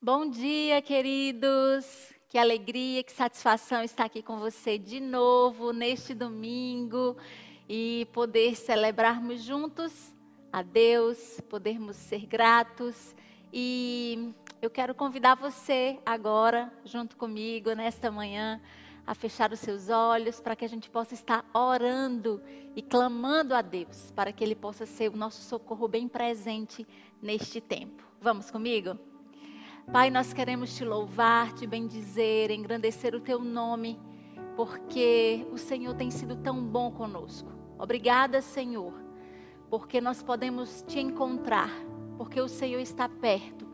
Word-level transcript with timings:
Bom 0.00 0.28
dia, 0.28 0.82
queridos. 0.82 2.12
Que 2.28 2.36
alegria, 2.36 3.02
que 3.02 3.10
satisfação 3.10 3.82
estar 3.82 4.04
aqui 4.04 4.22
com 4.22 4.38
você 4.38 4.76
de 4.76 5.00
novo 5.00 5.72
neste 5.72 6.12
domingo 6.12 7.16
e 7.66 8.06
poder 8.12 8.54
celebrarmos 8.56 9.42
juntos 9.42 10.14
a 10.52 10.60
Deus, 10.60 11.40
podermos 11.48 11.96
ser 11.96 12.26
gratos. 12.26 13.16
E 13.50 14.34
eu 14.60 14.68
quero 14.68 14.94
convidar 14.94 15.34
você 15.34 15.98
agora, 16.04 16.70
junto 16.84 17.16
comigo, 17.16 17.72
nesta 17.72 18.10
manhã, 18.10 18.60
a 19.06 19.14
fechar 19.14 19.50
os 19.50 19.60
seus 19.60 19.88
olhos 19.88 20.40
para 20.40 20.54
que 20.54 20.64
a 20.66 20.68
gente 20.68 20.90
possa 20.90 21.14
estar 21.14 21.42
orando 21.54 22.42
e 22.76 22.82
clamando 22.82 23.54
a 23.54 23.62
Deus, 23.62 24.12
para 24.14 24.30
que 24.30 24.44
Ele 24.44 24.54
possa 24.54 24.84
ser 24.84 25.10
o 25.10 25.16
nosso 25.16 25.40
socorro 25.40 25.88
bem 25.88 26.06
presente 26.06 26.86
neste 27.22 27.62
tempo. 27.62 28.06
Vamos 28.20 28.50
comigo? 28.50 29.15
Pai, 29.92 30.10
nós 30.10 30.32
queremos 30.32 30.74
te 30.74 30.84
louvar, 30.84 31.52
te 31.52 31.64
bendizer, 31.64 32.50
engrandecer 32.50 33.14
o 33.14 33.20
teu 33.20 33.38
nome, 33.38 33.98
porque 34.56 35.46
o 35.52 35.56
Senhor 35.56 35.94
tem 35.94 36.10
sido 36.10 36.34
tão 36.36 36.60
bom 36.60 36.90
conosco. 36.90 37.48
Obrigada, 37.78 38.42
Senhor, 38.42 38.92
porque 39.70 40.00
nós 40.00 40.24
podemos 40.24 40.82
te 40.88 40.98
encontrar, 40.98 41.70
porque 42.18 42.40
o 42.40 42.48
Senhor 42.48 42.80
está 42.80 43.08
perto, 43.08 43.64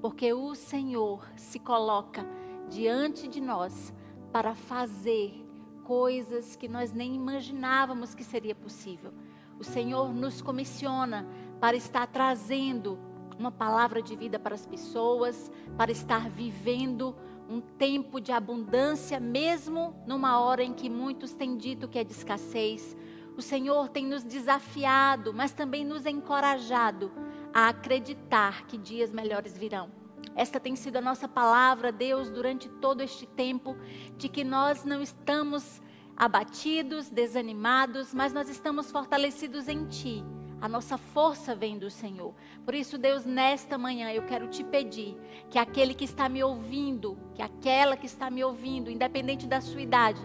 porque 0.00 0.32
o 0.32 0.54
Senhor 0.54 1.28
se 1.36 1.58
coloca 1.58 2.24
diante 2.70 3.26
de 3.26 3.40
nós 3.40 3.92
para 4.32 4.54
fazer 4.54 5.34
coisas 5.82 6.54
que 6.54 6.68
nós 6.68 6.92
nem 6.92 7.16
imaginávamos 7.16 8.14
que 8.14 8.22
seria 8.22 8.54
possível. 8.54 9.12
O 9.58 9.64
Senhor 9.64 10.14
nos 10.14 10.40
comissiona 10.40 11.26
para 11.60 11.76
estar 11.76 12.06
trazendo 12.06 12.98
uma 13.38 13.50
palavra 13.50 14.02
de 14.02 14.16
vida 14.16 14.38
para 14.38 14.54
as 14.54 14.66
pessoas, 14.66 15.50
para 15.76 15.90
estar 15.90 16.28
vivendo 16.28 17.14
um 17.48 17.60
tempo 17.60 18.20
de 18.20 18.32
abundância, 18.32 19.20
mesmo 19.20 19.94
numa 20.06 20.40
hora 20.40 20.62
em 20.62 20.72
que 20.72 20.88
muitos 20.88 21.32
têm 21.32 21.56
dito 21.56 21.88
que 21.88 21.98
é 21.98 22.04
de 22.04 22.12
escassez. 22.12 22.96
O 23.36 23.42
Senhor 23.42 23.88
tem 23.88 24.06
nos 24.06 24.24
desafiado, 24.24 25.32
mas 25.32 25.52
também 25.52 25.84
nos 25.84 26.06
encorajado 26.06 27.12
a 27.52 27.68
acreditar 27.68 28.66
que 28.66 28.78
dias 28.78 29.12
melhores 29.12 29.56
virão. 29.56 29.90
Esta 30.34 30.58
tem 30.58 30.74
sido 30.74 30.96
a 30.96 31.00
nossa 31.00 31.28
palavra, 31.28 31.92
Deus, 31.92 32.30
durante 32.30 32.68
todo 32.68 33.02
este 33.02 33.26
tempo, 33.26 33.76
de 34.16 34.28
que 34.28 34.42
nós 34.42 34.84
não 34.84 35.00
estamos 35.00 35.80
abatidos, 36.16 37.08
desanimados, 37.10 38.12
mas 38.12 38.32
nós 38.32 38.48
estamos 38.48 38.90
fortalecidos 38.90 39.68
em 39.68 39.86
Ti 39.86 40.24
a 40.60 40.68
nossa 40.68 40.96
força 40.96 41.54
vem 41.54 41.78
do 41.78 41.90
Senhor. 41.90 42.34
Por 42.64 42.74
isso, 42.74 42.96
Deus, 42.96 43.24
nesta 43.24 43.76
manhã 43.76 44.10
eu 44.10 44.22
quero 44.22 44.48
te 44.48 44.64
pedir 44.64 45.16
que 45.50 45.58
aquele 45.58 45.94
que 45.94 46.04
está 46.04 46.28
me 46.28 46.42
ouvindo, 46.42 47.18
que 47.34 47.42
aquela 47.42 47.96
que 47.96 48.06
está 48.06 48.30
me 48.30 48.42
ouvindo, 48.42 48.90
independente 48.90 49.46
da 49.46 49.60
sua 49.60 49.82
idade, 49.82 50.20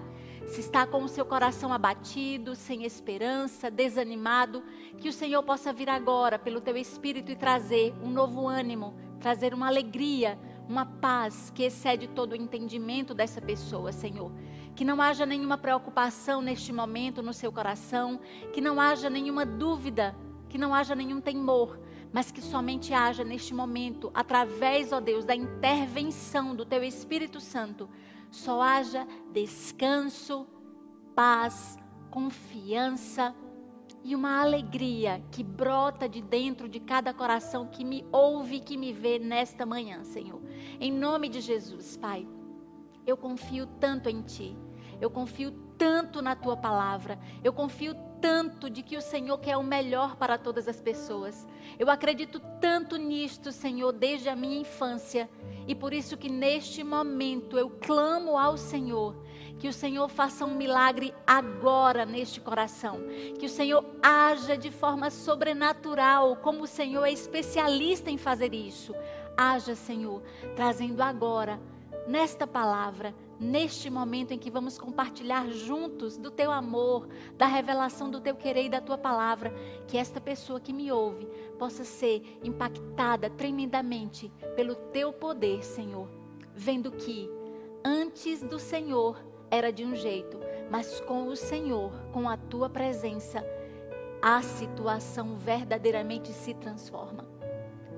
se 0.47 0.59
está 0.59 0.85
com 0.85 1.03
o 1.03 1.07
seu 1.07 1.25
coração 1.25 1.71
abatido, 1.71 2.55
sem 2.55 2.83
esperança, 2.83 3.69
desanimado, 3.69 4.63
que 4.97 5.09
o 5.09 5.13
Senhor 5.13 5.41
possa 5.43 5.71
vir 5.71 5.89
agora 5.89 6.39
pelo 6.39 6.61
teu 6.61 6.75
espírito 6.75 7.31
e 7.31 7.35
trazer 7.35 7.93
um 8.01 8.09
novo 8.09 8.47
ânimo, 8.47 8.95
trazer 9.19 9.53
uma 9.53 9.67
alegria, 9.67 10.37
uma 10.71 10.85
paz 10.85 11.51
que 11.53 11.63
excede 11.63 12.07
todo 12.07 12.31
o 12.31 12.35
entendimento 12.35 13.13
dessa 13.13 13.41
pessoa, 13.41 13.91
Senhor. 13.91 14.31
Que 14.73 14.85
não 14.85 15.01
haja 15.01 15.25
nenhuma 15.25 15.57
preocupação 15.57 16.41
neste 16.41 16.71
momento 16.71 17.21
no 17.21 17.33
seu 17.33 17.51
coração, 17.51 18.21
que 18.53 18.61
não 18.61 18.79
haja 18.79 19.09
nenhuma 19.09 19.45
dúvida, 19.45 20.15
que 20.47 20.57
não 20.57 20.73
haja 20.73 20.95
nenhum 20.95 21.19
temor, 21.19 21.77
mas 22.13 22.31
que 22.31 22.41
somente 22.41 22.93
haja 22.93 23.25
neste 23.25 23.53
momento, 23.53 24.09
através, 24.13 24.93
ó 24.93 25.01
Deus, 25.01 25.25
da 25.25 25.35
intervenção 25.35 26.55
do 26.55 26.65
Teu 26.65 26.81
Espírito 26.83 27.41
Santo, 27.41 27.89
só 28.29 28.61
haja 28.61 29.05
descanso, 29.33 30.47
paz, 31.13 31.77
confiança 32.09 33.35
e 34.03 34.15
uma 34.15 34.41
alegria 34.41 35.23
que 35.31 35.43
brota 35.43 36.09
de 36.09 36.21
dentro 36.21 36.67
de 36.67 36.79
cada 36.79 37.13
coração 37.13 37.67
que 37.67 37.83
me 37.83 38.05
ouve 38.11 38.59
que 38.59 38.77
me 38.77 38.91
vê 38.91 39.19
nesta 39.19 39.65
manhã, 39.65 40.03
Senhor. 40.03 40.41
Em 40.79 40.91
nome 40.91 41.29
de 41.29 41.39
Jesus, 41.39 41.97
Pai. 41.97 42.27
Eu 43.05 43.15
confio 43.15 43.67
tanto 43.79 44.09
em 44.09 44.21
Ti. 44.21 44.57
Eu 44.99 45.09
confio 45.09 45.51
tanto 45.77 46.21
na 46.21 46.35
Tua 46.35 46.57
palavra. 46.57 47.19
Eu 47.43 47.53
confio 47.53 47.95
tanto 48.19 48.69
de 48.69 48.83
que 48.83 48.95
o 48.95 49.01
Senhor 49.01 49.37
quer 49.39 49.57
o 49.57 49.63
melhor 49.63 50.15
para 50.15 50.37
todas 50.37 50.67
as 50.67 50.79
pessoas. 50.79 51.47
Eu 51.79 51.89
acredito 51.89 52.39
tanto 52.59 52.97
nisto, 52.97 53.51
Senhor, 53.51 53.91
desde 53.91 54.29
a 54.29 54.35
minha 54.35 54.61
infância. 54.61 55.29
E 55.67 55.75
por 55.75 55.93
isso 55.93 56.17
que 56.17 56.29
neste 56.29 56.83
momento 56.83 57.57
eu 57.57 57.69
clamo 57.69 58.37
ao 58.37 58.57
Senhor 58.57 59.15
que 59.61 59.67
o 59.67 59.73
Senhor 59.73 60.09
faça 60.09 60.43
um 60.43 60.55
milagre 60.55 61.13
agora 61.25 62.03
neste 62.03 62.41
coração. 62.41 62.97
Que 63.37 63.45
o 63.45 63.49
Senhor 63.49 63.85
haja 64.01 64.57
de 64.57 64.71
forma 64.71 65.11
sobrenatural, 65.11 66.37
como 66.37 66.63
o 66.63 66.67
Senhor 66.67 67.05
é 67.05 67.11
especialista 67.11 68.09
em 68.09 68.17
fazer 68.17 68.55
isso. 68.55 68.91
Haja, 69.37 69.75
Senhor, 69.75 70.23
trazendo 70.55 70.99
agora 71.03 71.61
nesta 72.07 72.47
palavra, 72.47 73.13
neste 73.39 73.87
momento 73.87 74.31
em 74.31 74.39
que 74.39 74.49
vamos 74.49 74.79
compartilhar 74.79 75.47
juntos 75.49 76.17
do 76.17 76.31
teu 76.31 76.51
amor, 76.51 77.07
da 77.37 77.45
revelação 77.45 78.09
do 78.09 78.19
teu 78.19 78.35
querer 78.35 78.65
e 78.65 78.69
da 78.69 78.81
tua 78.81 78.97
palavra, 78.97 79.53
que 79.87 79.95
esta 79.95 80.19
pessoa 80.19 80.59
que 80.59 80.73
me 80.73 80.91
ouve 80.91 81.27
possa 81.59 81.83
ser 81.83 82.39
impactada 82.43 83.29
tremendamente 83.29 84.33
pelo 84.55 84.73
teu 84.73 85.13
poder, 85.13 85.63
Senhor, 85.63 86.09
vendo 86.55 86.91
que 86.91 87.29
antes 87.85 88.41
do 88.41 88.57
Senhor 88.57 89.29
era 89.51 89.71
de 89.71 89.83
um 89.83 89.93
jeito, 89.93 90.39
mas 90.71 91.01
com 91.01 91.27
o 91.27 91.35
Senhor, 91.35 91.91
com 92.13 92.29
a 92.29 92.37
tua 92.37 92.69
presença, 92.69 93.45
a 94.21 94.41
situação 94.41 95.35
verdadeiramente 95.35 96.31
se 96.31 96.53
transforma. 96.53 97.27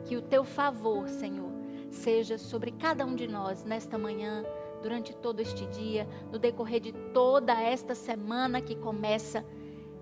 Que 0.04 0.18
o 0.18 0.22
teu 0.22 0.44
favor, 0.44 1.08
Senhor, 1.08 1.52
seja 1.92 2.38
sobre 2.38 2.72
cada 2.72 3.06
um 3.06 3.16
de 3.16 3.28
nós 3.28 3.64
nesta 3.64 3.98
manhã, 3.98 4.44
durante 4.82 5.16
todo 5.16 5.40
este 5.40 5.66
dia, 5.68 6.08
no 6.32 6.40
decorrer 6.40 6.82
de 6.82 6.92
toda 7.14 7.54
esta 7.62 7.94
semana 7.94 8.60
que 8.60 8.76
começa. 8.76 9.46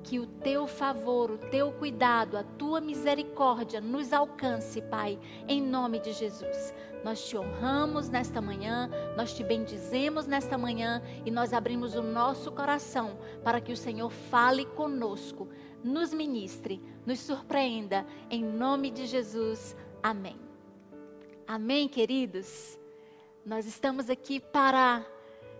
Que 0.03 0.19
o 0.19 0.25
teu 0.25 0.67
favor, 0.67 1.31
o 1.31 1.37
teu 1.37 1.71
cuidado, 1.71 2.37
a 2.37 2.43
tua 2.43 2.81
misericórdia 2.81 3.79
nos 3.79 4.11
alcance, 4.11 4.81
Pai, 4.81 5.19
em 5.47 5.61
nome 5.61 5.99
de 5.99 6.11
Jesus. 6.13 6.73
Nós 7.03 7.23
te 7.27 7.35
honramos 7.37 8.09
nesta 8.09 8.41
manhã, 8.41 8.89
nós 9.17 9.33
te 9.33 9.43
bendizemos 9.43 10.27
nesta 10.27 10.57
manhã 10.57 11.01
e 11.25 11.31
nós 11.31 11.53
abrimos 11.53 11.95
o 11.95 12.01
nosso 12.01 12.51
coração 12.51 13.17
para 13.43 13.59
que 13.59 13.71
o 13.71 13.77
Senhor 13.77 14.09
fale 14.09 14.65
conosco, 14.65 15.47
nos 15.83 16.13
ministre, 16.13 16.81
nos 17.05 17.19
surpreenda, 17.19 18.05
em 18.29 18.43
nome 18.43 18.91
de 18.91 19.07
Jesus. 19.07 19.75
Amém. 20.03 20.39
Amém, 21.47 21.87
queridos? 21.87 22.79
Nós 23.43 23.65
estamos 23.65 24.09
aqui 24.09 24.39
para, 24.39 25.03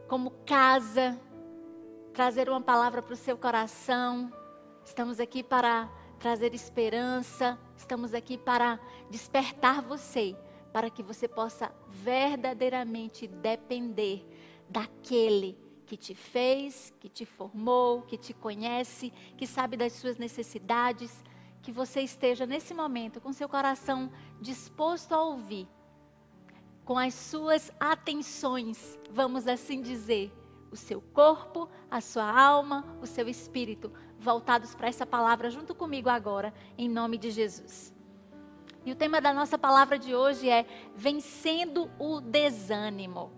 como 0.07 0.31
casa, 0.45 1.19
trazer 2.13 2.49
uma 2.49 2.61
palavra 2.61 3.01
para 3.01 3.13
o 3.13 3.17
seu 3.17 3.37
coração. 3.37 4.31
Estamos 4.85 5.19
aqui 5.19 5.41
para 5.41 5.89
trazer 6.19 6.53
esperança. 6.53 7.57
Estamos 7.75 8.13
aqui 8.13 8.37
para 8.37 8.79
despertar 9.09 9.81
você, 9.81 10.35
para 10.73 10.89
que 10.89 11.01
você 11.01 11.27
possa 11.27 11.71
verdadeiramente 11.87 13.27
depender 13.27 14.25
daquele 14.69 15.57
que 15.85 15.97
te 15.97 16.13
fez, 16.13 16.93
que 16.99 17.09
te 17.09 17.25
formou, 17.25 18.01
que 18.03 18.17
te 18.17 18.33
conhece, 18.33 19.11
que 19.37 19.47
sabe 19.47 19.75
das 19.75 19.93
suas 19.93 20.17
necessidades. 20.17 21.23
Que 21.61 21.71
você 21.71 22.01
esteja 22.01 22.45
nesse 22.45 22.73
momento 22.73 23.21
com 23.21 23.31
seu 23.31 23.47
coração 23.47 24.11
disposto 24.39 25.13
a 25.13 25.23
ouvir 25.23 25.67
com 26.83 26.97
as 26.97 27.13
suas 27.13 27.71
atenções, 27.79 28.97
vamos 29.11 29.47
assim 29.47 29.81
dizer, 29.81 30.31
o 30.71 30.75
seu 30.77 31.01
corpo, 31.01 31.69
a 31.89 31.99
sua 31.99 32.31
alma, 32.31 32.85
o 33.01 33.05
seu 33.05 33.27
espírito, 33.27 33.91
voltados 34.17 34.73
para 34.73 34.87
essa 34.87 35.05
palavra 35.05 35.49
junto 35.49 35.75
comigo 35.75 36.09
agora, 36.09 36.53
em 36.77 36.87
nome 36.87 37.17
de 37.17 37.29
Jesus. 37.29 37.93
E 38.85 38.91
o 38.91 38.95
tema 38.95 39.21
da 39.21 39.33
nossa 39.33 39.57
palavra 39.57 39.99
de 39.99 40.15
hoje 40.15 40.49
é 40.49 40.65
vencendo 40.95 41.91
o 41.99 42.19
desânimo. 42.19 43.31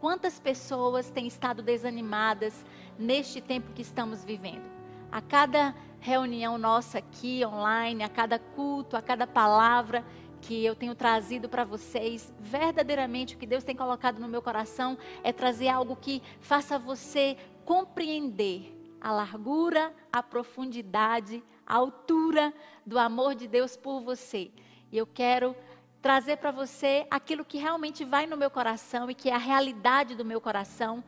Quantas 0.00 0.40
pessoas 0.40 1.10
têm 1.10 1.26
estado 1.26 1.62
desanimadas 1.62 2.64
neste 2.98 3.40
tempo 3.40 3.72
que 3.72 3.82
estamos 3.82 4.24
vivendo? 4.24 4.68
A 5.10 5.22
cada 5.22 5.74
reunião 6.00 6.58
nossa 6.58 6.98
aqui 6.98 7.46
online, 7.46 8.02
a 8.02 8.08
cada 8.08 8.38
culto, 8.38 8.96
a 8.96 9.00
cada 9.00 9.26
palavra, 9.26 10.04
que 10.42 10.64
eu 10.64 10.74
tenho 10.74 10.94
trazido 10.94 11.48
para 11.48 11.64
vocês, 11.64 12.32
verdadeiramente 12.40 13.36
o 13.36 13.38
que 13.38 13.46
Deus 13.46 13.62
tem 13.62 13.76
colocado 13.76 14.18
no 14.18 14.28
meu 14.28 14.42
coração 14.42 14.98
é 15.22 15.32
trazer 15.32 15.68
algo 15.68 15.94
que 15.94 16.20
faça 16.40 16.78
você 16.78 17.36
compreender 17.64 18.76
a 19.00 19.12
largura, 19.12 19.94
a 20.12 20.20
profundidade, 20.20 21.42
a 21.64 21.76
altura 21.76 22.52
do 22.84 22.98
amor 22.98 23.36
de 23.36 23.46
Deus 23.46 23.76
por 23.76 24.00
você. 24.00 24.50
E 24.90 24.98
eu 24.98 25.06
quero 25.06 25.54
trazer 26.02 26.36
para 26.38 26.50
você 26.50 27.06
aquilo 27.08 27.44
que 27.44 27.56
realmente 27.56 28.04
vai 28.04 28.26
no 28.26 28.36
meu 28.36 28.50
coração 28.50 29.08
e 29.08 29.14
que 29.14 29.30
é 29.30 29.34
a 29.34 29.38
realidade 29.38 30.16
do 30.16 30.24
meu 30.24 30.40
coração. 30.40 31.04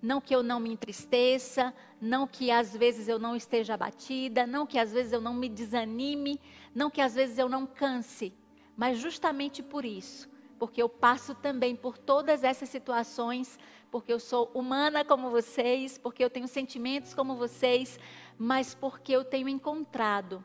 Não 0.00 0.18
que 0.18 0.34
eu 0.34 0.42
não 0.42 0.58
me 0.58 0.72
entristeça, 0.72 1.74
não 2.00 2.26
que 2.26 2.50
às 2.50 2.74
vezes 2.74 3.06
eu 3.06 3.18
não 3.18 3.36
esteja 3.36 3.74
abatida, 3.74 4.46
não 4.46 4.66
que 4.66 4.78
às 4.78 4.92
vezes 4.92 5.12
eu 5.12 5.20
não 5.20 5.34
me 5.34 5.48
desanime, 5.48 6.40
não 6.74 6.88
que 6.88 7.02
às 7.02 7.14
vezes 7.14 7.36
eu 7.36 7.48
não 7.48 7.66
canse, 7.66 8.32
mas 8.78 8.96
justamente 9.00 9.60
por 9.60 9.84
isso, 9.84 10.30
porque 10.56 10.80
eu 10.80 10.88
passo 10.88 11.34
também 11.34 11.74
por 11.74 11.98
todas 11.98 12.44
essas 12.44 12.68
situações, 12.68 13.58
porque 13.90 14.12
eu 14.12 14.20
sou 14.20 14.52
humana 14.54 15.04
como 15.04 15.30
vocês, 15.30 15.98
porque 15.98 16.22
eu 16.22 16.30
tenho 16.30 16.46
sentimentos 16.46 17.12
como 17.12 17.34
vocês, 17.34 17.98
mas 18.38 18.76
porque 18.76 19.10
eu 19.12 19.24
tenho 19.24 19.48
encontrado 19.48 20.44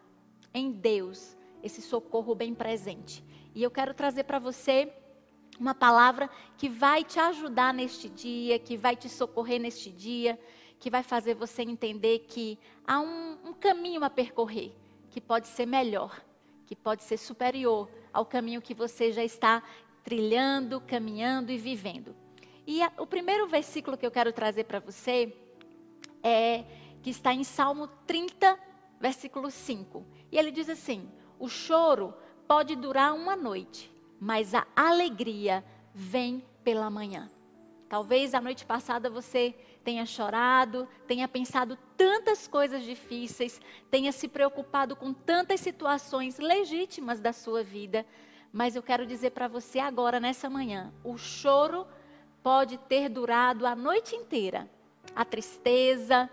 em 0.52 0.72
Deus 0.72 1.38
esse 1.62 1.80
socorro 1.80 2.34
bem 2.34 2.56
presente. 2.56 3.24
E 3.54 3.62
eu 3.62 3.70
quero 3.70 3.94
trazer 3.94 4.24
para 4.24 4.40
você 4.40 4.92
uma 5.60 5.76
palavra 5.76 6.28
que 6.58 6.68
vai 6.68 7.04
te 7.04 7.20
ajudar 7.20 7.72
neste 7.72 8.10
dia, 8.10 8.58
que 8.58 8.76
vai 8.76 8.96
te 8.96 9.08
socorrer 9.08 9.62
neste 9.62 9.92
dia, 9.92 10.40
que 10.80 10.90
vai 10.90 11.04
fazer 11.04 11.36
você 11.36 11.62
entender 11.62 12.26
que 12.28 12.58
há 12.84 13.00
um, 13.00 13.38
um 13.46 13.54
caminho 13.54 14.04
a 14.04 14.10
percorrer, 14.10 14.74
que 15.12 15.22
pode 15.22 15.46
ser 15.46 15.68
melhor, 15.68 16.20
que 16.66 16.76
pode 16.76 17.04
ser 17.04 17.18
superior 17.18 17.88
ao 18.14 18.26
caminho 18.26 18.62
que 18.62 18.74
você 18.74 19.12
já 19.12 19.24
está 19.24 19.64
trilhando, 20.04 20.80
caminhando 20.80 21.52
e 21.52 21.58
vivendo. 21.58 22.16
E 22.66 22.82
a, 22.82 22.92
o 22.98 23.08
primeiro 23.08 23.48
versículo 23.48 23.98
que 23.98 24.06
eu 24.06 24.12
quero 24.12 24.32
trazer 24.32 24.66
para 24.66 24.80
você 24.80 25.36
é 26.22 26.64
que 27.02 27.10
está 27.10 27.34
em 27.34 27.44
Salmo 27.44 27.88
30, 28.08 28.58
versículo 29.00 29.50
5. 29.52 30.06
E 30.32 30.38
ele 30.38 30.52
diz 30.52 30.70
assim: 30.70 31.10
O 31.40 31.50
choro 31.50 32.14
pode 32.48 32.76
durar 32.76 33.14
uma 33.14 33.36
noite, 33.36 33.92
mas 34.20 34.54
a 34.54 34.66
alegria 34.76 35.66
vem 35.94 36.46
pela 36.64 36.90
manhã. 36.90 37.30
Talvez 37.90 38.34
a 38.34 38.42
noite 38.42 38.66
passada 38.66 39.10
você 39.10 39.54
tenha 39.84 40.06
chorado, 40.06 40.88
tenha 41.08 41.28
pensado 41.28 41.78
tantas 41.98 42.48
coisas 42.48 42.84
difíceis, 42.84 43.60
tenha 43.92 44.12
se 44.12 44.28
preocupado 44.28 44.96
com 44.96 45.14
tantas 45.14 45.60
situações 45.60 46.40
legítimas 46.40 47.20
da 47.20 47.34
sua 47.34 47.64
vida, 47.64 48.06
mas 48.52 48.76
eu 48.76 48.84
quero 48.84 49.06
dizer 49.06 49.32
para 49.32 49.48
você 49.48 49.80
agora, 49.80 50.20
nessa 50.20 50.50
manhã, 50.50 50.94
o 51.04 51.18
choro 51.18 51.88
pode 52.42 52.78
ter 52.78 53.10
durado 53.10 53.66
a 53.66 53.76
noite 53.76 54.16
inteira. 54.16 54.70
A 55.16 55.26
tristeza, 55.26 56.30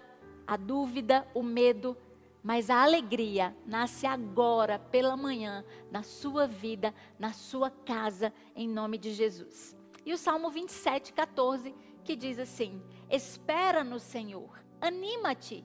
a 0.46 0.56
dúvida, 0.56 1.26
o 1.34 1.42
medo 1.42 1.96
mas 2.42 2.70
a 2.70 2.82
alegria 2.82 3.54
nasce 3.66 4.06
agora, 4.06 4.78
pela 4.78 5.16
manhã, 5.16 5.64
na 5.90 6.02
sua 6.02 6.46
vida, 6.46 6.94
na 7.18 7.32
sua 7.32 7.70
casa, 7.70 8.32
em 8.56 8.66
nome 8.66 8.96
de 8.96 9.12
Jesus. 9.12 9.76
E 10.06 10.12
o 10.12 10.18
Salmo 10.18 10.50
27, 10.50 11.12
14, 11.12 11.74
que 12.02 12.16
diz 12.16 12.38
assim: 12.38 12.82
Espera 13.10 13.82
no 13.82 13.98
Senhor, 13.98 14.62
anima-te, 14.80 15.64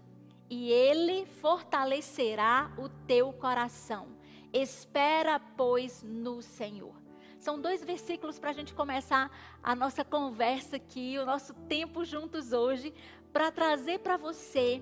e 0.50 0.72
Ele 0.72 1.26
fortalecerá 1.26 2.72
o 2.78 2.90
teu 2.90 3.32
coração. 3.34 4.08
Espera, 4.52 5.40
pois, 5.40 6.02
no 6.02 6.42
Senhor. 6.42 6.96
São 7.38 7.62
dois 7.62 7.84
versículos 7.84 8.40
para 8.40 8.50
a 8.50 8.54
gente 8.54 8.74
começar 8.74 9.30
a 9.62 9.76
nossa 9.76 10.04
conversa 10.04 10.78
aqui, 10.78 11.20
o 11.20 11.26
nosso 11.26 11.54
tempo 11.68 12.04
juntos 12.04 12.52
hoje, 12.52 12.94
para 13.32 13.52
trazer 13.52 14.00
para 14.00 14.18
você 14.18 14.82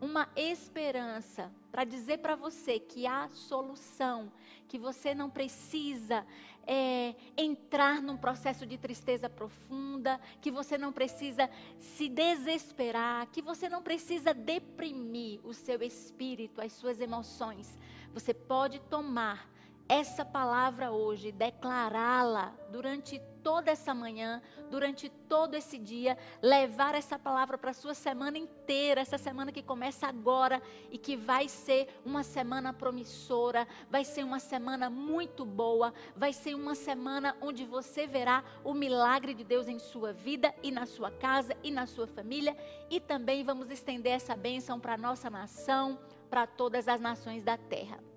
uma 0.00 0.28
esperança 0.36 1.50
para 1.76 1.84
dizer 1.84 2.20
para 2.20 2.34
você 2.34 2.78
que 2.78 3.06
há 3.06 3.28
solução, 3.28 4.32
que 4.68 4.78
você 4.78 5.14
não 5.14 5.30
precisa 5.30 6.26
é, 6.66 7.14
entrar 7.36 8.02
num 8.02 8.16
processo 8.16 8.66
de 8.66 8.76
tristeza 8.76 9.30
profunda, 9.30 10.20
que 10.40 10.50
você 10.50 10.76
não 10.76 10.92
precisa 10.92 11.48
se 11.78 12.08
desesperar, 12.08 13.26
que 13.28 13.40
você 13.40 13.68
não 13.68 13.82
precisa 13.82 14.34
deprimir 14.34 15.40
o 15.44 15.54
seu 15.54 15.82
espírito, 15.82 16.60
as 16.60 16.72
suas 16.72 17.00
emoções. 17.00 17.78
Você 18.12 18.34
pode 18.34 18.80
tomar 18.80 19.48
essa 19.88 20.24
palavra 20.24 20.90
hoje, 20.90 21.30
declará-la 21.30 22.52
durante 22.70 23.20
toda 23.42 23.70
essa 23.70 23.94
manhã, 23.94 24.42
durante 24.68 25.08
todo 25.08 25.54
esse 25.54 25.78
dia, 25.78 26.18
levar 26.42 26.96
essa 26.96 27.16
palavra 27.16 27.56
para 27.56 27.70
a 27.70 27.74
sua 27.74 27.94
semana 27.94 28.36
inteira, 28.36 29.00
essa 29.00 29.16
semana 29.16 29.52
que 29.52 29.62
começa 29.62 30.08
agora 30.08 30.60
e 30.90 30.98
que 30.98 31.16
vai 31.16 31.48
ser 31.48 31.88
uma 32.04 32.24
semana 32.24 32.72
promissora, 32.72 33.68
vai 33.88 34.04
ser 34.04 34.24
uma 34.24 34.40
semana 34.40 34.90
muito 34.90 35.44
boa, 35.44 35.94
vai 36.16 36.32
ser 36.32 36.56
uma 36.56 36.74
semana 36.74 37.36
onde 37.40 37.64
você 37.64 38.04
verá 38.04 38.42
o 38.64 38.74
milagre 38.74 39.32
de 39.32 39.44
Deus 39.44 39.68
em 39.68 39.78
sua 39.78 40.12
vida 40.12 40.52
e 40.62 40.72
na 40.72 40.84
sua 40.84 41.12
casa 41.12 41.56
e 41.62 41.70
na 41.70 41.86
sua 41.86 42.08
família 42.08 42.56
e 42.90 42.98
também 42.98 43.44
vamos 43.44 43.70
estender 43.70 44.12
essa 44.12 44.34
bênção 44.34 44.80
para 44.80 44.94
a 44.94 44.98
nossa 44.98 45.30
nação, 45.30 46.00
para 46.28 46.48
todas 46.48 46.88
as 46.88 47.00
nações 47.00 47.44
da 47.44 47.56
terra. 47.56 48.15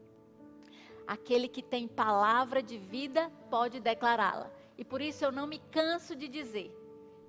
Aquele 1.10 1.48
que 1.48 1.64
tem 1.64 1.88
palavra 1.88 2.62
de 2.62 2.78
vida 2.78 3.32
pode 3.50 3.80
declará-la. 3.80 4.52
E 4.78 4.86
por 4.86 5.02
isso 5.02 5.26
eu 5.26 5.32
não 5.32 5.48
me 5.48 5.58
canso 5.72 6.16
de 6.16 6.28
dizer 6.28 6.72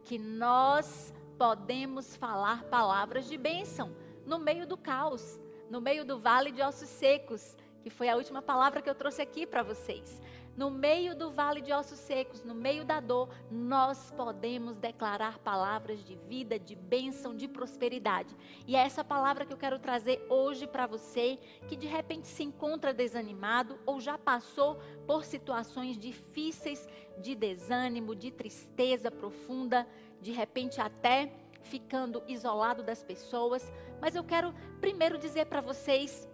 que 0.05 0.19
nós 0.19 1.15
podemos 1.39 2.15
falar 2.15 2.65
palavras 2.65 3.27
de 3.27 3.39
bênção 3.39 3.97
no 4.27 4.39
meio 4.39 4.67
do 4.67 4.77
caos, 4.77 5.41
no 5.71 5.81
meio 5.81 6.05
do 6.05 6.19
vale 6.19 6.53
de 6.53 6.61
ossos 6.61 6.91
secos, 6.91 7.57
que 7.83 7.89
foi 7.89 8.11
a 8.11 8.17
última 8.17 8.43
palavra 8.43 8.83
que 8.83 8.91
eu 8.91 8.95
trouxe 8.95 9.23
aqui 9.23 9.47
para 9.47 9.63
vocês 9.63 10.21
no 10.57 10.71
meio 10.71 11.15
do 11.15 11.31
vale 11.31 11.61
de 11.61 11.73
ossos 11.73 11.99
secos, 11.99 12.45
no 12.45 12.55
meio 12.55 12.85
da 12.85 13.01
dor, 13.01 13.29
nós 13.51 14.11
podemos 14.11 14.79
declarar 14.79 15.39
palavras 15.39 16.05
de 16.05 16.17
vida, 16.29 16.59
de 16.59 16.75
bênção, 16.75 17.35
de 17.35 17.49
prosperidade. 17.49 18.37
E 18.67 18.77
é 18.77 18.81
essa 18.81 19.03
palavra 19.03 19.47
que 19.47 19.53
eu 19.53 19.57
quero 19.57 19.79
trazer 19.79 20.25
hoje 20.29 20.67
para 20.67 20.87
você 20.87 21.39
que 21.69 21.77
de 21.77 21.87
repente 21.87 22.27
se 22.27 22.43
encontra 22.43 22.93
desanimado 22.93 23.79
ou 23.87 24.01
já 24.01 24.19
passou 24.19 24.79
por 25.07 25.25
situações 25.25 25.97
difíceis 25.97 26.89
de 27.19 27.35
desânimo, 27.35 28.15
de 28.15 28.31
tristeza 28.31 29.11
profunda, 29.11 29.87
de 30.21 30.33
repente 30.33 30.81
até 30.81 31.33
ficando 31.63 32.23
isolado 32.27 32.83
das 32.83 33.03
pessoas. 33.03 33.71
Mas 34.01 34.15
eu 34.15 34.25
quero 34.25 34.55
primeiro 34.81 35.19
dizer 35.19 35.47
para 35.47 35.61
vocês 35.61 36.29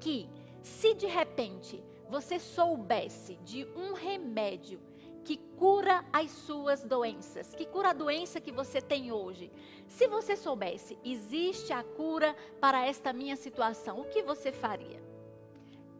que 0.00 0.28
se 0.62 0.94
de 0.94 1.06
repente 1.06 1.82
você 2.12 2.38
soubesse 2.38 3.36
de 3.36 3.66
um 3.74 3.94
remédio 3.94 4.78
que 5.24 5.38
cura 5.56 6.04
as 6.12 6.30
suas 6.30 6.84
doenças, 6.84 7.54
que 7.54 7.64
cura 7.64 7.88
a 7.88 7.94
doença 7.94 8.38
que 8.38 8.52
você 8.52 8.82
tem 8.82 9.10
hoje. 9.10 9.50
Se 9.86 10.06
você 10.08 10.36
soubesse, 10.36 10.98
existe 11.02 11.72
a 11.72 11.82
cura 11.82 12.36
para 12.60 12.86
esta 12.86 13.14
minha 13.14 13.34
situação, 13.34 13.98
o 13.98 14.04
que 14.04 14.22
você 14.22 14.52
faria? 14.52 15.02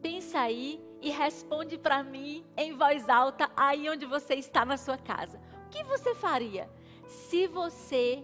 Pensa 0.02 0.40
aí 0.40 0.84
e 1.00 1.08
responde 1.08 1.78
para 1.78 2.02
mim 2.02 2.44
em 2.58 2.76
voz 2.76 3.08
alta, 3.08 3.50
aí 3.56 3.88
onde 3.88 4.04
você 4.04 4.34
está 4.34 4.66
na 4.66 4.76
sua 4.76 4.98
casa. 4.98 5.40
O 5.66 5.70
que 5.70 5.82
você 5.82 6.14
faria 6.14 6.68
se 7.06 7.46
você 7.46 8.22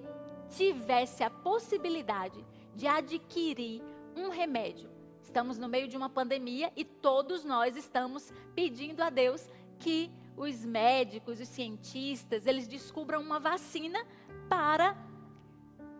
tivesse 0.50 1.24
a 1.24 1.30
possibilidade 1.30 2.44
de 2.74 2.86
adquirir 2.86 3.82
um 4.14 4.28
remédio 4.28 4.97
Estamos 5.28 5.58
no 5.58 5.68
meio 5.68 5.86
de 5.86 5.94
uma 5.94 6.08
pandemia 6.08 6.72
e 6.74 6.86
todos 6.86 7.44
nós 7.44 7.76
estamos 7.76 8.32
pedindo 8.54 9.02
a 9.02 9.10
Deus 9.10 9.46
que 9.78 10.10
os 10.34 10.64
médicos, 10.64 11.38
os 11.38 11.48
cientistas, 11.48 12.46
eles 12.46 12.66
descubram 12.66 13.20
uma 13.20 13.38
vacina 13.38 14.02
para 14.48 14.96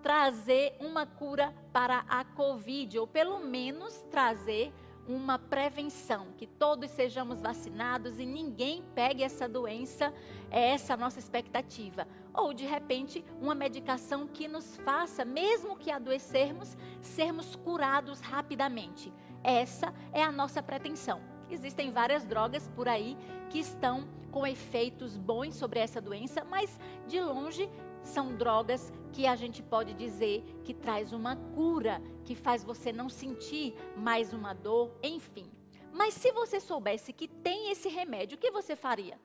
trazer 0.02 0.74
uma 0.80 1.04
cura 1.04 1.54
para 1.74 2.06
a 2.08 2.24
Covid, 2.24 2.98
ou 2.98 3.06
pelo 3.06 3.38
menos 3.38 4.02
trazer 4.10 4.72
uma 5.06 5.38
prevenção, 5.38 6.28
que 6.38 6.46
todos 6.46 6.90
sejamos 6.90 7.42
vacinados 7.42 8.18
e 8.18 8.24
ninguém 8.24 8.82
pegue 8.94 9.22
essa 9.22 9.46
doença, 9.46 10.10
é 10.50 10.70
essa 10.70 10.94
a 10.94 10.96
nossa 10.96 11.18
expectativa. 11.18 12.08
Ou, 12.38 12.54
de 12.54 12.64
repente, 12.64 13.24
uma 13.40 13.52
medicação 13.52 14.28
que 14.28 14.46
nos 14.46 14.76
faça, 14.76 15.24
mesmo 15.24 15.76
que 15.76 15.90
adoecermos, 15.90 16.76
sermos 17.02 17.56
curados 17.56 18.20
rapidamente. 18.20 19.12
Essa 19.42 19.92
é 20.12 20.22
a 20.22 20.30
nossa 20.30 20.62
pretensão. 20.62 21.20
Existem 21.50 21.90
várias 21.90 22.24
drogas 22.24 22.68
por 22.76 22.88
aí 22.88 23.16
que 23.50 23.58
estão 23.58 24.06
com 24.30 24.46
efeitos 24.46 25.16
bons 25.16 25.56
sobre 25.56 25.80
essa 25.80 26.00
doença, 26.00 26.44
mas 26.44 26.78
de 27.08 27.20
longe 27.20 27.68
são 28.04 28.36
drogas 28.36 28.92
que 29.12 29.26
a 29.26 29.34
gente 29.34 29.60
pode 29.60 29.92
dizer 29.94 30.44
que 30.62 30.72
traz 30.72 31.12
uma 31.12 31.34
cura, 31.56 32.00
que 32.24 32.36
faz 32.36 32.62
você 32.62 32.92
não 32.92 33.08
sentir 33.08 33.74
mais 33.96 34.32
uma 34.32 34.52
dor, 34.52 34.96
enfim. 35.02 35.50
Mas 35.92 36.14
se 36.14 36.30
você 36.30 36.60
soubesse 36.60 37.12
que 37.12 37.26
tem 37.26 37.72
esse 37.72 37.88
remédio, 37.88 38.36
o 38.36 38.40
que 38.40 38.52
você 38.52 38.76
faria? 38.76 39.18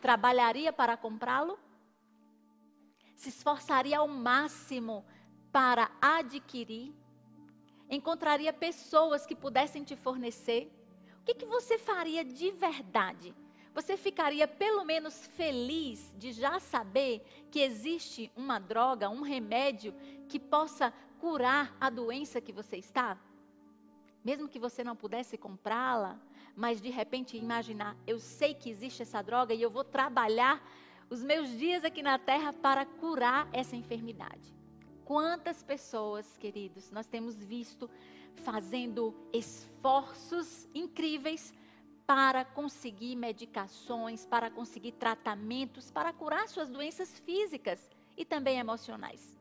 Trabalharia 0.00 0.72
para 0.72 0.96
comprá-lo? 0.96 1.58
Se 3.16 3.30
esforçaria 3.30 3.98
ao 3.98 4.06
máximo 4.06 5.04
para 5.50 5.90
adquirir? 6.00 6.94
Encontraria 7.88 8.52
pessoas 8.52 9.26
que 9.26 9.34
pudessem 9.34 9.82
te 9.82 9.96
fornecer? 9.96 10.70
O 11.20 11.24
que, 11.24 11.34
que 11.34 11.46
você 11.46 11.78
faria 11.78 12.24
de 12.24 12.52
verdade? 12.52 13.34
Você 13.74 13.96
ficaria 13.96 14.46
pelo 14.46 14.84
menos 14.84 15.26
feliz 15.26 16.14
de 16.16 16.32
já 16.32 16.60
saber 16.60 17.22
que 17.50 17.60
existe 17.60 18.30
uma 18.36 18.58
droga, 18.58 19.08
um 19.08 19.22
remédio 19.22 19.94
que 20.28 20.38
possa 20.38 20.92
curar 21.18 21.76
a 21.80 21.90
doença 21.90 22.40
que 22.40 22.52
você 22.52 22.76
está? 22.76 23.18
Mesmo 24.24 24.48
que 24.48 24.58
você 24.58 24.82
não 24.82 24.96
pudesse 24.96 25.36
comprá-la, 25.36 26.18
mas 26.54 26.80
de 26.80 26.90
repente 26.90 27.36
imaginar, 27.36 27.96
eu 28.06 28.18
sei 28.18 28.54
que 28.54 28.70
existe 28.70 29.02
essa 29.02 29.22
droga 29.22 29.52
e 29.52 29.60
eu 29.60 29.70
vou 29.70 29.84
trabalhar 29.84 30.62
os 31.08 31.22
meus 31.22 31.48
dias 31.50 31.84
aqui 31.84 32.02
na 32.02 32.18
terra 32.18 32.52
para 32.52 32.84
curar 32.84 33.48
essa 33.52 33.76
enfermidade. 33.76 34.54
Quantas 35.04 35.62
pessoas, 35.62 36.36
queridos, 36.36 36.90
nós 36.90 37.06
temos 37.06 37.36
visto 37.36 37.88
fazendo 38.36 39.14
esforços 39.32 40.68
incríveis 40.74 41.54
para 42.06 42.44
conseguir 42.44 43.16
medicações, 43.16 44.26
para 44.26 44.50
conseguir 44.50 44.92
tratamentos, 44.92 45.90
para 45.90 46.12
curar 46.12 46.48
suas 46.48 46.68
doenças 46.68 47.18
físicas 47.20 47.88
e 48.16 48.24
também 48.24 48.58
emocionais. 48.58 49.36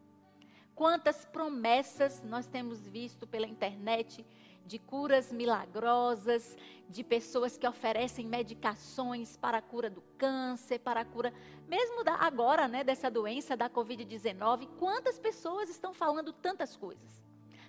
Quantas 0.76 1.26
promessas 1.26 2.22
nós 2.24 2.48
temos 2.48 2.88
visto 2.88 3.26
pela 3.26 3.48
internet 3.48 4.26
de 4.66 4.80
curas 4.80 5.32
milagrosas, 5.32 6.58
de 6.90 7.04
pessoas 7.04 7.58
que 7.58 7.68
oferecem 7.68 8.26
medicações 8.26 9.38
para 9.38 9.60
a 9.60 9.62
cura 9.62 9.90
do 9.90 10.02
câncer, 10.18 10.80
para 10.80 11.02
a 11.02 11.06
cura, 11.06 11.34
mesmo 11.68 12.04
da, 12.04 12.16
agora, 12.16 12.68
né, 12.68 12.84
dessa 12.84 13.10
doença 13.10 13.56
da 13.56 13.70
Covid-19. 13.70 14.68
Quantas 14.80 15.20
pessoas 15.20 15.70
estão 15.70 15.94
falando 15.94 16.34
tantas 16.34 16.76
coisas? 16.76 17.24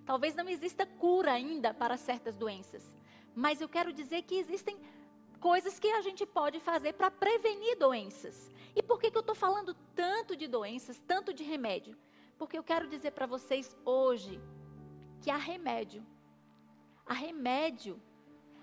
Talvez 0.04 0.34
não 0.34 0.48
exista 0.48 0.86
cura 0.86 1.32
ainda 1.32 1.74
para 1.74 1.96
certas 1.96 2.36
doenças, 2.36 2.94
mas 3.34 3.60
eu 3.60 3.68
quero 3.68 3.92
dizer 3.92 4.22
que 4.22 4.36
existem 4.36 4.78
coisas 5.40 5.78
que 5.78 5.88
a 5.88 6.00
gente 6.00 6.24
pode 6.24 6.60
fazer 6.60 6.94
para 6.94 7.10
prevenir 7.10 7.76
doenças. 7.76 8.50
E 8.74 8.82
por 8.82 8.98
que, 8.98 9.10
que 9.10 9.16
eu 9.16 9.20
estou 9.20 9.34
falando 9.34 9.74
tanto 9.94 10.36
de 10.36 10.46
doenças, 10.46 11.02
tanto 11.06 11.34
de 11.34 11.42
remédio? 11.42 11.96
Porque 12.38 12.56
eu 12.56 12.62
quero 12.62 12.88
dizer 12.88 13.12
para 13.12 13.26
vocês 13.26 13.76
hoje 13.84 14.40
que 15.20 15.30
há 15.30 15.36
remédio 15.36 16.06
Há 17.06 17.14
remédio. 17.14 18.02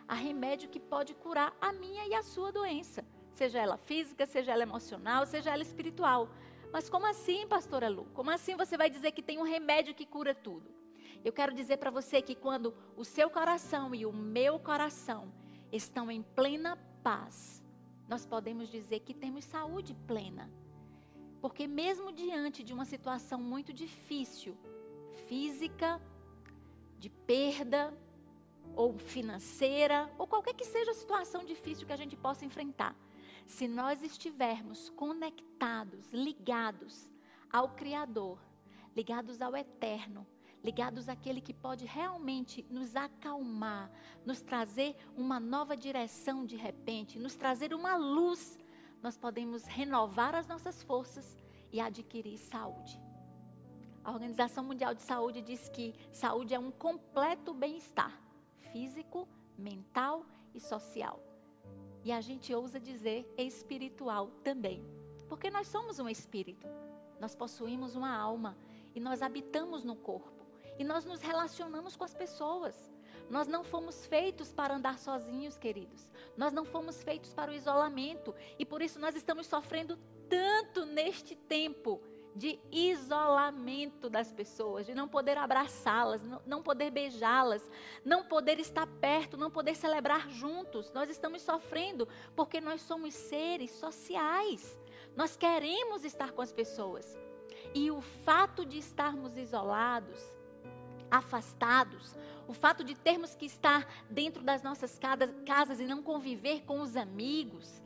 Há 0.08 0.16
remédio 0.16 0.70
que 0.70 0.80
pode 0.80 1.16
curar 1.16 1.56
a 1.62 1.72
minha 1.72 2.06
e 2.06 2.14
a 2.14 2.22
sua 2.22 2.52
doença. 2.52 3.06
Seja 3.34 3.60
ela 3.60 3.78
física, 3.78 4.26
seja 4.26 4.52
ela 4.52 4.64
emocional, 4.64 5.26
seja 5.26 5.52
ela 5.52 5.64
espiritual. 5.64 6.30
Mas 6.72 6.90
como 6.90 7.06
assim, 7.06 7.48
pastora 7.48 7.88
Lu? 7.88 8.06
Como 8.14 8.30
assim 8.30 8.56
você 8.56 8.76
vai 8.76 8.90
dizer 8.90 9.12
que 9.12 9.22
tem 9.22 9.40
um 9.40 9.44
remédio 9.44 9.96
que 9.96 10.06
cura 10.06 10.36
tudo? 10.36 10.70
Eu 11.24 11.32
quero 11.32 11.54
dizer 11.54 11.78
para 11.78 11.90
você 11.90 12.22
que 12.22 12.36
quando 12.36 12.76
o 12.98 13.06
seu 13.06 13.30
coração 13.30 13.96
e 13.96 14.06
o 14.06 14.12
meu 14.12 14.60
coração 14.60 15.32
estão 15.72 16.12
em 16.12 16.22
plena 16.22 16.76
paz, 17.02 17.64
nós 18.10 18.26
podemos 18.26 18.70
dizer 18.70 19.00
que 19.00 19.14
temos 19.14 19.46
saúde 19.46 19.96
plena. 20.06 20.52
Porque 21.42 21.66
mesmo 21.66 22.12
diante 22.12 22.62
de 22.64 22.74
uma 22.74 22.86
situação 22.86 23.40
muito 23.40 23.72
difícil, 23.72 24.58
física, 25.28 26.02
de 27.00 27.10
perda, 27.10 27.94
ou 28.76 28.98
financeira, 28.98 30.12
ou 30.18 30.28
qualquer 30.28 30.54
que 30.54 30.66
seja 30.66 30.92
a 30.92 30.96
situação 30.96 31.44
difícil 31.44 31.86
que 31.86 31.94
a 31.94 31.98
gente 31.98 32.16
possa 32.16 32.46
enfrentar, 32.46 32.96
se 33.46 33.68
nós 33.68 34.02
estivermos 34.02 34.90
conectados, 34.90 36.12
ligados 36.12 37.10
ao 37.52 37.70
Criador, 37.70 38.40
ligados 38.96 39.42
ao 39.42 39.56
Eterno, 39.56 40.26
ligados 40.64 41.10
àquele 41.10 41.42
que 41.42 41.54
pode 41.54 41.86
realmente 41.86 42.66
nos 42.70 42.96
acalmar, 42.96 43.92
nos 44.26 44.42
trazer 44.42 44.96
uma 45.16 45.40
nova 45.40 45.76
direção 45.76 46.46
de 46.46 46.56
repente, 46.56 47.20
nos 47.20 47.36
trazer 47.36 47.74
uma 47.74 47.98
luz, 47.98 48.58
nós 49.02 49.18
podemos 49.18 49.66
renovar 49.66 50.34
as 50.34 50.48
nossas 50.48 50.82
forças 50.82 51.38
e 51.72 51.82
adquirir 51.82 52.38
saúde. 52.38 53.00
A 54.04 54.12
Organização 54.12 54.64
Mundial 54.64 54.94
de 54.94 55.02
Saúde 55.02 55.42
diz 55.42 55.68
que 55.70 55.94
saúde 56.12 56.54
é 56.54 56.60
um 56.60 56.72
completo 56.72 57.54
bem-estar 57.54 58.23
físico, 58.74 59.28
mental 59.58 60.26
e 60.54 60.60
social. 60.60 61.22
E 62.04 62.12
a 62.12 62.20
gente 62.20 62.54
ousa 62.54 62.80
dizer 62.80 63.32
espiritual 63.38 64.32
também. 64.44 64.84
Porque 65.30 65.50
nós 65.50 65.68
somos 65.68 66.00
um 66.00 66.10
espírito. 66.10 66.68
Nós 67.20 67.34
possuímos 67.34 67.96
uma 67.96 68.14
alma 68.14 68.58
e 68.94 69.00
nós 69.00 69.22
habitamos 69.22 69.86
no 69.86 69.96
corpo. 69.96 70.46
E 70.78 70.84
nós 70.84 71.06
nos 71.06 71.22
relacionamos 71.22 71.96
com 71.96 72.04
as 72.04 72.14
pessoas. 72.14 72.92
Nós 73.30 73.48
não 73.48 73.64
fomos 73.64 74.06
feitos 74.06 74.52
para 74.52 74.76
andar 74.76 75.00
sozinhos, 75.00 75.58
queridos. 75.58 76.12
Nós 76.36 76.52
não 76.52 76.66
fomos 76.66 77.02
feitos 77.02 77.34
para 77.34 77.52
o 77.52 77.54
isolamento. 77.54 78.36
E 78.60 78.66
por 78.66 78.82
isso 78.82 79.00
nós 79.00 79.16
estamos 79.16 79.48
sofrendo 79.48 79.98
tanto 80.28 80.86
neste 80.86 81.36
tempo 81.36 82.02
de 82.36 82.60
isolamento 82.72 84.10
das 84.10 84.32
pessoas, 84.32 84.86
de 84.86 84.96
não 84.96 85.08
poder 85.08 85.38
abraçá-las, 85.38 86.22
não 86.46 86.64
poder 86.64 86.90
beijá-las, 86.90 87.70
não 88.04 88.24
poder 88.24 88.60
estar 88.60 88.88
perto, 88.88 89.38
não 89.38 89.52
poder 89.52 89.76
celebrar 89.76 90.30
juntos. 90.30 90.92
Nós 90.94 91.10
estamos 91.10 91.42
sofrendo 91.42 92.08
porque 92.36 92.60
nós 92.60 92.82
somos 92.82 93.14
seres 93.14 93.72
sociais. 93.72 94.78
Nós 95.16 95.38
queremos 95.38 96.04
estar 96.04 96.32
com 96.32 96.42
as 96.42 96.52
pessoas. 96.52 97.18
E 97.74 97.92
o 97.92 98.02
fato 98.02 98.66
de 98.66 98.80
estarmos 98.80 99.38
isolados, 99.38 100.22
afastados, 101.10 102.16
o 102.48 102.54
fato 102.54 102.84
de 102.84 102.96
termos 102.96 103.36
que 103.36 103.46
estar 103.46 103.88
dentro 104.10 104.44
das 104.44 104.64
nossas 104.64 105.00
casas 105.46 105.80
e 105.80 105.86
não 105.86 106.02
conviver 106.02 106.64
com 106.64 106.82
os 106.82 106.96
amigos, 106.96 107.82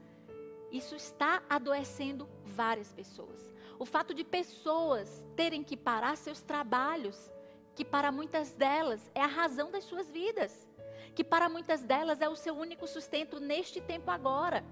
isso 0.72 0.96
está 0.96 1.44
adoecendo 1.50 2.28
várias 2.46 2.92
pessoas. 2.92 3.57
O 3.80 3.86
fato 3.86 4.14
de 4.14 4.24
pessoas 4.24 5.26
terem 5.36 5.64
que 5.64 5.78
parar 5.78 6.18
seus 6.18 6.42
trabalhos, 6.42 7.32
que 7.76 7.86
para 7.86 8.12
muitas 8.12 8.52
delas 8.52 9.10
é 9.14 9.22
a 9.22 9.28
razão 9.28 9.70
das 9.70 9.84
suas 9.84 10.10
vidas, 10.10 10.68
que 11.14 11.24
para 11.24 11.48
muitas 11.48 11.84
delas 11.84 12.22
é 12.22 12.28
o 12.28 12.36
seu 12.36 12.56
único 12.56 12.88
sustento 12.88 13.40
neste 13.40 13.80
tempo 13.80 14.10
agora. 14.10 14.64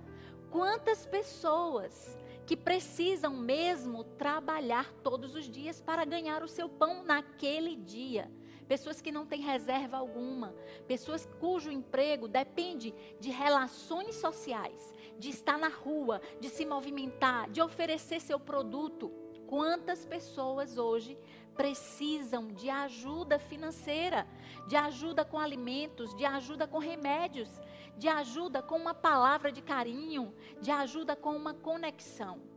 Quantas 0.50 1.06
pessoas 1.06 2.18
que 2.46 2.56
precisam 2.56 3.36
mesmo 3.36 4.04
trabalhar 4.04 4.92
todos 5.04 5.36
os 5.36 5.46
dias 5.46 5.82
para 5.82 6.06
ganhar 6.06 6.44
o 6.44 6.48
seu 6.48 6.70
pão 6.70 7.04
naquele 7.04 7.76
dia 7.76 8.32
pessoas 8.68 9.02
que 9.02 9.12
não 9.12 9.26
têm 9.26 9.42
reserva 9.42 9.98
alguma, 9.98 10.56
pessoas 10.88 11.28
cujo 11.40 11.72
emprego 11.72 12.28
depende 12.28 12.94
de 13.20 13.30
relações 13.30 14.16
sociais, 14.16 14.94
de 15.18 15.30
estar 15.30 15.58
na 15.58 15.70
rua, 15.70 16.22
de 16.40 16.50
se 16.50 16.66
movimentar, 16.66 17.50
de 17.50 17.62
oferecer 17.62 18.20
seu 18.20 18.40
produto. 18.40 19.12
Quantas 19.48 20.06
pessoas 20.06 20.78
hoje 20.78 21.18
precisam 21.56 22.48
de 22.48 22.70
ajuda 22.70 23.40
financeira, 23.40 24.28
de 24.68 24.76
ajuda 24.76 25.24
com 25.24 25.40
alimentos, 25.40 26.16
de 26.16 26.26
ajuda 26.26 26.68
com 26.68 26.80
remédios, 26.80 27.50
de 27.98 28.08
ajuda 28.08 28.62
com 28.62 28.76
uma 28.76 28.94
palavra 28.94 29.52
de 29.52 29.62
carinho, 29.62 30.34
de 30.60 30.72
ajuda 30.72 31.16
com 31.16 31.36
uma 31.36 31.54
conexão? 31.54 32.55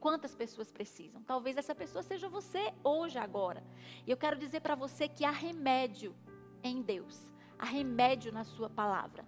Quantas 0.00 0.34
pessoas 0.34 0.70
precisam? 0.70 1.22
Talvez 1.22 1.56
essa 1.56 1.74
pessoa 1.74 2.02
seja 2.02 2.28
você 2.28 2.72
hoje, 2.84 3.18
agora. 3.18 3.62
E 4.06 4.10
eu 4.10 4.16
quero 4.16 4.36
dizer 4.36 4.60
para 4.60 4.74
você 4.74 5.08
que 5.08 5.24
há 5.24 5.30
remédio 5.30 6.14
em 6.62 6.82
Deus, 6.82 7.32
há 7.58 7.64
remédio 7.64 8.32
na 8.32 8.44
Sua 8.44 8.68
palavra. 8.68 9.24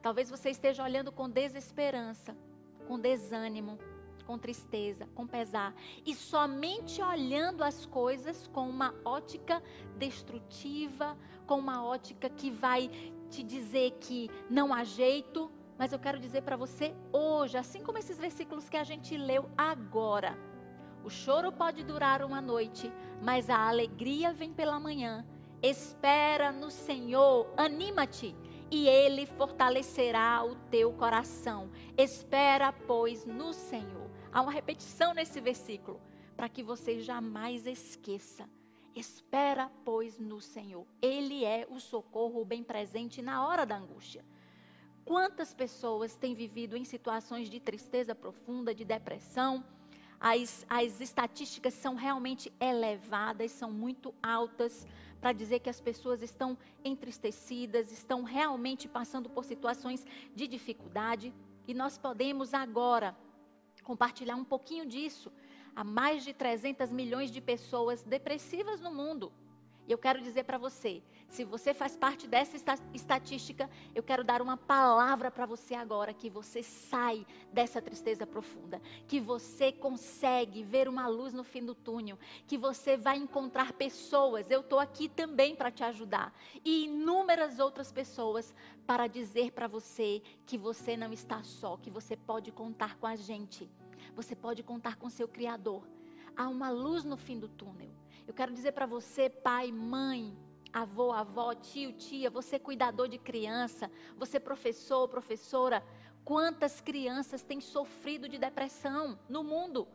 Talvez 0.00 0.30
você 0.30 0.50
esteja 0.50 0.82
olhando 0.82 1.10
com 1.10 1.28
desesperança, 1.28 2.36
com 2.86 2.98
desânimo, 2.98 3.78
com 4.26 4.38
tristeza, 4.38 5.08
com 5.14 5.26
pesar, 5.26 5.74
e 6.04 6.14
somente 6.14 7.00
olhando 7.02 7.64
as 7.64 7.86
coisas 7.86 8.46
com 8.48 8.68
uma 8.68 8.94
ótica 9.04 9.62
destrutiva, 9.96 11.16
com 11.46 11.58
uma 11.58 11.82
ótica 11.82 12.28
que 12.28 12.50
vai 12.50 12.88
te 13.30 13.42
dizer 13.42 13.92
que 13.92 14.30
não 14.50 14.72
há 14.72 14.84
jeito, 14.84 15.50
mas 15.78 15.92
eu 15.92 15.98
quero 15.98 16.18
dizer 16.18 16.42
para 16.42 16.56
você 16.56 16.92
hoje, 17.12 17.56
assim 17.56 17.80
como 17.82 17.98
esses 17.98 18.18
versículos 18.18 18.68
que 18.68 18.76
a 18.76 18.82
gente 18.82 19.16
leu 19.16 19.48
agora. 19.56 20.36
O 21.04 21.08
choro 21.08 21.52
pode 21.52 21.84
durar 21.84 22.22
uma 22.24 22.40
noite, 22.40 22.92
mas 23.22 23.48
a 23.48 23.68
alegria 23.68 24.32
vem 24.32 24.52
pela 24.52 24.80
manhã. 24.80 25.24
Espera 25.62 26.50
no 26.50 26.70
Senhor, 26.70 27.52
anima-te, 27.56 28.34
e 28.70 28.88
Ele 28.88 29.24
fortalecerá 29.24 30.44
o 30.44 30.56
teu 30.68 30.92
coração. 30.92 31.70
Espera, 31.96 32.72
pois, 32.72 33.24
no 33.24 33.52
Senhor. 33.52 34.10
Há 34.32 34.42
uma 34.42 34.52
repetição 34.52 35.14
nesse 35.14 35.40
versículo, 35.40 36.00
para 36.36 36.48
que 36.48 36.62
você 36.62 36.98
jamais 36.98 37.66
esqueça. 37.66 38.48
Espera, 38.94 39.70
pois, 39.84 40.18
no 40.18 40.40
Senhor. 40.40 40.86
Ele 41.00 41.44
é 41.44 41.66
o 41.70 41.78
socorro 41.78 42.44
bem 42.44 42.64
presente 42.64 43.22
na 43.22 43.46
hora 43.46 43.64
da 43.64 43.76
angústia. 43.76 44.24
Quantas 45.08 45.54
pessoas 45.54 46.16
têm 46.16 46.34
vivido 46.34 46.76
em 46.76 46.84
situações 46.84 47.48
de 47.48 47.58
tristeza 47.58 48.14
profunda, 48.14 48.74
de 48.74 48.84
depressão? 48.84 49.64
As, 50.20 50.66
as 50.68 51.00
estatísticas 51.00 51.72
são 51.72 51.94
realmente 51.94 52.52
elevadas, 52.60 53.50
são 53.52 53.72
muito 53.72 54.14
altas, 54.22 54.86
para 55.18 55.32
dizer 55.32 55.60
que 55.60 55.70
as 55.70 55.80
pessoas 55.80 56.20
estão 56.20 56.58
entristecidas, 56.84 57.90
estão 57.90 58.22
realmente 58.22 58.86
passando 58.86 59.30
por 59.30 59.46
situações 59.46 60.04
de 60.34 60.46
dificuldade. 60.46 61.32
E 61.66 61.72
nós 61.72 61.96
podemos 61.96 62.52
agora 62.52 63.16
compartilhar 63.82 64.36
um 64.36 64.44
pouquinho 64.44 64.84
disso. 64.84 65.32
Há 65.74 65.82
mais 65.84 66.22
de 66.22 66.34
300 66.34 66.92
milhões 66.92 67.30
de 67.30 67.40
pessoas 67.40 68.02
depressivas 68.02 68.78
no 68.78 68.92
mundo. 68.92 69.32
E 69.86 69.92
eu 69.92 69.96
quero 69.96 70.20
dizer 70.20 70.44
para 70.44 70.58
você, 70.58 71.02
se 71.28 71.44
você 71.44 71.74
faz 71.74 71.96
parte 71.96 72.26
dessa 72.26 72.56
estatística, 72.94 73.68
eu 73.94 74.02
quero 74.02 74.24
dar 74.24 74.40
uma 74.40 74.56
palavra 74.56 75.30
para 75.30 75.44
você 75.44 75.74
agora 75.74 76.14
que 76.14 76.30
você 76.30 76.62
sai 76.62 77.26
dessa 77.52 77.82
tristeza 77.82 78.26
profunda, 78.26 78.80
que 79.06 79.20
você 79.20 79.70
consegue 79.70 80.62
ver 80.62 80.88
uma 80.88 81.06
luz 81.06 81.34
no 81.34 81.44
fim 81.44 81.64
do 81.64 81.74
túnel, 81.74 82.18
que 82.46 82.56
você 82.56 82.96
vai 82.96 83.18
encontrar 83.18 83.74
pessoas, 83.74 84.50
eu 84.50 84.60
estou 84.60 84.78
aqui 84.78 85.08
também 85.08 85.54
para 85.54 85.70
te 85.70 85.84
ajudar, 85.84 86.32
e 86.64 86.86
inúmeras 86.86 87.58
outras 87.58 87.92
pessoas 87.92 88.54
para 88.86 89.06
dizer 89.06 89.52
para 89.52 89.68
você 89.68 90.22
que 90.46 90.56
você 90.56 90.96
não 90.96 91.12
está 91.12 91.42
só, 91.42 91.76
que 91.76 91.90
você 91.90 92.16
pode 92.16 92.50
contar 92.50 92.96
com 92.96 93.06
a 93.06 93.14
gente. 93.14 93.70
Você 94.16 94.34
pode 94.34 94.62
contar 94.62 94.96
com 94.96 95.10
seu 95.10 95.28
criador. 95.28 95.86
Há 96.34 96.48
uma 96.48 96.70
luz 96.70 97.04
no 97.04 97.16
fim 97.16 97.38
do 97.38 97.48
túnel. 97.48 97.90
Eu 98.26 98.34
quero 98.34 98.52
dizer 98.52 98.72
para 98.72 98.86
você, 98.86 99.28
pai, 99.28 99.70
mãe, 99.70 100.36
avô, 100.72 101.12
avó, 101.12 101.54
tio, 101.54 101.92
tia, 101.92 102.30
você 102.30 102.58
cuidador 102.58 103.08
de 103.08 103.18
criança, 103.18 103.90
você 104.16 104.38
professor, 104.38 105.08
professora, 105.08 105.84
quantas 106.24 106.80
crianças 106.80 107.42
têm 107.42 107.60
sofrido 107.60 108.28
de 108.28 108.38
depressão 108.38 109.18
no 109.28 109.42
mundo? 109.42 109.88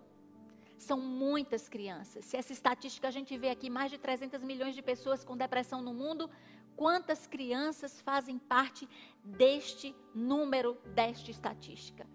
São 0.77 0.99
muitas 0.99 1.69
crianças. 1.69 2.25
Se 2.25 2.35
essa 2.35 2.51
estatística 2.51 3.07
a 3.07 3.11
gente 3.11 3.37
vê 3.37 3.49
aqui, 3.49 3.69
mais 3.69 3.91
de 3.91 3.97
300 3.97 4.43
milhões 4.43 4.75
de 4.75 4.81
pessoas 4.81 5.23
com 5.23 5.37
depressão 5.37 5.81
no 5.81 5.93
mundo, 5.93 6.29
quantas 6.75 7.25
crianças 7.27 8.01
fazem 8.01 8.37
parte 8.37 8.89
deste 9.23 9.95
número, 10.13 10.77
desta 10.87 11.31
estatística? 11.31 12.05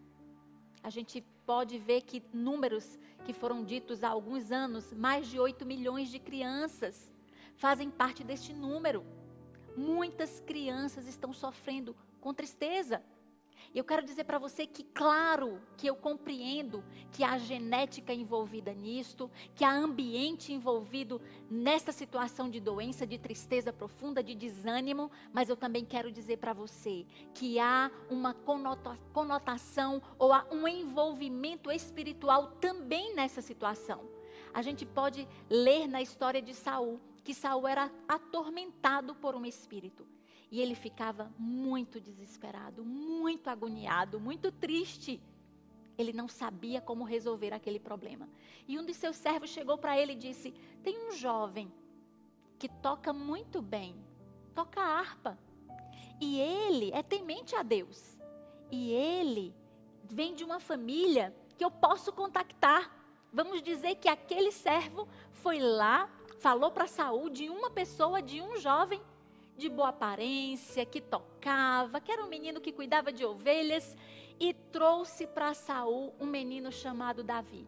A 0.83 0.91
gente 0.91 1.23
pode 1.47 1.79
ver 1.79 2.03
que 2.03 2.23
números 2.33 2.99
que 3.25 3.33
foram 3.33 3.65
ditos 3.65 4.05
há 4.05 4.09
alguns 4.09 4.53
anos, 4.53 4.93
mais 4.93 5.27
de 5.29 5.39
8 5.39 5.65
milhões 5.65 6.09
de 6.11 6.19
crianças 6.19 7.08
fazem 7.59 7.91
parte 7.91 8.25
deste 8.25 8.53
número. 8.53 9.05
Muitas 9.77 10.41
crianças 10.41 11.07
estão 11.07 11.33
sofrendo 11.33 11.95
com 12.21 12.33
tristeza. 12.33 13.03
E 13.75 13.79
eu 13.79 13.85
quero 13.85 14.03
dizer 14.03 14.25
para 14.25 14.39
você 14.39 14.67
que, 14.67 14.83
claro, 14.83 15.61
que 15.77 15.87
eu 15.87 15.95
compreendo 15.95 16.83
que 17.13 17.23
há 17.23 17.37
genética 17.37 18.15
envolvida 18.15 18.73
nisto, 18.73 19.31
que 19.55 19.63
há 19.63 19.71
ambiente 19.71 20.53
envolvido 20.53 21.21
nessa 21.51 21.93
situação 21.93 22.49
de 22.49 22.61
doença, 22.61 23.07
de 23.07 23.19
tristeza 23.19 23.73
profunda, 23.73 24.23
de 24.23 24.35
desânimo, 24.35 25.11
mas 25.33 25.51
eu 25.51 25.57
também 25.57 25.85
quero 25.85 26.11
dizer 26.11 26.39
para 26.39 26.55
você 26.55 27.05
que 27.35 27.59
há 27.59 27.91
uma 28.09 28.35
conotação 29.13 30.01
ou 30.19 30.33
há 30.33 30.47
um 30.51 30.67
envolvimento 30.67 31.71
espiritual 31.71 32.53
também 32.61 33.15
nessa 33.15 33.43
situação. 33.43 34.09
A 34.55 34.63
gente 34.63 34.87
pode 34.87 35.29
ler 35.51 35.87
na 35.87 36.01
história 36.01 36.41
de 36.41 36.55
Saul 36.55 36.99
que 37.29 37.35
Saul 37.35 37.69
era 37.69 37.93
atormentado 38.09 39.15
por 39.15 39.37
um 39.37 39.45
espírito. 39.45 40.07
E 40.51 40.63
ele 40.63 40.75
ficava 40.75 41.31
muito 41.39 42.01
desesperado, 42.01 42.83
muito 42.83 43.51
agoniado, 43.51 44.19
muito 44.19 44.51
triste. 44.51 45.21
Ele 45.99 46.11
não 46.11 46.27
sabia 46.27 46.81
como 46.81 47.05
resolver 47.05 47.53
aquele 47.53 47.79
problema. 47.79 48.27
E 48.67 48.79
um 48.79 48.87
de 48.87 48.95
seus 48.95 49.15
servos 49.15 49.51
chegou 49.51 49.77
para 49.77 49.99
ele 49.99 50.13
e 50.13 50.17
disse: 50.17 50.53
Tem 50.83 51.07
um 51.07 51.13
jovem 51.13 51.71
que 52.59 52.67
toca 52.67 53.13
muito 53.13 53.61
bem, 53.61 53.95
toca 54.55 54.81
harpa. 54.81 55.39
E 56.19 56.41
ele 56.41 56.91
é 56.95 57.03
temente 57.03 57.55
a 57.55 57.63
Deus. 57.63 58.19
E 58.71 58.91
ele 58.91 59.55
vem 60.03 60.35
de 60.35 60.45
uma 60.45 60.61
família 60.61 61.37
que 61.59 61.65
eu 61.67 61.71
posso 61.71 62.11
contactar. 62.11 62.91
Vamos 63.31 63.63
dizer 63.63 63.97
que 63.97 64.09
aquele 64.09 64.51
servo 64.51 65.07
foi 65.31 65.59
lá, 65.59 66.11
falou 66.39 66.71
para 66.71 66.87
Saul 66.87 67.29
de 67.29 67.49
uma 67.49 67.71
pessoa, 67.71 68.23
de 68.23 68.41
um 68.41 68.57
jovem 68.57 69.01
de 69.57 69.69
boa 69.69 69.89
aparência, 69.89 70.87
que 70.87 71.01
tocava, 71.01 72.01
que 72.01 72.13
era 72.13 72.23
um 72.23 72.29
menino 72.29 72.61
que 72.61 72.73
cuidava 72.73 73.13
de 73.13 73.25
ovelhas, 73.25 73.97
e 74.39 74.55
trouxe 74.55 75.27
para 75.27 75.53
Saul 75.53 76.15
um 76.21 76.27
menino 76.27 76.71
chamado 76.71 77.25
Davi. 77.25 77.67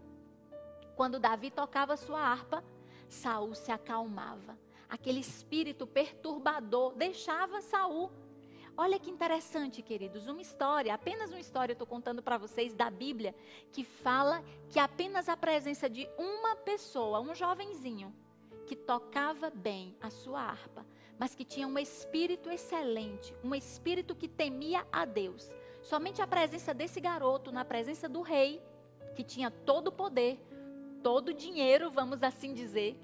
Quando 0.94 1.18
Davi 1.18 1.50
tocava 1.50 1.96
sua 1.96 2.20
harpa, 2.20 2.62
Saul 3.08 3.56
se 3.56 3.72
acalmava. 3.72 4.56
Aquele 4.88 5.18
espírito 5.18 5.84
perturbador 5.86 6.94
deixava 6.94 7.60
Saul. 7.60 8.10
Olha 8.76 8.98
que 8.98 9.10
interessante, 9.10 9.82
queridos, 9.82 10.28
uma 10.28 10.40
história, 10.40 10.94
apenas 10.94 11.30
uma 11.30 11.40
história, 11.40 11.72
eu 11.72 11.74
estou 11.74 11.86
contando 11.86 12.22
para 12.22 12.38
vocês 12.38 12.72
da 12.72 12.88
Bíblia, 12.88 13.34
que 13.72 13.82
fala 13.82 14.44
que 14.70 14.78
apenas 14.78 15.28
a 15.28 15.36
presença 15.36 15.90
de 15.90 16.08
uma 16.16 16.54
pessoa, 16.54 17.20
um 17.20 17.34
jovenzinho, 17.34 18.14
que 18.70 18.76
tocava 18.76 19.50
bem 19.50 19.96
a 20.00 20.10
sua 20.10 20.40
harpa, 20.40 20.86
mas 21.18 21.34
que 21.34 21.44
tinha 21.44 21.66
um 21.66 21.76
espírito 21.76 22.48
excelente, 22.48 23.34
um 23.42 23.52
espírito 23.52 24.14
que 24.14 24.28
temia 24.28 24.86
a 24.92 25.04
Deus. 25.04 25.52
Somente 25.82 26.22
a 26.22 26.26
presença 26.26 26.72
desse 26.72 27.00
garoto, 27.00 27.50
na 27.50 27.64
presença 27.64 28.08
do 28.08 28.22
rei, 28.22 28.62
que 29.16 29.24
tinha 29.24 29.50
todo 29.50 29.88
o 29.88 29.92
poder, 29.92 30.38
todo 31.02 31.30
o 31.30 31.34
dinheiro, 31.34 31.90
vamos 31.90 32.22
assim 32.22 32.54
dizer, 32.54 32.96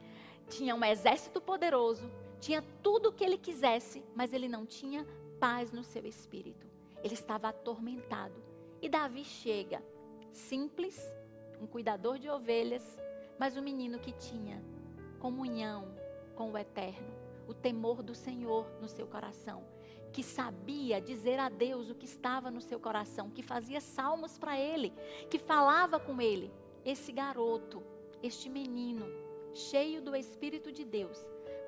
tinha 0.48 0.72
um 0.72 0.84
exército 0.84 1.40
poderoso, 1.40 2.08
tinha 2.38 2.62
tudo 2.80 3.08
o 3.08 3.12
que 3.12 3.24
ele 3.24 3.36
quisesse, 3.36 4.04
mas 4.14 4.32
ele 4.32 4.48
não 4.48 4.64
tinha 4.64 5.04
paz 5.40 5.72
no 5.72 5.82
seu 5.82 6.06
espírito. 6.06 6.64
Ele 7.02 7.14
estava 7.14 7.48
atormentado. 7.48 8.40
E 8.80 8.88
Davi 8.88 9.24
chega, 9.24 9.82
simples, 10.30 10.96
um 11.60 11.66
cuidador 11.66 12.20
de 12.20 12.30
ovelhas, 12.30 13.00
mas 13.36 13.56
um 13.56 13.62
menino 13.62 13.98
que 13.98 14.12
tinha 14.12 14.62
comunhão 15.16 15.94
com 16.34 16.52
o 16.52 16.58
eterno 16.58 17.26
o 17.46 17.54
temor 17.54 18.02
do 18.02 18.14
Senhor 18.14 18.66
no 18.80 18.88
seu 18.88 19.06
coração, 19.06 19.64
que 20.12 20.22
sabia 20.22 21.00
dizer 21.00 21.38
a 21.38 21.48
Deus 21.48 21.90
o 21.90 21.94
que 21.94 22.06
estava 22.06 22.50
no 22.50 22.60
seu 22.60 22.80
coração, 22.80 23.30
que 23.30 23.42
fazia 23.42 23.80
salmos 23.80 24.38
para 24.38 24.58
ele, 24.58 24.92
que 25.30 25.38
falava 25.38 26.00
com 26.00 26.20
ele. 26.20 26.52
Esse 26.84 27.12
garoto, 27.12 27.82
este 28.22 28.48
menino, 28.48 29.06
cheio 29.52 30.00
do 30.00 30.14
Espírito 30.16 30.72
de 30.72 30.84
Deus, 30.84 31.18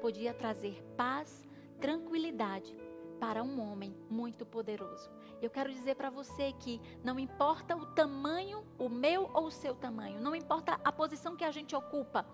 podia 0.00 0.32
trazer 0.32 0.82
paz, 0.96 1.44
tranquilidade 1.80 2.76
para 3.20 3.42
um 3.42 3.60
homem 3.60 3.94
muito 4.08 4.46
poderoso. 4.46 5.10
Eu 5.42 5.50
quero 5.50 5.72
dizer 5.72 5.96
para 5.96 6.10
você 6.10 6.52
que 6.52 6.80
não 7.02 7.18
importa 7.18 7.76
o 7.76 7.86
tamanho, 7.86 8.64
o 8.78 8.88
meu 8.88 9.30
ou 9.34 9.46
o 9.46 9.50
seu 9.50 9.74
tamanho, 9.74 10.20
não 10.20 10.34
importa 10.34 10.80
a 10.84 10.90
posição 10.90 11.36
que 11.36 11.44
a 11.44 11.50
gente 11.50 11.74
ocupa, 11.74 12.26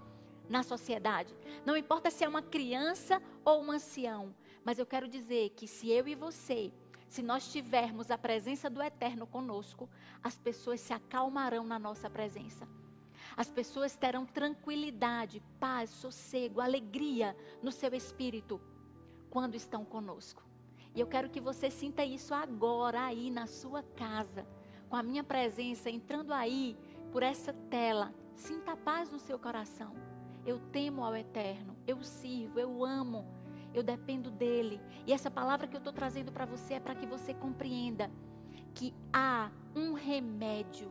na 0.49 0.63
sociedade. 0.63 1.35
Não 1.65 1.77
importa 1.77 2.11
se 2.11 2.25
é 2.25 2.29
uma 2.29 2.43
criança 2.43 3.21
ou 3.45 3.63
um 3.63 3.71
ancião, 3.71 4.35
mas 4.65 4.79
eu 4.79 4.87
quero 4.87 5.09
dizer 5.09 5.51
que 5.51 5.67
se 5.67 5.91
eu 5.91 6.07
e 6.09 6.15
você, 6.15 6.73
se 7.09 7.23
nós 7.23 7.51
tivermos 7.53 8.11
a 8.11 8.19
presença 8.19 8.69
do 8.69 8.83
Eterno 8.83 9.27
conosco, 9.27 9.89
as 10.23 10.37
pessoas 10.37 10.81
se 10.81 10.93
acalmarão 10.93 11.65
na 11.65 11.79
nossa 11.79 12.11
presença. 12.11 12.67
As 13.37 13.51
pessoas 13.51 13.97
terão 13.97 14.25
tranquilidade, 14.25 15.43
paz, 15.59 15.91
sossego, 15.91 16.61
alegria 16.61 17.37
no 17.63 17.73
seu 17.73 17.95
espírito 17.95 18.61
quando 19.31 19.55
estão 19.55 19.85
conosco. 19.85 20.43
E 20.95 21.01
eu 21.01 21.07
quero 21.07 21.29
que 21.29 21.41
você 21.41 21.71
sinta 21.71 22.05
isso 22.05 22.33
agora 22.33 23.05
aí 23.05 23.31
na 23.31 23.47
sua 23.47 23.83
casa, 23.83 24.47
com 24.89 24.95
a 24.95 25.03
minha 25.03 25.25
presença 25.25 25.91
entrando 25.91 26.33
aí 26.33 26.77
por 27.11 27.23
essa 27.23 27.53
tela. 27.69 28.15
Sinta 28.37 28.77
paz 28.77 29.11
no 29.11 29.19
seu 29.19 29.39
coração. 29.39 30.04
Eu 30.47 30.59
temo 30.59 31.05
ao 31.05 31.17
eterno, 31.17 31.77
eu 31.87 32.03
sirvo, 32.03 32.59
eu 32.59 32.85
amo, 32.85 33.25
eu 33.73 33.83
dependo 33.83 34.31
dele. 34.31 34.81
E 35.07 35.13
essa 35.13 35.31
palavra 35.31 35.67
que 35.67 35.75
eu 35.75 35.79
estou 35.79 35.93
trazendo 35.93 36.31
para 36.31 36.45
você 36.45 36.75
é 36.75 36.81
para 36.81 36.95
que 36.95 37.07
você 37.07 37.33
compreenda 37.33 38.11
que 38.75 38.95
há 39.13 39.51
um 39.75 39.93
remédio 39.95 40.91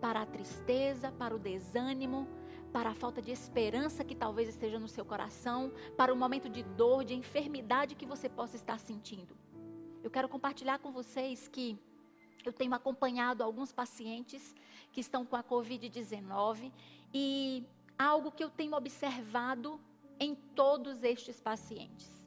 para 0.00 0.22
a 0.22 0.26
tristeza, 0.26 1.12
para 1.12 1.34
o 1.34 1.38
desânimo, 1.38 2.28
para 2.72 2.90
a 2.90 2.94
falta 2.94 3.20
de 3.20 3.30
esperança 3.30 4.02
que 4.02 4.14
talvez 4.14 4.48
esteja 4.48 4.78
no 4.78 4.88
seu 4.88 5.04
coração, 5.04 5.72
para 5.96 6.12
o 6.12 6.16
momento 6.16 6.48
de 6.48 6.62
dor, 6.62 7.04
de 7.04 7.14
enfermidade 7.14 7.94
que 7.94 8.06
você 8.06 8.28
possa 8.28 8.56
estar 8.56 8.78
sentindo. 8.78 9.36
Eu 10.02 10.10
quero 10.10 10.28
compartilhar 10.28 10.78
com 10.78 10.90
vocês 10.90 11.48
que 11.48 11.78
eu 12.44 12.52
tenho 12.52 12.74
acompanhado 12.74 13.42
alguns 13.42 13.70
pacientes 13.70 14.54
que 14.90 15.00
estão 15.00 15.24
com 15.24 15.36
a 15.36 15.44
Covid-19 15.44 16.72
e 17.14 17.64
algo 18.02 18.32
que 18.32 18.42
eu 18.42 18.50
tenho 18.50 18.74
observado 18.74 19.80
em 20.18 20.34
todos 20.34 21.02
estes 21.02 21.40
pacientes. 21.40 22.22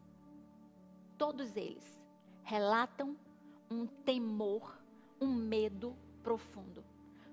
Todos 1.18 1.56
eles 1.56 2.00
relatam 2.44 3.18
um 3.70 3.86
temor, 3.86 4.80
um 5.20 5.34
medo 5.34 5.96
profundo. 6.24 6.84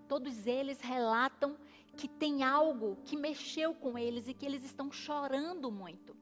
Todos 0.08 0.46
eles 0.46 0.80
relatam 0.80 1.56
que 1.96 2.08
tem 2.08 2.42
algo 2.42 2.96
que 3.04 3.16
mexeu 3.16 3.74
com 3.74 3.96
eles 3.98 4.28
e 4.28 4.34
que 4.34 4.46
eles 4.46 4.64
estão 4.64 4.90
chorando 4.90 5.70
muito. 5.70 6.16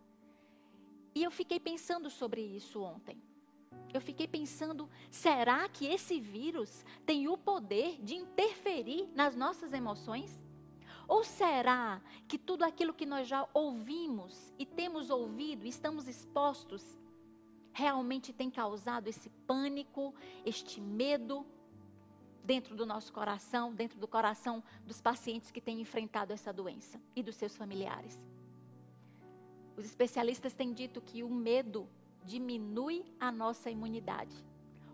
E 1.15 1.23
eu 1.23 1.31
fiquei 1.31 1.59
pensando 1.59 2.11
sobre 2.11 2.41
isso 2.41 2.83
ontem. 2.83 3.21
Eu 3.93 4.01
fiquei 4.01 4.29
pensando, 4.29 4.89
será 5.11 5.69
que 5.69 5.87
esse 5.87 6.21
vírus 6.21 6.85
tem 7.05 7.29
o 7.29 7.37
poder 7.37 8.01
de 8.01 8.15
interferir 8.15 9.09
nas 9.15 9.35
nossas 9.35 9.73
emoções? 9.73 10.41
Ou 11.11 11.25
será 11.25 12.01
que 12.29 12.38
tudo 12.38 12.62
aquilo 12.62 12.94
que 12.94 13.05
nós 13.05 13.27
já 13.27 13.44
ouvimos 13.53 14.55
e 14.57 14.64
temos 14.64 15.11
ouvido, 15.11 15.66
estamos 15.66 16.07
expostos, 16.07 16.96
realmente 17.73 18.33
tem 18.33 18.49
causado 18.49 19.09
esse 19.09 19.29
pânico, 19.44 20.14
este 20.46 20.81
medo 20.81 21.44
dentro 22.44 22.77
do 22.77 22.87
nosso 22.87 23.12
coração, 23.12 23.75
dentro 23.75 23.99
do 23.99 24.07
coração 24.07 24.62
dos 24.87 25.01
pacientes 25.01 25.51
que 25.51 25.61
têm 25.61 25.81
enfrentado 25.81 26.33
essa 26.33 26.53
doença 26.53 27.03
e 27.16 27.25
dos 27.25 27.35
seus 27.35 27.57
familiares? 27.57 28.23
Os 29.77 29.87
especialistas 29.87 30.55
têm 30.55 30.73
dito 30.73 31.01
que 31.01 31.25
o 31.25 31.29
medo 31.29 31.88
diminui 32.25 33.05
a 33.18 33.33
nossa 33.33 33.68
imunidade. 33.68 34.37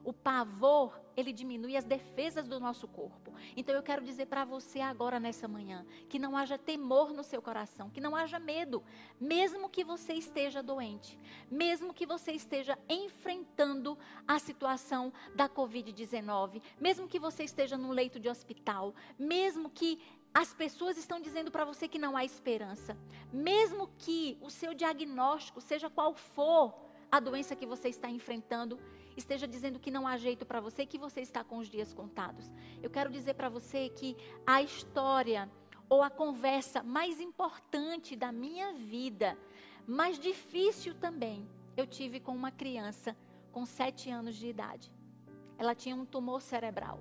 O 0.07 0.13
pavor, 0.13 0.97
ele 1.17 1.33
diminui 1.33 1.77
as 1.77 1.85
defesas 1.85 2.47
do 2.47 2.61
nosso 2.61 2.87
corpo. 2.87 3.35
Então 3.57 3.75
eu 3.75 3.83
quero 3.83 4.05
dizer 4.05 4.27
para 4.27 4.45
você 4.45 4.81
agora 4.81 5.19
nessa 5.19 5.49
manhã, 5.49 5.85
que 6.09 6.17
não 6.17 6.37
haja 6.37 6.57
temor 6.57 7.13
no 7.13 7.25
seu 7.25 7.43
coração, 7.43 7.91
que 7.91 8.01
não 8.01 8.15
haja 8.15 8.39
medo, 8.39 8.85
mesmo 9.21 9.69
que 9.69 9.83
você 9.83 10.13
esteja 10.13 10.63
doente, 10.63 11.19
mesmo 11.51 11.93
que 11.93 12.07
você 12.07 12.31
esteja 12.31 12.79
enfrentando 12.89 13.99
a 14.29 14.39
situação 14.39 15.13
da 15.35 15.49
COVID-19, 15.49 16.63
mesmo 16.81 17.09
que 17.09 17.19
você 17.19 17.43
esteja 17.43 17.77
no 17.77 17.91
leito 17.91 18.21
de 18.21 18.29
hospital, 18.29 18.95
mesmo 19.19 19.69
que 19.69 20.01
as 20.33 20.55
pessoas 20.55 20.97
estão 20.97 21.19
dizendo 21.19 21.51
para 21.51 21.65
você 21.65 21.89
que 21.89 21.99
não 21.99 22.17
há 22.17 22.25
esperança, 22.25 22.97
mesmo 23.33 23.91
que 23.99 24.39
o 24.41 24.51
seu 24.51 24.73
diagnóstico, 24.73 25.61
seja 25.61 25.91
qual 25.91 26.15
for, 26.15 26.87
a 27.11 27.21
doença 27.21 27.57
que 27.57 27.67
você 27.67 27.89
está 27.89 28.11
enfrentando 28.11 28.79
esteja 29.17 29.49
dizendo 29.49 29.81
que 29.81 29.91
não 29.91 30.07
há 30.07 30.17
jeito 30.17 30.45
para 30.45 30.61
você, 30.61 30.85
que 30.85 30.99
você 30.99 31.21
está 31.21 31.43
com 31.43 31.59
os 31.59 31.69
dias 31.69 31.93
contados. 31.93 32.51
Eu 32.83 32.91
quero 32.91 33.11
dizer 33.11 33.35
para 33.35 33.49
você 33.49 33.89
que 33.89 34.17
a 34.47 34.63
história 34.63 35.51
ou 35.89 36.03
a 36.03 36.11
conversa 36.11 36.83
mais 36.83 37.21
importante 37.21 38.17
da 38.17 38.33
minha 38.33 38.73
vida, 38.75 39.39
mais 39.87 40.19
difícil 40.19 40.95
também, 40.95 41.49
eu 41.77 41.87
tive 41.87 42.19
com 42.21 42.35
uma 42.35 42.51
criança 42.51 43.17
com 43.53 43.65
sete 43.65 44.11
anos 44.11 44.37
de 44.37 44.49
idade. 44.49 44.93
Ela 45.57 45.75
tinha 45.75 45.97
um 45.97 46.05
tumor 46.05 46.43
cerebral. 46.43 47.01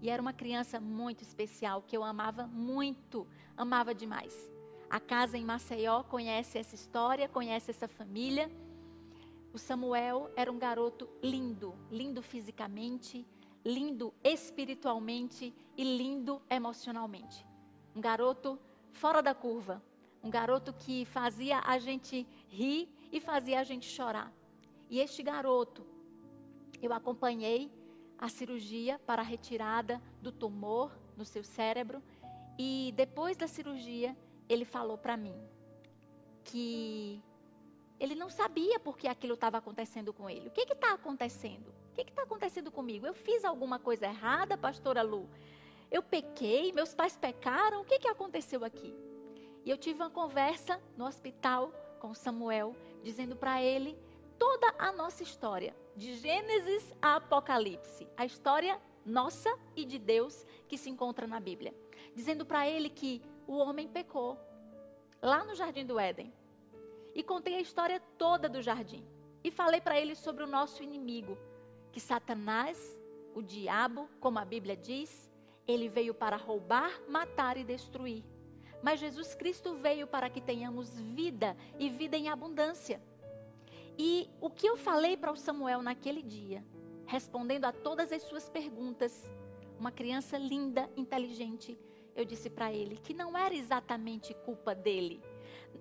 E 0.00 0.10
era 0.10 0.20
uma 0.20 0.32
criança 0.32 0.80
muito 0.80 1.22
especial, 1.22 1.82
que 1.82 1.96
eu 1.96 2.02
amava 2.02 2.46
muito, 2.46 3.26
amava 3.56 3.94
demais. 3.94 4.50
A 4.90 4.98
casa 4.98 5.38
em 5.38 5.44
Maceió 5.44 6.02
conhece 6.02 6.58
essa 6.58 6.74
história, 6.74 7.28
conhece 7.28 7.70
essa 7.70 7.86
família. 7.86 8.50
O 9.52 9.58
Samuel 9.58 10.30
era 10.34 10.50
um 10.50 10.58
garoto 10.58 11.08
lindo, 11.22 11.74
lindo 11.90 12.22
fisicamente, 12.22 13.26
lindo 13.62 14.14
espiritualmente 14.24 15.54
e 15.76 15.84
lindo 15.84 16.40
emocionalmente. 16.48 17.46
Um 17.94 18.00
garoto 18.00 18.58
fora 18.92 19.22
da 19.22 19.34
curva, 19.34 19.82
um 20.22 20.30
garoto 20.30 20.72
que 20.72 21.04
fazia 21.04 21.60
a 21.60 21.78
gente 21.78 22.26
rir 22.48 22.88
e 23.12 23.20
fazia 23.20 23.60
a 23.60 23.64
gente 23.64 23.86
chorar. 23.86 24.32
E 24.88 25.00
este 25.00 25.22
garoto, 25.22 25.86
eu 26.80 26.92
acompanhei 26.92 27.70
a 28.18 28.30
cirurgia 28.30 28.98
para 29.00 29.20
a 29.20 29.24
retirada 29.24 30.00
do 30.22 30.32
tumor 30.32 30.96
no 31.14 31.26
seu 31.26 31.44
cérebro 31.44 32.02
e 32.58 32.94
depois 32.96 33.36
da 33.36 33.46
cirurgia 33.46 34.16
ele 34.48 34.64
falou 34.64 34.96
para 34.96 35.16
mim 35.16 35.34
que 36.44 37.22
ele 38.02 38.16
não 38.16 38.28
sabia 38.28 38.80
por 38.80 38.98
que 38.98 39.06
aquilo 39.06 39.34
estava 39.34 39.58
acontecendo 39.58 40.12
com 40.12 40.28
ele. 40.28 40.48
O 40.48 40.50
que 40.50 40.62
está 40.62 40.92
acontecendo? 40.92 41.68
O 41.68 41.94
que 41.94 42.00
está 42.00 42.24
acontecendo 42.24 42.68
comigo? 42.68 43.06
Eu 43.06 43.14
fiz 43.14 43.44
alguma 43.44 43.78
coisa 43.78 44.06
errada, 44.06 44.58
pastora 44.58 45.02
Lu? 45.02 45.30
Eu 45.88 46.02
pequei? 46.02 46.72
Meus 46.72 46.92
pais 46.96 47.16
pecaram? 47.16 47.80
O 47.80 47.84
que, 47.84 48.00
que 48.00 48.08
aconteceu 48.08 48.64
aqui? 48.64 48.92
E 49.64 49.70
eu 49.70 49.78
tive 49.78 50.02
uma 50.02 50.10
conversa 50.10 50.82
no 50.96 51.06
hospital 51.06 51.72
com 52.00 52.12
Samuel, 52.12 52.74
dizendo 53.04 53.36
para 53.36 53.62
ele 53.62 53.96
toda 54.36 54.74
a 54.80 54.90
nossa 54.90 55.22
história, 55.22 55.72
de 55.94 56.14
Gênesis 56.16 56.92
a 57.00 57.14
Apocalipse, 57.16 58.08
a 58.16 58.24
história 58.24 58.80
nossa 59.06 59.56
e 59.76 59.84
de 59.84 60.00
Deus 60.00 60.44
que 60.66 60.76
se 60.76 60.90
encontra 60.90 61.28
na 61.28 61.38
Bíblia. 61.38 61.72
Dizendo 62.16 62.44
para 62.44 62.68
ele 62.68 62.90
que 62.90 63.22
o 63.46 63.58
homem 63.58 63.86
pecou 63.86 64.36
lá 65.22 65.44
no 65.44 65.54
jardim 65.54 65.86
do 65.86 66.00
Éden 66.00 66.32
e 67.14 67.22
contei 67.22 67.56
a 67.56 67.60
história 67.60 68.00
toda 68.18 68.48
do 68.48 68.62
jardim. 68.62 69.04
E 69.44 69.50
falei 69.50 69.80
para 69.80 70.00
ele 70.00 70.14
sobre 70.14 70.44
o 70.44 70.46
nosso 70.46 70.82
inimigo, 70.82 71.36
que 71.90 72.00
Satanás, 72.00 72.98
o 73.34 73.42
diabo, 73.42 74.08
como 74.20 74.38
a 74.38 74.44
Bíblia 74.44 74.76
diz, 74.76 75.30
ele 75.66 75.88
veio 75.88 76.14
para 76.14 76.36
roubar, 76.36 76.90
matar 77.08 77.56
e 77.56 77.64
destruir. 77.64 78.24
Mas 78.82 79.00
Jesus 79.00 79.34
Cristo 79.34 79.74
veio 79.74 80.06
para 80.06 80.28
que 80.28 80.40
tenhamos 80.40 80.98
vida 80.98 81.56
e 81.78 81.88
vida 81.88 82.16
em 82.16 82.28
abundância. 82.28 83.00
E 83.98 84.28
o 84.40 84.50
que 84.50 84.66
eu 84.66 84.76
falei 84.76 85.16
para 85.16 85.32
o 85.32 85.36
Samuel 85.36 85.82
naquele 85.82 86.22
dia, 86.22 86.64
respondendo 87.06 87.64
a 87.66 87.72
todas 87.72 88.10
as 88.10 88.22
suas 88.22 88.48
perguntas, 88.48 89.30
uma 89.78 89.92
criança 89.92 90.38
linda, 90.38 90.88
inteligente, 90.96 91.78
eu 92.14 92.24
disse 92.24 92.50
para 92.50 92.72
ele 92.72 92.96
que 92.96 93.14
não 93.14 93.36
era 93.36 93.54
exatamente 93.54 94.34
culpa 94.44 94.74
dele, 94.74 95.22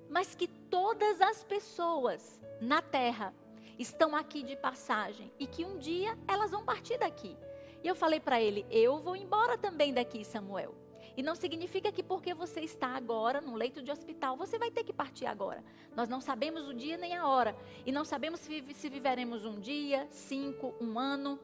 mas 0.10 0.36
que 0.36 0.48
todas 0.48 1.22
as 1.22 1.44
pessoas 1.44 2.40
na 2.60 2.82
terra 2.82 3.34
estão 3.80 4.16
aqui 4.16 4.44
de 4.44 4.56
passagem 4.56 5.32
e 5.40 5.48
que 5.48 5.66
um 5.66 5.78
dia 5.78 6.18
elas 6.28 6.52
vão 6.52 6.64
partir 6.64 6.98
daqui. 6.98 7.36
E 7.84 7.88
eu 7.88 7.96
falei 7.96 8.20
para 8.20 8.42
ele: 8.42 8.66
Eu 8.70 9.00
vou 9.00 9.16
embora 9.16 9.58
também 9.58 9.94
daqui, 9.94 10.24
Samuel. 10.24 10.76
E 11.16 11.22
não 11.22 11.36
significa 11.36 11.92
que 11.92 12.02
porque 12.02 12.34
você 12.34 12.62
está 12.62 12.88
agora 12.96 13.42
no 13.42 13.56
leito 13.56 13.82
de 13.82 13.92
hospital, 13.92 14.38
você 14.38 14.58
vai 14.58 14.72
ter 14.72 14.84
que 14.84 14.94
partir 14.94 15.26
agora. 15.26 15.64
Nós 15.96 16.08
não 16.08 16.22
sabemos 16.22 16.68
o 16.68 16.74
dia 16.74 16.98
nem 16.98 17.16
a 17.16 17.28
hora. 17.28 17.56
E 17.86 17.92
não 17.92 18.06
sabemos 18.06 18.40
se, 18.40 18.90
viveremos 18.90 19.44
um 19.44 19.60
dia, 19.60 20.08
cinco, 20.10 20.74
um 20.80 20.98
ano, 20.98 21.38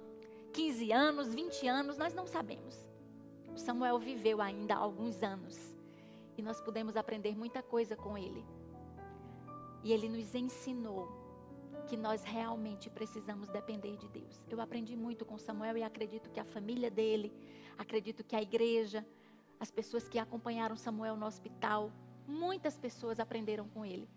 quinze 0.54 0.92
anos, 0.92 1.34
vinte 1.34 1.68
anos, 1.68 1.98
nós 1.98 2.14
não 2.14 2.26
sabemos. 2.26 2.88
Samuel 3.58 4.00
viveu 4.00 4.42
ainda 4.42 4.76
alguns 4.76 5.22
anos. 5.22 5.76
E 6.38 6.42
nós 6.42 6.62
pudemos 6.62 6.96
aprender 6.96 7.36
muita 7.36 7.64
coisa 7.64 7.96
com 7.96 8.18
ele. 8.18 8.46
E 9.84 9.92
ele 9.92 10.08
nos 10.08 10.36
ensinou 10.36 11.08
que 11.88 11.98
nós 11.98 12.24
realmente 12.24 12.90
precisamos 12.90 13.48
depender 13.50 13.98
de 13.98 14.08
Deus. 14.10 14.46
Eu 14.50 14.60
aprendi 14.62 14.96
muito 14.96 15.26
com 15.26 15.38
Samuel 15.38 15.78
e 15.78 15.84
acredito 15.84 16.30
que 16.30 16.40
a 16.40 16.46
família 16.46 16.92
dele, 16.92 17.34
acredito 17.78 18.24
que 18.24 18.36
a 18.36 18.42
igreja, 18.42 19.06
as 19.60 19.72
pessoas 19.72 20.08
que 20.08 20.20
acompanharam 20.20 20.76
Samuel 20.76 21.16
no 21.16 21.26
hospital, 21.26 21.92
muitas 22.28 22.78
pessoas 22.78 23.20
aprenderam 23.20 23.68
com 23.70 23.86
ele. 23.86 24.08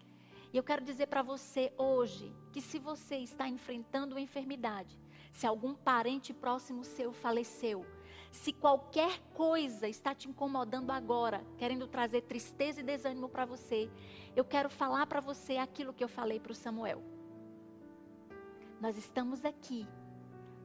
E 0.53 0.57
eu 0.57 0.65
quero 0.65 0.85
dizer 0.85 1.07
para 1.07 1.23
você 1.23 1.73
hoje 1.79 2.35
que 2.53 2.61
se 2.61 2.79
você 2.79 3.17
está 3.17 3.49
enfrentando 3.49 4.17
uma 4.17 4.21
enfermidade, 4.21 4.99
se 5.33 5.47
algum 5.47 5.75
parente 5.75 6.35
próximo 6.35 6.85
seu 6.85 7.13
faleceu, 7.13 7.87
se 8.31 8.53
qualquer 8.53 9.21
coisa 9.35 9.89
está 9.89 10.15
te 10.15 10.29
incomodando 10.29 10.91
agora, 10.91 11.45
querendo 11.59 11.87
trazer 11.87 12.23
tristeza 12.23 12.81
e 12.81 12.85
desânimo 12.85 13.29
para 13.29 13.45
você, 13.45 13.91
eu 14.37 14.45
quero 14.45 14.71
falar 14.71 15.07
para 15.07 15.21
você 15.21 15.57
aquilo 15.57 15.93
que 15.93 16.03
eu 16.03 16.09
falei 16.09 16.39
para 16.39 16.53
o 16.53 16.55
Samuel. 16.55 17.03
Nós 18.81 18.97
estamos 18.97 19.45
aqui 19.45 19.87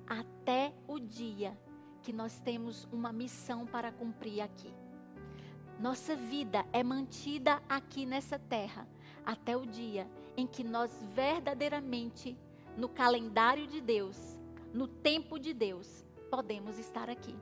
até 0.07 0.73
o 0.87 0.99
dia 0.99 1.57
que 2.01 2.13
nós 2.13 2.39
temos 2.39 2.87
uma 2.91 3.11
missão 3.11 3.65
para 3.65 3.91
cumprir 3.91 4.41
aqui. 4.41 4.71
Nossa 5.79 6.15
vida 6.15 6.65
é 6.71 6.83
mantida 6.83 7.61
aqui 7.67 8.05
nessa 8.05 8.39
terra 8.39 8.87
até 9.25 9.57
o 9.57 9.65
dia 9.65 10.07
em 10.37 10.45
que 10.45 10.63
nós 10.63 10.91
verdadeiramente, 11.13 12.37
no 12.77 12.87
calendário 12.87 13.67
de 13.67 13.81
Deus, 13.81 14.39
no 14.73 14.87
tempo 14.87 15.39
de 15.39 15.53
Deus, 15.53 16.05
podemos 16.29 16.77
estar 16.77 17.09
aqui. 17.09 17.35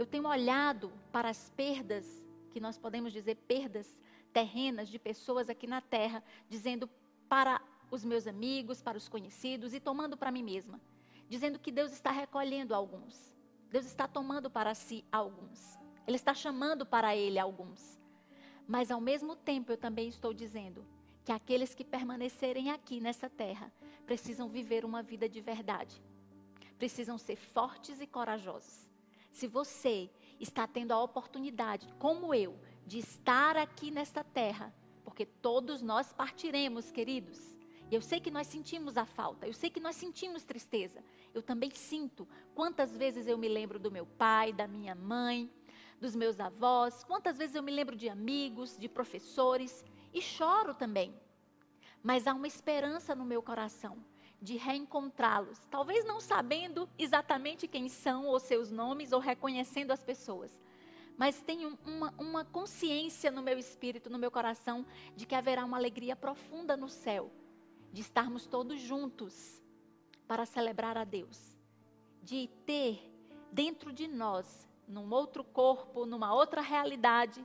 Eu 0.00 0.06
tenho 0.06 0.26
olhado 0.26 0.90
para 1.12 1.28
as 1.28 1.50
perdas, 1.50 2.06
que 2.52 2.58
nós 2.58 2.78
podemos 2.78 3.12
dizer 3.12 3.34
perdas 3.46 4.00
terrenas 4.32 4.88
de 4.88 4.98
pessoas 4.98 5.50
aqui 5.50 5.66
na 5.66 5.82
terra, 5.82 6.24
dizendo 6.48 6.88
para 7.28 7.60
os 7.90 8.02
meus 8.02 8.26
amigos, 8.26 8.80
para 8.80 8.96
os 8.96 9.10
conhecidos 9.10 9.74
e 9.74 9.78
tomando 9.78 10.16
para 10.16 10.30
mim 10.30 10.42
mesma, 10.42 10.80
dizendo 11.28 11.58
que 11.58 11.70
Deus 11.70 11.92
está 11.92 12.10
recolhendo 12.10 12.74
alguns. 12.74 13.36
Deus 13.70 13.84
está 13.84 14.08
tomando 14.08 14.48
para 14.48 14.74
si 14.74 15.04
alguns. 15.12 15.78
Ele 16.06 16.16
está 16.16 16.32
chamando 16.32 16.86
para 16.86 17.14
ele 17.14 17.38
alguns. 17.38 18.00
Mas 18.66 18.90
ao 18.90 19.02
mesmo 19.02 19.36
tempo 19.36 19.70
eu 19.70 19.76
também 19.76 20.08
estou 20.08 20.32
dizendo 20.32 20.82
que 21.26 21.30
aqueles 21.30 21.74
que 21.74 21.84
permanecerem 21.84 22.70
aqui 22.70 23.02
nessa 23.02 23.28
terra 23.28 23.70
precisam 24.06 24.48
viver 24.48 24.82
uma 24.82 25.02
vida 25.02 25.28
de 25.28 25.42
verdade. 25.42 26.02
Precisam 26.78 27.18
ser 27.18 27.36
fortes 27.36 28.00
e 28.00 28.06
corajosos. 28.06 28.89
Se 29.30 29.46
você 29.46 30.10
está 30.38 30.66
tendo 30.66 30.92
a 30.92 31.02
oportunidade, 31.02 31.88
como 31.98 32.34
eu, 32.34 32.58
de 32.86 32.98
estar 32.98 33.56
aqui 33.56 33.90
nesta 33.90 34.24
terra, 34.24 34.74
porque 35.04 35.24
todos 35.24 35.82
nós 35.82 36.12
partiremos, 36.12 36.90
queridos, 36.90 37.54
Eu 37.90 38.00
sei 38.00 38.20
que 38.20 38.30
nós 38.30 38.46
sentimos 38.46 38.96
a 38.96 39.04
falta, 39.04 39.48
eu 39.48 39.52
sei 39.52 39.68
que 39.68 39.80
nós 39.80 39.96
sentimos 39.96 40.44
tristeza. 40.44 41.02
Eu 41.34 41.42
também 41.42 41.70
sinto. 41.72 42.26
Quantas 42.54 42.96
vezes 42.96 43.26
eu 43.26 43.36
me 43.36 43.48
lembro 43.48 43.80
do 43.80 43.90
meu 43.90 44.06
pai, 44.06 44.52
da 44.52 44.68
minha 44.68 44.94
mãe, 44.94 45.50
dos 46.00 46.14
meus 46.14 46.38
avós, 46.38 47.02
quantas 47.02 47.36
vezes 47.36 47.56
eu 47.56 47.62
me 47.62 47.72
lembro 47.72 47.96
de 47.96 48.08
amigos, 48.08 48.78
de 48.78 48.88
professores 48.88 49.84
e 50.14 50.22
choro 50.22 50.72
também. 50.72 51.12
Mas 52.00 52.28
há 52.28 52.32
uma 52.32 52.46
esperança 52.46 53.14
no 53.14 53.24
meu 53.24 53.42
coração 53.42 53.98
de 54.40 54.56
reencontrá-los, 54.56 55.58
talvez 55.70 56.04
não 56.04 56.20
sabendo 56.20 56.88
exatamente 56.98 57.68
quem 57.68 57.88
são 57.88 58.26
ou 58.26 58.40
seus 58.40 58.70
nomes 58.70 59.12
ou 59.12 59.20
reconhecendo 59.20 59.90
as 59.90 60.02
pessoas, 60.02 60.50
mas 61.16 61.42
tenho 61.42 61.78
uma, 61.84 62.14
uma 62.18 62.44
consciência 62.44 63.30
no 63.30 63.42
meu 63.42 63.58
espírito, 63.58 64.08
no 64.08 64.18
meu 64.18 64.30
coração, 64.30 64.86
de 65.14 65.26
que 65.26 65.34
haverá 65.34 65.64
uma 65.64 65.76
alegria 65.76 66.16
profunda 66.16 66.76
no 66.76 66.88
céu 66.88 67.30
de 67.92 68.00
estarmos 68.00 68.46
todos 68.46 68.80
juntos 68.80 69.62
para 70.26 70.46
celebrar 70.46 70.96
a 70.96 71.04
Deus, 71.04 71.56
de 72.22 72.48
ter 72.64 73.12
dentro 73.50 73.92
de 73.92 74.06
nós, 74.06 74.68
num 74.86 75.12
outro 75.12 75.42
corpo, 75.42 76.06
numa 76.06 76.32
outra 76.32 76.60
realidade, 76.60 77.44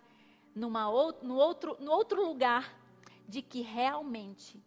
numa 0.54 0.90
ou, 0.90 1.14
no, 1.24 1.36
outro, 1.36 1.76
no 1.80 1.92
outro 1.92 2.26
lugar, 2.26 2.80
de 3.28 3.42
que 3.42 3.62
realmente 3.62 4.64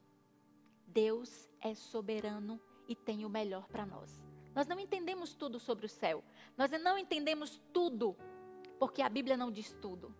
Deus 0.87 1.48
é 1.61 1.75
soberano 1.75 2.61
e 2.88 2.94
tem 2.94 3.25
o 3.25 3.29
melhor 3.29 3.66
para 3.68 3.85
nós. 3.85 4.25
Nós 4.55 4.66
não 4.66 4.81
entendemos 4.81 5.35
tudo 5.35 5.61
sobre 5.61 5.87
o 5.87 5.88
céu. 5.88 6.25
Nós 6.57 6.71
não 6.71 6.99
entendemos 6.99 7.61
tudo, 7.73 8.16
porque 8.79 9.03
a 9.03 9.09
Bíblia 9.09 9.37
não 9.37 9.51
diz 9.51 9.73
tudo. 9.81 10.14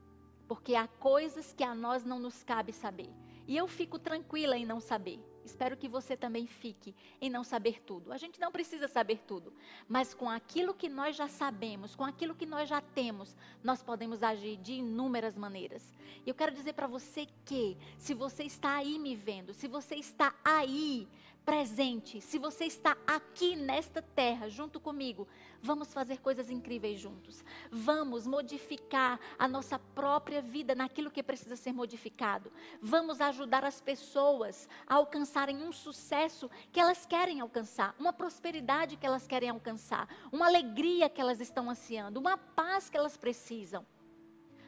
Porque 0.47 0.75
há 0.75 0.87
coisas 0.87 1.53
que 1.53 1.65
a 1.65 1.75
nós 1.75 2.05
não 2.05 2.19
nos 2.19 2.43
cabe 2.43 2.73
saber. 2.73 3.11
E 3.47 3.57
eu 3.57 3.67
fico 3.67 3.99
tranquila 3.99 4.57
em 4.57 4.65
não 4.65 4.81
saber. 4.81 5.19
Espero 5.49 5.79
que 5.79 5.89
você 5.89 6.15
também 6.15 6.47
fique 6.47 6.95
em 7.21 7.31
não 7.31 7.43
saber 7.43 7.81
tudo. 7.83 8.13
A 8.13 8.19
gente 8.19 8.39
não 8.39 8.53
precisa 8.53 8.87
saber 8.87 9.21
tudo, 9.27 9.51
mas 9.89 10.13
com 10.13 10.29
aquilo 10.29 10.75
que 10.75 10.91
nós 10.91 11.17
já 11.17 11.27
sabemos, 11.27 11.97
com 11.97 12.05
aquilo 12.05 12.35
que 12.35 12.45
nós 12.45 12.69
já 12.69 12.83
temos, 12.83 13.35
nós 13.65 13.83
podemos 13.83 14.23
agir 14.23 14.59
de 14.59 14.75
inúmeras 14.75 15.37
maneiras. 15.37 15.83
E 16.27 16.29
eu 16.29 16.35
quero 16.35 16.55
dizer 16.55 16.75
para 16.75 16.87
você 16.87 17.27
que, 17.47 17.79
se 17.97 18.13
você 18.13 18.45
está 18.45 18.77
aí 18.77 18.99
me 18.99 19.17
vendo, 19.17 19.55
se 19.55 19.67
você 19.67 19.95
está 19.95 20.35
aí 20.45 21.09
presente, 21.49 22.21
se 22.21 22.39
você 22.39 22.67
está 22.67 22.95
aqui 23.07 23.57
nesta 23.57 24.03
terra 24.03 24.51
junto 24.51 24.79
comigo, 24.79 25.27
vamos 25.63 25.95
fazer 25.95 26.19
coisas 26.19 26.51
incríveis 26.51 27.01
juntos. 27.01 27.43
Vamos 27.71 28.27
modificar 28.27 29.19
a 29.39 29.49
nossa 29.49 29.79
própria 29.79 30.43
vida 30.43 30.75
naquilo 30.75 31.11
que 31.11 31.23
precisa 31.23 31.57
ser 31.57 31.73
modificado. 31.73 32.53
Vamos 32.83 33.19
ajudar 33.23 33.65
as 33.65 33.81
pessoas 33.81 34.69
a 34.87 34.97
alcançarem 34.97 35.63
um 35.63 35.73
sucesso 35.73 36.51
que 36.71 36.79
elas 36.79 37.07
querem 37.07 37.41
alcançar, 37.41 37.95
uma 37.99 38.13
prosperidade 38.13 38.99
que 38.99 39.07
elas 39.07 39.27
querem 39.27 39.49
alcançar, 39.49 40.07
uma 40.31 40.49
alegria 40.49 41.09
que 41.09 41.19
elas 41.19 41.41
estão 41.41 41.71
ansiando, 41.71 42.21
uma 42.21 42.37
paz 42.37 42.91
que 42.91 42.97
elas 42.99 43.17
precisam. 43.17 43.87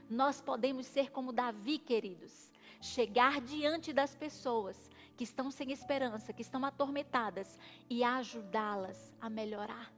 Nós 0.09 0.41
podemos 0.41 0.87
ser 0.87 1.11
como 1.11 1.31
Davi, 1.31 1.77
queridos, 1.77 2.51
chegar 2.81 3.39
diante 3.43 3.93
das 3.93 4.17
pessoas 4.17 4.91
que 5.21 5.25
estão 5.25 5.51
sem 5.51 5.71
esperança, 5.71 6.33
que 6.33 6.41
estão 6.41 6.65
atormentadas 6.65 7.59
e 7.91 8.03
ajudá-las 8.03 9.15
a 9.21 9.29
melhorar, 9.29 9.93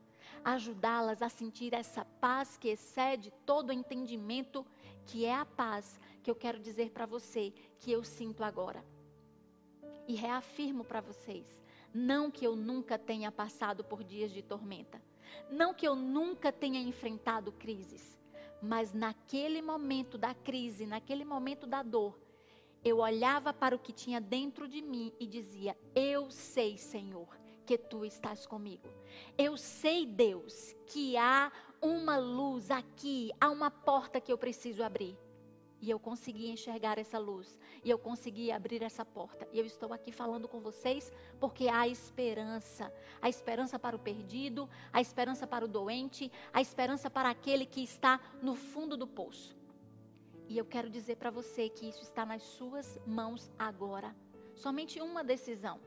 ajudá-las 0.45 1.23
a 1.23 1.29
sentir 1.29 1.73
essa 1.75 2.05
paz 2.21 2.57
que 2.57 2.71
excede 2.71 3.33
todo 3.47 3.73
entendimento, 3.73 4.67
que 5.07 5.25
é 5.25 5.33
a 5.33 5.47
paz 5.47 6.01
que 6.25 6.29
eu 6.29 6.35
quero 6.35 6.59
dizer 6.59 6.91
para 6.91 7.07
você 7.07 7.55
que 7.79 7.93
eu 7.93 8.03
sinto 8.03 8.43
agora. 8.43 8.85
E 10.09 10.17
reafirmo 10.17 10.83
para 10.83 11.01
vocês, 11.01 11.47
não 11.95 12.29
que 12.29 12.45
eu 12.45 12.57
nunca 12.57 12.99
tenha 12.99 13.31
passado 13.31 13.85
por 13.85 14.03
dias 14.03 14.33
de 14.33 14.43
tormenta, 14.43 15.01
não 15.49 15.73
que 15.73 15.87
eu 15.87 15.95
nunca 15.95 16.51
tenha 16.51 16.81
enfrentado 16.81 17.53
crises, 17.53 18.19
mas 18.61 18.93
naquele 18.93 19.63
momento 19.63 20.19
da 20.19 20.35
crise, 20.35 20.85
naquele 20.85 21.25
momento 21.25 21.65
da 21.65 21.81
dor, 21.81 22.19
eu 22.85 22.99
olhava 22.99 23.53
para 23.53 23.77
o 23.77 23.79
que 23.79 23.93
tinha 23.93 24.21
dentro 24.21 24.67
de 24.69 24.83
mim 24.83 25.13
e 25.19 25.27
dizia: 25.27 25.77
Eu 25.95 26.31
sei, 26.31 26.77
Senhor, 26.77 27.29
que 27.65 27.79
tu 27.79 28.05
estás 28.05 28.47
comigo. 28.47 28.89
Eu 29.39 29.57
sei, 29.57 30.05
Deus, 30.05 30.75
que 30.87 31.17
há 31.17 31.53
uma 31.81 32.17
luz 32.17 32.71
aqui, 32.71 33.31
há 33.41 33.51
uma 33.51 33.71
porta 33.71 34.21
que 34.21 34.33
eu 34.33 34.39
preciso 34.39 34.83
abrir. 34.83 35.17
E 35.81 35.91
eu 35.91 35.99
consegui 35.99 36.49
enxergar 36.49 36.97
essa 36.97 37.19
luz. 37.19 37.59
E 37.85 37.91
eu 37.91 37.99
consegui 37.99 38.53
abrir 38.53 38.83
essa 38.85 39.05
porta. 39.05 39.49
E 39.53 39.59
eu 39.59 39.67
estou 39.67 39.93
aqui 39.93 40.13
falando 40.13 40.47
com 40.47 40.61
vocês 40.61 41.13
porque 41.41 41.69
há 41.69 41.89
esperança. 41.89 42.93
A 43.21 43.29
esperança 43.29 43.81
para 43.81 43.97
o 43.97 43.99
perdido, 43.99 44.71
a 44.93 45.01
esperança 45.01 45.45
para 45.45 45.65
o 45.65 45.69
doente, 45.69 46.31
a 46.53 46.61
esperança 46.61 47.11
para 47.11 47.31
aquele 47.31 47.67
que 47.67 47.83
está 47.83 48.21
no 48.41 48.55
fundo 48.55 48.97
do 48.97 49.09
poço. 49.09 49.57
E 50.53 50.59
eu 50.59 50.67
quero 50.67 50.91
dizer 50.91 51.17
para 51.17 51.31
você 51.31 51.71
que 51.71 51.89
isso 51.89 52.03
está 52.03 52.27
nas 52.27 52.43
suas 52.43 53.01
mãos 53.07 53.51
agora. 53.59 54.15
Somente 54.55 55.01
uma 55.01 55.25
decisão. 55.25 55.81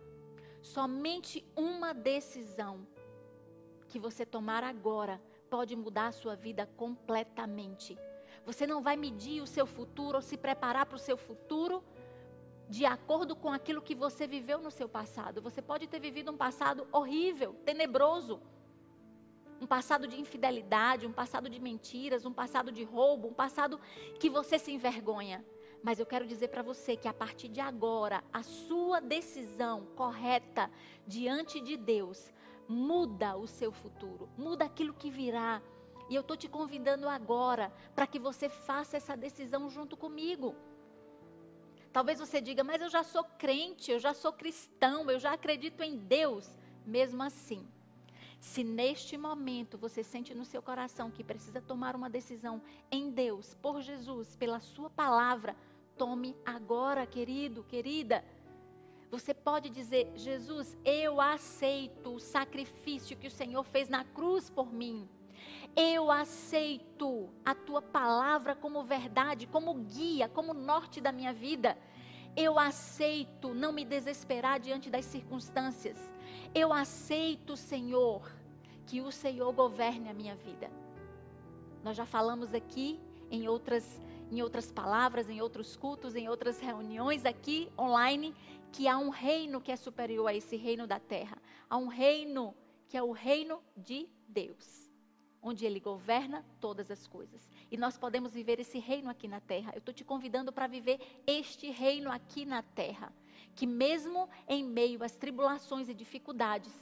Somente 0.59 1.45
uma 1.55 1.93
decisão 1.93 2.87
que 3.87 3.99
você 3.99 4.25
tomar 4.25 4.63
agora 4.63 5.21
pode 5.51 5.75
mudar 5.75 6.07
a 6.07 6.11
sua 6.11 6.35
vida 6.35 6.67
completamente. 6.75 7.95
Você 8.43 8.65
não 8.65 8.81
vai 8.81 8.97
medir 8.97 9.39
o 9.39 9.45
seu 9.45 9.67
futuro 9.67 10.15
ou 10.15 10.21
se 10.23 10.35
preparar 10.35 10.87
para 10.87 10.95
o 10.95 11.05
seu 11.07 11.15
futuro 11.15 11.83
de 12.67 12.87
acordo 12.87 13.35
com 13.35 13.53
aquilo 13.53 13.83
que 13.83 13.93
você 13.93 14.25
viveu 14.25 14.59
no 14.59 14.71
seu 14.71 14.89
passado. 14.89 15.43
Você 15.43 15.61
pode 15.61 15.85
ter 15.85 15.99
vivido 15.99 16.31
um 16.31 16.37
passado 16.37 16.87
horrível, 16.91 17.53
tenebroso 17.63 18.41
um 19.65 19.67
passado 19.67 20.07
de 20.07 20.21
infidelidade, 20.21 21.07
um 21.07 21.11
passado 21.11 21.49
de 21.49 21.59
mentiras, 21.59 22.23
um 22.23 22.31
passado 22.31 22.71
de 22.71 22.83
roubo, 22.83 23.29
um 23.29 23.33
passado 23.33 23.79
que 24.19 24.29
você 24.29 24.59
se 24.59 24.71
envergonha. 24.71 25.43
Mas 25.81 25.99
eu 25.99 26.05
quero 26.05 26.27
dizer 26.27 26.49
para 26.49 26.61
você 26.61 26.95
que 26.95 27.07
a 27.07 27.13
partir 27.13 27.47
de 27.47 27.59
agora, 27.59 28.23
a 28.31 28.43
sua 28.43 28.99
decisão 28.99 29.87
correta 29.95 30.69
diante 31.07 31.59
de 31.59 31.75
Deus 31.75 32.31
muda 32.67 33.35
o 33.35 33.47
seu 33.47 33.71
futuro, 33.71 34.29
muda 34.37 34.65
aquilo 34.65 34.93
que 34.93 35.09
virá. 35.09 35.63
E 36.11 36.13
eu 36.13 36.21
estou 36.21 36.37
te 36.37 36.47
convidando 36.47 37.09
agora 37.09 37.73
para 37.95 38.05
que 38.05 38.19
você 38.19 38.47
faça 38.47 38.97
essa 38.97 39.17
decisão 39.17 39.67
junto 39.67 39.97
comigo. 39.97 40.55
Talvez 41.91 42.19
você 42.19 42.39
diga, 42.39 42.63
mas 42.63 42.83
eu 42.83 42.89
já 42.89 43.03
sou 43.03 43.23
crente, 43.23 43.89
eu 43.89 43.97
já 43.97 44.13
sou 44.13 44.31
cristão, 44.31 45.09
eu 45.09 45.17
já 45.17 45.33
acredito 45.33 45.81
em 45.81 45.97
Deus. 45.97 46.47
Mesmo 46.85 47.23
assim, 47.23 47.67
se 48.45 48.63
neste 48.63 49.17
momento 49.17 49.75
você 49.75 50.03
sente 50.03 50.35
no 50.35 50.45
seu 50.45 50.61
coração 50.61 51.09
que 51.09 51.23
precisa 51.23 51.59
tomar 51.59 51.95
uma 51.95 52.07
decisão 52.07 52.61
em 52.91 53.09
Deus, 53.09 53.55
por 53.55 53.81
Jesus, 53.81 54.35
pela 54.35 54.59
Sua 54.59 54.87
palavra, 54.87 55.55
tome 55.97 56.37
agora, 56.45 57.07
querido, 57.07 57.63
querida. 57.63 58.23
Você 59.09 59.33
pode 59.33 59.71
dizer: 59.71 60.11
Jesus, 60.15 60.77
eu 60.85 61.19
aceito 61.19 62.13
o 62.13 62.19
sacrifício 62.19 63.17
que 63.17 63.27
o 63.27 63.31
Senhor 63.31 63.63
fez 63.63 63.89
na 63.89 64.03
cruz 64.03 64.47
por 64.47 64.71
mim. 64.71 65.09
Eu 65.75 66.11
aceito 66.11 67.27
a 67.43 67.55
tua 67.55 67.81
palavra 67.81 68.55
como 68.55 68.83
verdade, 68.83 69.47
como 69.47 69.73
guia, 69.73 70.29
como 70.29 70.53
norte 70.53 71.01
da 71.01 71.11
minha 71.11 71.33
vida. 71.33 71.75
Eu 72.37 72.59
aceito 72.59 73.55
não 73.55 73.71
me 73.71 73.83
desesperar 73.83 74.59
diante 74.59 74.89
das 74.89 75.05
circunstâncias. 75.05 75.97
Eu 76.53 76.71
aceito, 76.71 77.57
Senhor, 77.57 78.34
que 78.85 79.01
o 79.01 79.11
Senhor 79.11 79.51
governe 79.53 80.09
a 80.09 80.13
minha 80.13 80.35
vida. 80.35 80.69
Nós 81.83 81.95
já 81.95 82.05
falamos 82.05 82.53
aqui 82.53 82.99
em 83.29 83.47
outras 83.47 83.99
em 84.31 84.41
outras 84.41 84.71
palavras, 84.71 85.29
em 85.29 85.41
outros 85.41 85.75
cultos, 85.75 86.15
em 86.15 86.27
outras 86.27 86.59
reuniões 86.59 87.25
aqui 87.25 87.71
online, 87.77 88.33
que 88.71 88.87
há 88.87 88.97
um 88.97 89.09
reino 89.09 89.61
que 89.61 89.71
é 89.71 89.75
superior 89.75 90.27
a 90.27 90.33
esse 90.33 90.55
reino 90.55 90.87
da 90.87 90.99
terra. 90.99 91.37
Há 91.69 91.77
um 91.77 91.87
reino 91.87 92.55
que 92.87 92.97
é 92.97 93.03
o 93.03 93.11
reino 93.11 93.61
de 93.75 94.09
Deus, 94.27 94.91
onde 95.41 95.65
ele 95.65 95.79
governa 95.79 96.43
todas 96.59 96.89
as 96.89 97.07
coisas. 97.07 97.49
E 97.71 97.77
nós 97.77 97.97
podemos 97.97 98.33
viver 98.33 98.59
esse 98.59 98.79
reino 98.79 99.09
aqui 99.09 99.27
na 99.27 99.39
terra. 99.39 99.71
Eu 99.73 99.79
estou 99.79 99.93
te 99.93 100.03
convidando 100.03 100.51
para 100.51 100.67
viver 100.67 100.99
este 101.25 101.69
reino 101.69 102.11
aqui 102.11 102.45
na 102.45 102.61
terra. 102.61 103.13
Que 103.55 103.65
mesmo 103.65 104.27
em 104.47 104.63
meio 104.63 105.03
às 105.03 105.13
tribulações 105.13 105.87
e 105.87 105.93
dificuldades, 105.93 106.73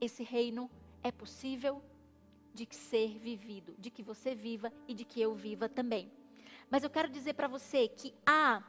esse 0.00 0.22
reino 0.22 0.70
é 1.02 1.10
possível 1.10 1.82
de 2.52 2.68
ser 2.70 3.18
vivido, 3.18 3.74
de 3.78 3.90
que 3.90 4.02
você 4.02 4.34
viva 4.34 4.72
e 4.86 4.94
de 4.94 5.04
que 5.04 5.20
eu 5.20 5.34
viva 5.34 5.68
também. 5.68 6.12
Mas 6.68 6.82
eu 6.82 6.90
quero 6.90 7.08
dizer 7.08 7.34
para 7.34 7.48
você 7.48 7.88
que 7.88 8.14
há 8.26 8.62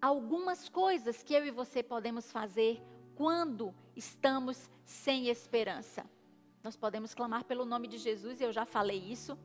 algumas 0.00 0.68
coisas 0.68 1.22
que 1.22 1.34
eu 1.34 1.46
e 1.46 1.50
você 1.50 1.82
podemos 1.82 2.30
fazer 2.30 2.82
quando 3.14 3.74
estamos 3.94 4.70
sem 4.84 5.28
esperança. 5.28 6.04
Nós 6.62 6.76
podemos 6.76 7.14
clamar 7.14 7.44
pelo 7.44 7.64
nome 7.64 7.88
de 7.88 7.98
Jesus, 7.98 8.40
e 8.40 8.44
eu 8.44 8.52
já 8.52 8.64
falei 8.64 8.98
isso. 8.98 9.38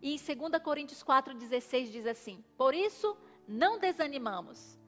E 0.00 0.14
em 0.14 0.18
2 0.18 0.62
Coríntios 0.62 1.02
4,16 1.02 1.90
diz 1.90 2.06
assim: 2.06 2.44
Por 2.56 2.74
isso 2.74 3.16
não 3.48 3.78
desanimamos, 3.78 4.78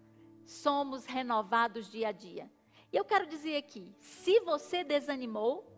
somos 0.44 1.06
renovados 1.06 1.90
dia 1.90 2.08
a 2.08 2.12
dia. 2.12 2.50
E 2.92 2.96
eu 2.96 3.04
quero 3.04 3.26
dizer 3.26 3.56
aqui: 3.56 3.94
se 4.00 4.40
você 4.40 4.84
desanimou, 4.84 5.75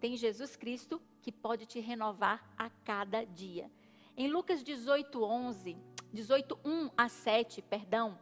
tem 0.00 0.16
Jesus 0.16 0.56
Cristo 0.56 1.00
que 1.20 1.30
pode 1.30 1.66
te 1.66 1.78
renovar 1.78 2.50
a 2.56 2.70
cada 2.70 3.24
dia. 3.24 3.70
Em 4.16 4.28
Lucas 4.28 4.64
18, 4.64 5.22
11, 5.22 5.76
18, 6.12 6.58
1 6.64 6.90
a 6.96 7.08
7, 7.08 7.62
perdão, 7.62 8.18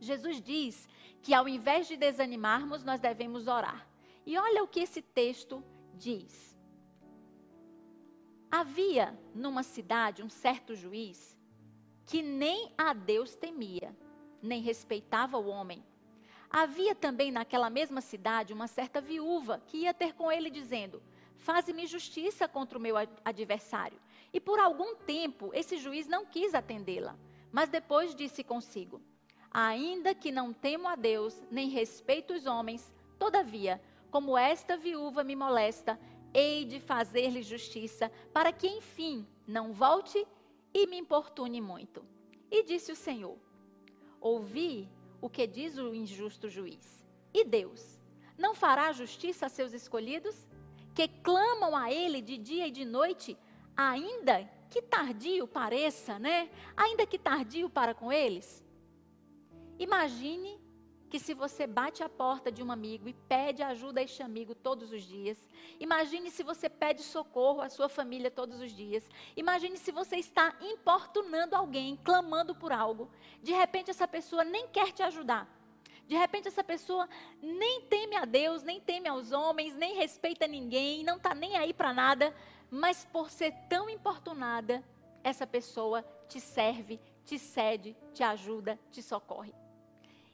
Jesus 0.00 0.40
diz 0.40 0.88
que 1.20 1.34
ao 1.34 1.48
invés 1.48 1.86
de 1.86 1.96
desanimarmos, 1.96 2.84
nós 2.84 3.00
devemos 3.00 3.46
orar. 3.46 3.86
E 4.24 4.38
olha 4.38 4.62
o 4.62 4.68
que 4.68 4.80
esse 4.80 5.02
texto 5.02 5.62
diz. 5.94 6.58
Havia 8.50 9.18
numa 9.34 9.62
cidade 9.62 10.22
um 10.22 10.28
certo 10.28 10.74
juiz 10.74 11.36
que 12.06 12.22
nem 12.22 12.72
a 12.76 12.92
Deus 12.92 13.36
temia, 13.36 13.96
nem 14.42 14.60
respeitava 14.60 15.38
o 15.38 15.46
homem. 15.46 15.84
Havia 16.52 16.96
também 16.96 17.30
naquela 17.30 17.70
mesma 17.70 18.00
cidade 18.00 18.52
uma 18.52 18.66
certa 18.66 19.00
viúva 19.00 19.62
que 19.68 19.78
ia 19.78 19.94
ter 19.94 20.14
com 20.14 20.32
ele 20.32 20.50
dizendo: 20.50 21.00
Faze-me 21.36 21.86
justiça 21.86 22.48
contra 22.48 22.76
o 22.76 22.80
meu 22.80 22.96
adversário. 23.24 24.00
E 24.32 24.40
por 24.40 24.58
algum 24.58 24.96
tempo 24.96 25.52
esse 25.54 25.76
juiz 25.76 26.08
não 26.08 26.26
quis 26.26 26.52
atendê-la, 26.52 27.16
mas 27.52 27.68
depois 27.68 28.16
disse 28.16 28.42
consigo: 28.42 29.00
Ainda 29.48 30.12
que 30.12 30.32
não 30.32 30.52
temo 30.52 30.88
a 30.88 30.96
Deus, 30.96 31.40
nem 31.52 31.68
respeito 31.68 32.34
os 32.34 32.46
homens, 32.46 32.92
todavia, 33.16 33.80
como 34.10 34.36
esta 34.36 34.76
viúva 34.76 35.22
me 35.22 35.36
molesta, 35.36 36.00
hei 36.34 36.64
de 36.64 36.80
fazer-lhe 36.80 37.42
justiça, 37.42 38.10
para 38.32 38.52
que, 38.52 38.66
enfim, 38.66 39.24
não 39.46 39.72
volte 39.72 40.26
e 40.74 40.86
me 40.88 40.98
importune 40.98 41.60
muito. 41.60 42.04
E 42.50 42.64
disse 42.64 42.90
o 42.90 42.96
Senhor: 42.96 43.38
Ouvi 44.20 44.88
o 45.20 45.28
que 45.28 45.46
diz 45.46 45.78
o 45.78 45.94
injusto 45.94 46.48
juiz. 46.48 47.04
E 47.32 47.44
Deus 47.44 47.98
não 48.36 48.54
fará 48.54 48.92
justiça 48.92 49.46
a 49.46 49.48
seus 49.48 49.72
escolhidos, 49.72 50.46
que 50.94 51.06
clamam 51.08 51.76
a 51.76 51.92
Ele 51.92 52.20
de 52.20 52.36
dia 52.36 52.66
e 52.66 52.70
de 52.70 52.84
noite, 52.84 53.36
ainda 53.76 54.48
que 54.68 54.82
tardio 54.82 55.46
pareça, 55.46 56.18
né? 56.18 56.50
Ainda 56.76 57.06
que 57.06 57.18
tardio 57.18 57.68
para 57.68 57.94
com 57.94 58.12
eles? 58.12 58.64
Imagine 59.78 60.59
que 61.10 61.18
se 61.18 61.34
você 61.34 61.66
bate 61.66 62.04
a 62.04 62.08
porta 62.08 62.52
de 62.52 62.62
um 62.62 62.70
amigo 62.70 63.08
e 63.08 63.12
pede 63.12 63.64
ajuda 63.64 63.98
a 63.98 64.04
este 64.04 64.22
amigo 64.22 64.54
todos 64.54 64.92
os 64.92 65.02
dias, 65.02 65.36
imagine 65.80 66.30
se 66.30 66.44
você 66.44 66.68
pede 66.68 67.02
socorro 67.02 67.60
à 67.60 67.68
sua 67.68 67.88
família 67.88 68.30
todos 68.30 68.60
os 68.60 68.70
dias, 68.70 69.10
imagine 69.36 69.76
se 69.76 69.90
você 69.90 70.16
está 70.16 70.54
importunando 70.60 71.56
alguém, 71.56 71.96
clamando 72.04 72.54
por 72.54 72.70
algo, 72.70 73.10
de 73.42 73.52
repente 73.52 73.90
essa 73.90 74.06
pessoa 74.06 74.44
nem 74.44 74.68
quer 74.68 74.92
te 74.92 75.02
ajudar. 75.02 75.48
De 76.06 76.16
repente 76.16 76.48
essa 76.48 76.62
pessoa 76.62 77.08
nem 77.42 77.82
teme 77.82 78.16
a 78.16 78.24
Deus, 78.24 78.62
nem 78.62 78.80
teme 78.80 79.08
aos 79.08 79.32
homens, 79.32 79.76
nem 79.76 79.94
respeita 79.94 80.46
ninguém, 80.46 81.02
não 81.02 81.16
está 81.16 81.34
nem 81.34 81.56
aí 81.56 81.74
para 81.74 81.92
nada, 81.92 82.34
mas 82.70 83.04
por 83.04 83.30
ser 83.30 83.52
tão 83.68 83.90
importunada, 83.90 84.82
essa 85.24 85.46
pessoa 85.46 86.04
te 86.28 86.40
serve, 86.40 87.00
te 87.24 87.36
cede, 87.38 87.96
te 88.14 88.22
ajuda, 88.22 88.78
te 88.90 89.02
socorre. 89.02 89.52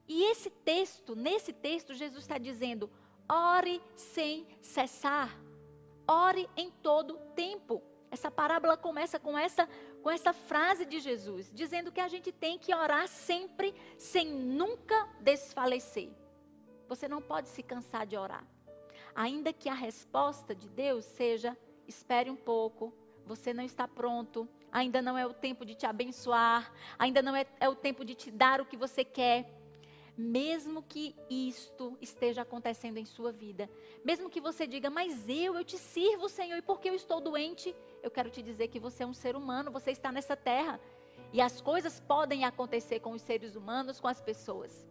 E 0.08 0.24
esse 0.30 0.50
texto, 0.50 1.16
nesse 1.16 1.52
texto, 1.52 1.94
Jesus 1.94 2.24
está 2.24 2.38
dizendo: 2.38 2.90
ore 3.28 3.82
sem 3.94 4.46
cessar, 4.60 5.36
ore 6.06 6.48
em 6.56 6.70
todo 6.70 7.18
tempo. 7.34 7.82
Essa 8.10 8.30
parábola 8.30 8.76
começa 8.76 9.18
com 9.18 9.36
essa, 9.36 9.68
com 10.02 10.10
essa 10.10 10.32
frase 10.32 10.86
de 10.86 11.00
Jesus, 11.00 11.50
dizendo 11.52 11.90
que 11.90 12.00
a 12.00 12.08
gente 12.08 12.30
tem 12.30 12.56
que 12.58 12.74
orar 12.74 13.08
sempre, 13.08 13.74
sem 13.98 14.32
nunca 14.32 15.08
desfalecer. 15.20 16.10
Você 16.88 17.08
não 17.08 17.20
pode 17.20 17.48
se 17.48 17.62
cansar 17.62 18.06
de 18.06 18.16
orar. 18.16 18.46
Ainda 19.14 19.52
que 19.52 19.68
a 19.68 19.74
resposta 19.74 20.54
de 20.54 20.68
Deus 20.68 21.04
seja: 21.04 21.56
espere 21.88 22.30
um 22.30 22.36
pouco, 22.36 22.94
você 23.24 23.52
não 23.52 23.64
está 23.64 23.88
pronto, 23.88 24.48
ainda 24.70 25.02
não 25.02 25.18
é 25.18 25.26
o 25.26 25.34
tempo 25.34 25.64
de 25.64 25.74
te 25.74 25.84
abençoar, 25.84 26.72
ainda 26.96 27.20
não 27.20 27.34
é, 27.34 27.44
é 27.58 27.68
o 27.68 27.74
tempo 27.74 28.04
de 28.04 28.14
te 28.14 28.30
dar 28.30 28.60
o 28.60 28.66
que 28.66 28.76
você 28.76 29.04
quer 29.04 29.55
mesmo 30.16 30.82
que 30.82 31.14
isto 31.28 31.96
esteja 32.00 32.42
acontecendo 32.42 32.96
em 32.96 33.04
sua 33.04 33.30
vida, 33.30 33.68
mesmo 34.04 34.30
que 34.30 34.40
você 34.40 34.66
diga, 34.66 34.88
mas 34.88 35.28
eu, 35.28 35.54
eu 35.54 35.64
te 35.64 35.76
sirvo, 35.76 36.28
Senhor, 36.28 36.56
e 36.56 36.62
porque 36.62 36.88
eu 36.88 36.94
estou 36.94 37.20
doente, 37.20 37.74
eu 38.02 38.10
quero 38.10 38.30
te 38.30 38.42
dizer 38.42 38.68
que 38.68 38.80
você 38.80 39.02
é 39.02 39.06
um 39.06 39.12
ser 39.12 39.36
humano, 39.36 39.70
você 39.70 39.90
está 39.90 40.10
nessa 40.10 40.34
terra, 40.34 40.80
e 41.32 41.40
as 41.40 41.60
coisas 41.60 42.00
podem 42.00 42.44
acontecer 42.44 43.00
com 43.00 43.12
os 43.12 43.22
seres 43.22 43.56
humanos, 43.56 44.00
com 44.00 44.08
as 44.08 44.20
pessoas. 44.20 44.86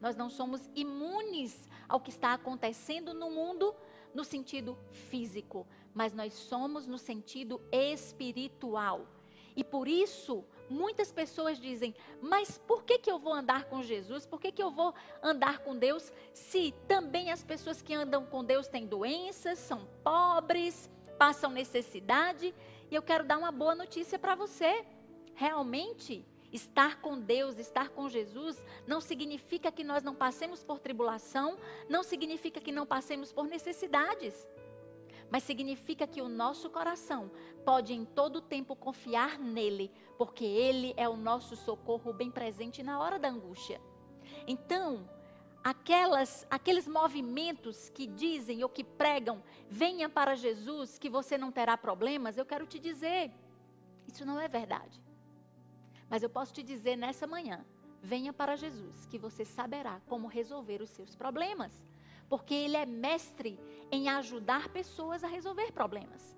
Nós 0.00 0.16
não 0.16 0.30
somos 0.30 0.70
imunes 0.74 1.68
ao 1.88 2.00
que 2.00 2.10
está 2.10 2.32
acontecendo 2.32 3.12
no 3.12 3.30
mundo 3.30 3.74
no 4.14 4.24
sentido 4.24 4.78
físico, 4.90 5.66
mas 5.94 6.14
nós 6.14 6.32
somos 6.32 6.86
no 6.86 6.98
sentido 6.98 7.60
espiritual. 7.70 9.06
E 9.54 9.64
por 9.64 9.88
isso, 9.88 10.44
Muitas 10.68 11.12
pessoas 11.12 11.58
dizem, 11.60 11.94
mas 12.20 12.58
por 12.58 12.84
que, 12.84 12.98
que 12.98 13.10
eu 13.10 13.18
vou 13.18 13.32
andar 13.32 13.64
com 13.64 13.82
Jesus? 13.82 14.26
Por 14.26 14.40
que, 14.40 14.50
que 14.50 14.62
eu 14.62 14.70
vou 14.70 14.94
andar 15.22 15.58
com 15.60 15.76
Deus 15.76 16.12
se 16.32 16.74
também 16.88 17.30
as 17.30 17.42
pessoas 17.42 17.80
que 17.80 17.94
andam 17.94 18.24
com 18.26 18.44
Deus 18.44 18.68
têm 18.68 18.86
doenças, 18.86 19.58
são 19.58 19.86
pobres, 20.02 20.90
passam 21.18 21.50
necessidade? 21.50 22.54
E 22.90 22.94
eu 22.94 23.02
quero 23.02 23.24
dar 23.24 23.38
uma 23.38 23.52
boa 23.52 23.74
notícia 23.74 24.18
para 24.18 24.34
você. 24.34 24.84
Realmente, 25.34 26.24
estar 26.52 27.00
com 27.00 27.18
Deus, 27.18 27.58
estar 27.58 27.90
com 27.90 28.08
Jesus, 28.08 28.62
não 28.86 29.00
significa 29.00 29.70
que 29.70 29.84
nós 29.84 30.02
não 30.02 30.14
passemos 30.14 30.64
por 30.64 30.78
tribulação, 30.78 31.58
não 31.88 32.02
significa 32.02 32.60
que 32.60 32.72
não 32.72 32.86
passemos 32.86 33.32
por 33.32 33.46
necessidades 33.46 34.46
mas 35.30 35.42
significa 35.42 36.06
que 36.06 36.22
o 36.22 36.28
nosso 36.28 36.70
coração 36.70 37.30
pode 37.64 37.92
em 37.92 38.04
todo 38.04 38.40
tempo 38.40 38.76
confiar 38.76 39.38
nele, 39.38 39.90
porque 40.16 40.44
ele 40.44 40.94
é 40.96 41.08
o 41.08 41.16
nosso 41.16 41.56
socorro 41.56 42.12
bem 42.12 42.30
presente 42.30 42.82
na 42.82 43.00
hora 43.00 43.18
da 43.18 43.28
angústia. 43.28 43.80
Então, 44.46 45.08
aquelas, 45.62 46.46
aqueles 46.48 46.86
movimentos 46.86 47.88
que 47.90 48.06
dizem 48.06 48.62
ou 48.62 48.68
que 48.68 48.84
pregam, 48.84 49.42
venha 49.68 50.08
para 50.08 50.36
Jesus 50.36 50.98
que 50.98 51.10
você 51.10 51.36
não 51.36 51.50
terá 51.50 51.76
problemas, 51.76 52.38
eu 52.38 52.46
quero 52.46 52.66
te 52.66 52.78
dizer, 52.78 53.32
isso 54.06 54.24
não 54.24 54.40
é 54.40 54.46
verdade. 54.46 55.02
Mas 56.08 56.22
eu 56.22 56.30
posso 56.30 56.54
te 56.54 56.62
dizer 56.62 56.96
nessa 56.96 57.26
manhã, 57.26 57.64
venha 58.00 58.32
para 58.32 58.54
Jesus 58.54 59.06
que 59.06 59.18
você 59.18 59.44
saberá 59.44 60.00
como 60.06 60.28
resolver 60.28 60.80
os 60.80 60.90
seus 60.90 61.16
problemas 61.16 61.82
porque 62.28 62.54
ele 62.54 62.76
é 62.76 62.86
mestre 62.86 63.58
em 63.90 64.08
ajudar 64.08 64.68
pessoas 64.68 65.22
a 65.22 65.28
resolver 65.28 65.72
problemas. 65.72 66.36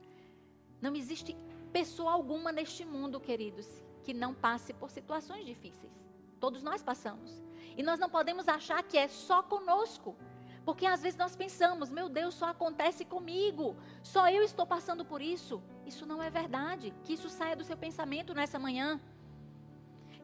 Não 0.80 0.94
existe 0.94 1.36
pessoa 1.72 2.12
alguma 2.12 2.52
neste 2.52 2.84
mundo, 2.84 3.20
queridos, 3.20 3.66
que 4.02 4.14
não 4.14 4.34
passe 4.34 4.72
por 4.72 4.90
situações 4.90 5.44
difíceis. 5.44 5.92
Todos 6.38 6.62
nós 6.62 6.82
passamos. 6.82 7.42
E 7.76 7.82
nós 7.82 7.98
não 7.98 8.08
podemos 8.08 8.48
achar 8.48 8.82
que 8.82 8.96
é 8.96 9.08
só 9.08 9.42
conosco. 9.42 10.16
Porque 10.64 10.84
às 10.84 11.02
vezes 11.02 11.18
nós 11.18 11.34
pensamos, 11.34 11.90
meu 11.90 12.08
Deus, 12.08 12.34
só 12.34 12.46
acontece 12.46 13.04
comigo, 13.04 13.74
só 14.02 14.28
eu 14.28 14.42
estou 14.42 14.66
passando 14.66 15.04
por 15.04 15.22
isso. 15.22 15.62
Isso 15.86 16.04
não 16.04 16.22
é 16.22 16.28
verdade. 16.28 16.94
Que 17.04 17.14
isso 17.14 17.28
saia 17.28 17.56
do 17.56 17.64
seu 17.64 17.76
pensamento 17.76 18.34
nessa 18.34 18.58
manhã 18.58 19.00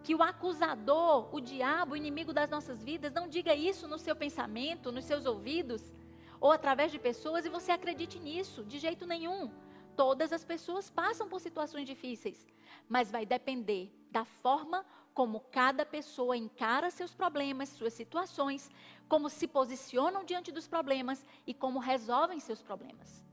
que 0.05 0.15
o 0.15 0.23
acusador, 0.23 1.35
o 1.35 1.41
diabo, 1.41 1.95
o 1.95 1.97
inimigo 1.97 2.31
das 2.31 2.51
nossas 2.51 2.85
vidas, 2.85 3.15
não 3.15 3.27
diga 3.27 3.55
isso 3.55 3.89
no 3.89 3.99
seu 3.99 4.15
pensamento, 4.15 4.93
nos 4.93 5.07
seus 5.07 5.25
ouvidos, 5.25 5.91
ou 6.39 6.53
através 6.53 6.93
de 6.93 6.99
pessoas 6.99 7.47
e 7.47 7.49
você 7.49 7.73
acredite 7.73 8.21
nisso, 8.21 8.63
de 8.65 8.79
jeito 8.79 9.07
nenhum. 9.07 9.51
Todas 9.97 10.31
as 10.31 10.45
pessoas 10.45 10.91
passam 10.91 11.27
por 11.27 11.41
situações 11.41 11.87
difíceis, 11.87 12.47
mas 12.87 13.11
vai 13.11 13.25
depender 13.25 13.91
da 14.11 14.27
forma 14.27 14.85
como 15.15 15.41
cada 15.41 15.87
pessoa 15.87 16.37
encara 16.37 16.91
seus 16.91 17.15
problemas, 17.15 17.71
suas 17.71 17.95
situações, 17.95 18.71
como 19.09 19.31
se 19.31 19.49
posicionam 19.49 20.23
diante 20.23 20.53
dos 20.53 20.69
problemas 20.69 21.25
e 21.47 21.55
como 21.55 21.79
resolvem 21.79 22.41
seus 22.41 22.61
problemas. 22.61 23.25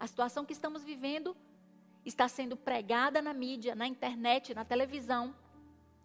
A 0.00 0.08
situação 0.08 0.44
que 0.44 0.54
estamos 0.54 0.82
vivendo 0.82 1.36
está 2.04 2.26
sendo 2.26 2.56
pregada 2.56 3.22
na 3.22 3.32
mídia, 3.32 3.76
na 3.76 3.86
internet, 3.86 4.52
na 4.54 4.64
televisão, 4.64 5.32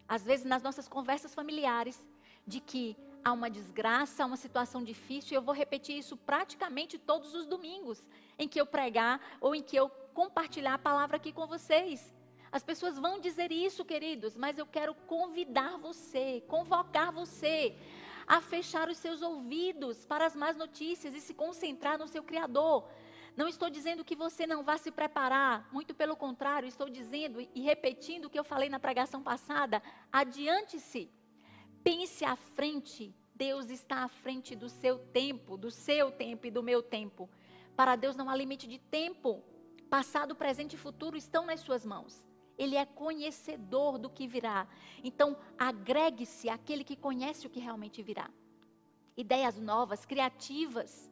às 0.08 0.24
vezes 0.24 0.46
nas 0.46 0.64
nossas 0.64 0.88
conversas 0.88 1.34
familiares, 1.34 2.06
de 2.46 2.60
que 2.60 2.96
há 3.24 3.32
uma 3.32 3.50
desgraça, 3.50 4.24
há 4.24 4.26
uma 4.26 4.38
situação 4.38 4.84
difícil, 4.84 5.34
e 5.34 5.36
eu 5.36 5.42
vou 5.42 5.54
repetir 5.54 5.98
isso 5.98 6.16
praticamente 6.16 6.98
todos 6.98 7.36
os 7.36 7.46
domingos, 7.46 8.02
em 8.40 8.48
que 8.48 8.60
eu 8.60 8.66
pregar 8.66 9.20
ou 9.42 9.54
em 9.54 9.62
que 9.62 9.76
eu 9.76 9.90
compartilhar 10.14 10.76
a 10.76 10.80
palavra 10.80 11.18
aqui 11.18 11.32
com 11.34 11.46
vocês. 11.46 12.14
As 12.52 12.64
pessoas 12.64 12.98
vão 12.98 13.20
dizer 13.20 13.52
isso, 13.52 13.84
queridos, 13.84 14.38
mas 14.38 14.58
eu 14.58 14.66
quero 14.66 14.96
convidar 14.96 15.78
você, 15.78 16.42
convocar 16.48 17.12
você 17.12 17.76
a 18.26 18.42
fechar 18.42 18.90
os 18.90 18.98
seus 18.98 19.22
ouvidos 19.22 20.06
para 20.06 20.26
as 20.26 20.36
más 20.36 20.56
notícias 20.56 21.14
e 21.14 21.22
se 21.22 21.34
concentrar 21.34 21.98
no 21.98 22.08
seu 22.08 22.24
Criador. 22.24 22.88
Não 23.38 23.48
estou 23.48 23.70
dizendo 23.70 24.04
que 24.04 24.16
você 24.16 24.46
não 24.46 24.64
vá 24.64 24.78
se 24.78 24.92
preparar, 24.92 25.72
muito 25.72 25.94
pelo 25.94 26.18
contrário, 26.18 26.68
estou 26.68 26.90
dizendo 26.90 27.40
e 27.40 27.62
repetindo 27.62 28.26
o 28.26 28.30
que 28.30 28.40
eu 28.40 28.44
falei 28.44 28.68
na 28.68 28.80
pregação 28.80 29.24
passada: 29.24 29.82
adiante-se, 30.12 31.10
pense 31.84 32.26
à 32.26 32.36
frente 32.36 33.16
Deus 33.38 33.70
está 33.70 34.04
à 34.04 34.08
frente 34.08 34.56
do 34.56 34.68
seu 34.68 34.98
tempo, 34.98 35.58
do 35.58 35.70
seu 35.70 36.12
tempo 36.12 36.48
e 36.48 36.52
do 36.52 36.64
meu 36.64 36.82
tempo. 36.82 37.30
Para 37.76 37.96
Deus 37.96 38.16
não 38.16 38.32
há 38.32 38.36
limite 38.36 38.68
de 38.68 38.80
tempo. 38.80 39.44
Passado, 39.92 40.36
presente 40.36 40.74
e 40.74 40.78
futuro 40.78 41.16
estão 41.16 41.46
nas 41.46 41.60
suas 41.60 41.86
mãos. 41.86 42.26
Ele 42.58 42.76
é 42.76 42.84
conhecedor 42.84 44.00
do 44.00 44.10
que 44.10 44.28
virá. 44.28 44.68
Então, 45.04 45.38
agregue-se 45.56 46.50
àquele 46.50 46.84
que 46.84 46.96
conhece 46.96 47.46
o 47.46 47.50
que 47.50 47.60
realmente 47.60 48.02
virá. 48.02 48.28
Ideias 49.16 49.60
novas, 49.60 50.04
criativas. 50.04 51.08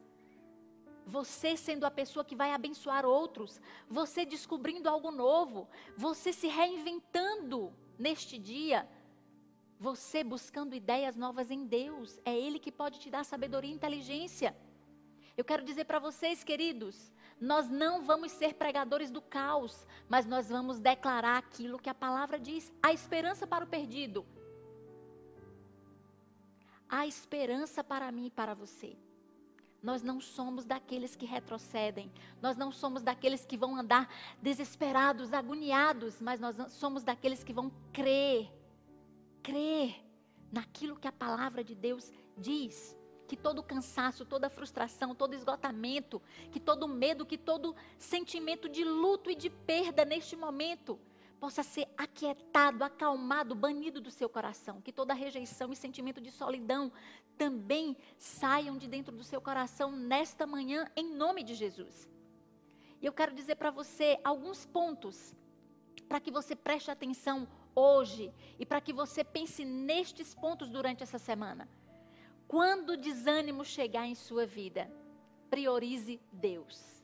Você 1.06 1.56
sendo 1.56 1.84
a 1.86 1.90
pessoa 1.90 2.24
que 2.24 2.34
vai 2.34 2.52
abençoar 2.52 3.06
outros. 3.06 3.60
Você 3.88 4.26
descobrindo 4.26 4.88
algo 4.88 5.12
novo. 5.12 5.68
Você 5.96 6.32
se 6.32 6.48
reinventando 6.48 7.72
neste 7.96 8.36
dia. 8.36 8.88
Você 9.78 10.24
buscando 10.24 10.74
ideias 10.74 11.16
novas 11.16 11.48
em 11.50 11.64
Deus. 11.64 12.18
É 12.24 12.36
Ele 12.36 12.58
que 12.58 12.72
pode 12.72 12.98
te 12.98 13.08
dar 13.08 13.24
sabedoria 13.24 13.70
e 13.70 13.74
inteligência. 13.74 14.56
Eu 15.36 15.44
quero 15.44 15.62
dizer 15.62 15.84
para 15.84 16.00
vocês, 16.00 16.42
queridos, 16.42 17.12
nós 17.40 17.68
não 17.68 18.02
vamos 18.02 18.32
ser 18.32 18.54
pregadores 18.54 19.10
do 19.10 19.20
caos, 19.20 19.86
mas 20.08 20.26
nós 20.26 20.48
vamos 20.48 20.80
declarar 20.80 21.36
aquilo 21.36 21.78
que 21.78 21.90
a 21.90 21.94
palavra 21.94 22.38
diz: 22.38 22.72
a 22.82 22.92
esperança 22.92 23.46
para 23.46 23.64
o 23.64 23.68
perdido. 23.68 24.26
A 26.88 27.06
esperança 27.06 27.84
para 27.84 28.10
mim 28.10 28.26
e 28.26 28.30
para 28.30 28.54
você. 28.54 28.96
Nós 29.82 30.02
não 30.02 30.20
somos 30.20 30.64
daqueles 30.64 31.14
que 31.14 31.26
retrocedem, 31.26 32.10
nós 32.40 32.56
não 32.56 32.72
somos 32.72 33.02
daqueles 33.02 33.44
que 33.44 33.56
vão 33.56 33.76
andar 33.76 34.08
desesperados, 34.42 35.32
agoniados, 35.32 36.20
mas 36.20 36.40
nós 36.40 36.56
somos 36.72 37.04
daqueles 37.04 37.44
que 37.44 37.52
vão 37.52 37.70
crer, 37.92 38.50
crer 39.42 40.04
naquilo 40.50 40.96
que 40.96 41.06
a 41.06 41.12
palavra 41.12 41.62
de 41.62 41.74
Deus 41.74 42.12
diz 42.36 42.96
que 43.26 43.36
todo 43.36 43.62
cansaço, 43.62 44.24
toda 44.24 44.48
frustração, 44.48 45.14
todo 45.14 45.34
esgotamento, 45.34 46.22
que 46.52 46.60
todo 46.60 46.86
medo, 46.86 47.26
que 47.26 47.36
todo 47.36 47.74
sentimento 47.98 48.68
de 48.68 48.84
luto 48.84 49.30
e 49.30 49.34
de 49.34 49.50
perda 49.50 50.04
neste 50.04 50.36
momento 50.36 50.98
possa 51.40 51.62
ser 51.62 51.86
aquietado, 51.96 52.82
acalmado, 52.82 53.54
banido 53.54 54.00
do 54.00 54.10
seu 54.10 54.28
coração. 54.28 54.80
Que 54.80 54.92
toda 54.92 55.14
rejeição 55.14 55.72
e 55.72 55.76
sentimento 55.76 56.20
de 56.20 56.30
solidão 56.30 56.92
também 57.36 57.96
saiam 58.18 58.76
de 58.76 58.88
dentro 58.88 59.14
do 59.14 59.24
seu 59.24 59.40
coração 59.40 59.92
nesta 59.92 60.46
manhã, 60.46 60.90
em 60.96 61.14
nome 61.14 61.42
de 61.42 61.54
Jesus. 61.54 62.08
E 63.00 63.06
eu 63.06 63.12
quero 63.12 63.34
dizer 63.34 63.56
para 63.56 63.70
você 63.70 64.18
alguns 64.24 64.64
pontos 64.64 65.34
para 66.08 66.20
que 66.20 66.30
você 66.30 66.54
preste 66.54 66.90
atenção 66.90 67.48
hoje 67.74 68.32
e 68.58 68.64
para 68.64 68.80
que 68.80 68.92
você 68.92 69.22
pense 69.22 69.64
nestes 69.64 70.34
pontos 70.34 70.70
durante 70.70 71.02
essa 71.02 71.18
semana. 71.18 71.68
Quando 72.48 72.90
o 72.90 72.96
desânimo 72.96 73.64
chegar 73.64 74.06
em 74.06 74.14
sua 74.14 74.46
vida, 74.46 74.90
priorize 75.50 76.20
Deus. 76.32 76.95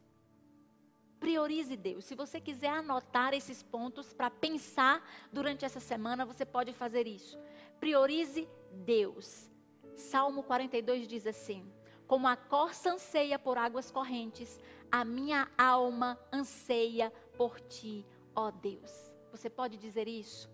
Priorize 1.22 1.76
Deus. 1.76 2.04
Se 2.04 2.16
você 2.16 2.40
quiser 2.40 2.70
anotar 2.70 3.32
esses 3.32 3.62
pontos 3.62 4.12
para 4.12 4.28
pensar 4.28 5.08
durante 5.32 5.64
essa 5.64 5.78
semana, 5.78 6.26
você 6.26 6.44
pode 6.44 6.72
fazer 6.72 7.06
isso. 7.06 7.38
Priorize 7.78 8.48
Deus. 8.72 9.48
Salmo 9.94 10.42
42 10.42 11.06
diz 11.06 11.24
assim: 11.24 11.72
Como 12.08 12.26
a 12.26 12.34
corça 12.36 12.90
anseia 12.90 13.38
por 13.38 13.56
águas 13.56 13.88
correntes, 13.88 14.58
a 14.90 15.04
minha 15.04 15.48
alma 15.56 16.18
anseia 16.32 17.12
por 17.38 17.60
ti, 17.60 18.04
ó 18.34 18.50
Deus. 18.50 19.12
Você 19.30 19.48
pode 19.48 19.76
dizer 19.76 20.08
isso? 20.08 20.50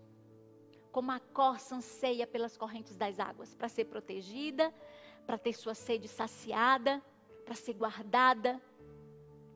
como 0.91 1.13
a 1.13 1.21
corça 1.21 1.77
anseia 1.77 2.27
pelas 2.27 2.57
correntes 2.57 2.97
das 2.97 3.21
águas, 3.21 3.55
para 3.55 3.69
ser 3.69 3.85
protegida, 3.85 4.75
para 5.27 5.39
ter 5.39 5.53
sua 5.53 5.75
sede 5.75 6.09
saciada, 6.09 7.01
para 7.45 7.55
ser 7.55 7.75
guardada. 7.75 8.61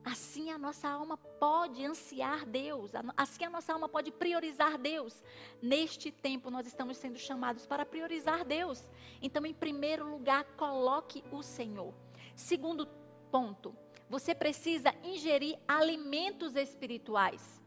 Assim 0.05 0.51
a 0.51 0.57
nossa 0.57 0.89
alma 0.89 1.15
pode 1.17 1.85
ansiar 1.85 2.45
Deus, 2.45 2.91
assim 3.15 3.45
a 3.45 3.49
nossa 3.49 3.71
alma 3.71 3.87
pode 3.87 4.11
priorizar 4.11 4.77
Deus. 4.77 5.23
Neste 5.61 6.11
tempo 6.11 6.51
nós 6.51 6.67
estamos 6.67 6.97
sendo 6.97 7.17
chamados 7.17 7.65
para 7.65 7.85
priorizar 7.85 8.43
Deus. 8.43 8.83
Então, 9.21 9.45
em 9.45 9.53
primeiro 9.53 10.09
lugar, 10.09 10.43
coloque 10.57 11.23
o 11.31 11.41
Senhor. 11.41 11.93
Segundo 12.35 12.85
ponto, 13.31 13.73
você 14.09 14.35
precisa 14.35 14.93
ingerir 15.03 15.57
alimentos 15.67 16.55
espirituais. 16.55 17.61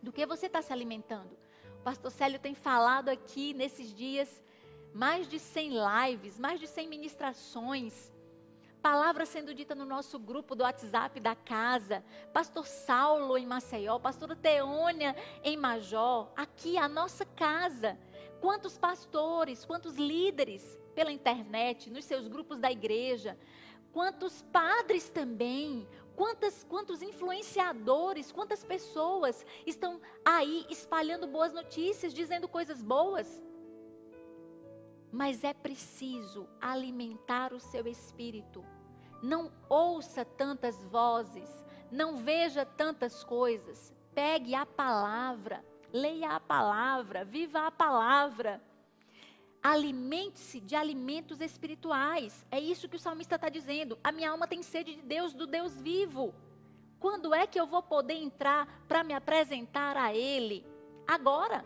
Do 0.00 0.12
que 0.12 0.24
você 0.24 0.46
está 0.46 0.62
se 0.62 0.72
alimentando? 0.72 1.42
pastor 1.82 2.12
Célio 2.12 2.38
tem 2.38 2.54
falado 2.54 3.08
aqui 3.08 3.52
nesses 3.52 3.92
dias, 3.92 4.40
mais 4.94 5.28
de 5.28 5.38
100 5.38 5.72
lives, 5.72 6.38
mais 6.38 6.60
de 6.60 6.68
100 6.68 6.88
ministrações, 6.88 8.11
palavra 8.82 9.24
sendo 9.24 9.54
dita 9.54 9.76
no 9.76 9.84
nosso 9.84 10.18
grupo 10.18 10.56
do 10.56 10.64
WhatsApp 10.64 11.20
da 11.20 11.36
casa, 11.36 12.04
pastor 12.32 12.66
Saulo 12.66 13.38
em 13.38 13.46
Maceió, 13.46 13.96
pastora 14.00 14.34
Teônia 14.34 15.14
em 15.44 15.56
Major, 15.56 16.32
aqui 16.36 16.76
a 16.76 16.88
nossa 16.88 17.24
casa. 17.24 17.96
Quantos 18.40 18.76
pastores, 18.76 19.64
quantos 19.64 19.94
líderes 19.94 20.76
pela 20.96 21.12
internet, 21.12 21.88
nos 21.90 22.04
seus 22.04 22.26
grupos 22.26 22.58
da 22.58 22.72
igreja, 22.72 23.38
quantos 23.92 24.42
padres 24.42 25.08
também, 25.08 25.86
Quantas, 26.14 26.62
quantos 26.68 27.00
influenciadores, 27.00 28.30
quantas 28.30 28.62
pessoas 28.62 29.46
estão 29.66 29.98
aí 30.22 30.66
espalhando 30.68 31.26
boas 31.26 31.54
notícias, 31.54 32.12
dizendo 32.12 32.46
coisas 32.46 32.82
boas? 32.82 33.42
Mas 35.12 35.44
é 35.44 35.52
preciso 35.52 36.48
alimentar 36.58 37.52
o 37.52 37.60
seu 37.60 37.86
espírito. 37.86 38.64
Não 39.22 39.52
ouça 39.68 40.24
tantas 40.24 40.82
vozes, 40.84 41.48
não 41.90 42.16
veja 42.16 42.64
tantas 42.64 43.22
coisas. 43.22 43.94
Pegue 44.14 44.54
a 44.54 44.64
palavra, 44.64 45.64
leia 45.92 46.30
a 46.30 46.40
palavra, 46.40 47.24
viva 47.24 47.66
a 47.66 47.70
palavra. 47.70 48.60
Alimente-se 49.62 50.58
de 50.58 50.74
alimentos 50.74 51.40
espirituais. 51.40 52.44
É 52.50 52.58
isso 52.58 52.88
que 52.88 52.96
o 52.96 52.98
salmista 52.98 53.36
está 53.36 53.48
dizendo. 53.48 53.98
A 54.02 54.10
minha 54.10 54.30
alma 54.30 54.48
tem 54.48 54.62
sede 54.62 54.96
de 54.96 55.02
Deus, 55.02 55.34
do 55.34 55.46
Deus 55.46 55.80
vivo. 55.80 56.34
Quando 56.98 57.34
é 57.34 57.46
que 57.46 57.60
eu 57.60 57.66
vou 57.66 57.82
poder 57.82 58.14
entrar 58.14 58.66
para 58.88 59.04
me 59.04 59.14
apresentar 59.14 59.96
a 59.96 60.14
Ele? 60.14 60.66
Agora. 61.06 61.64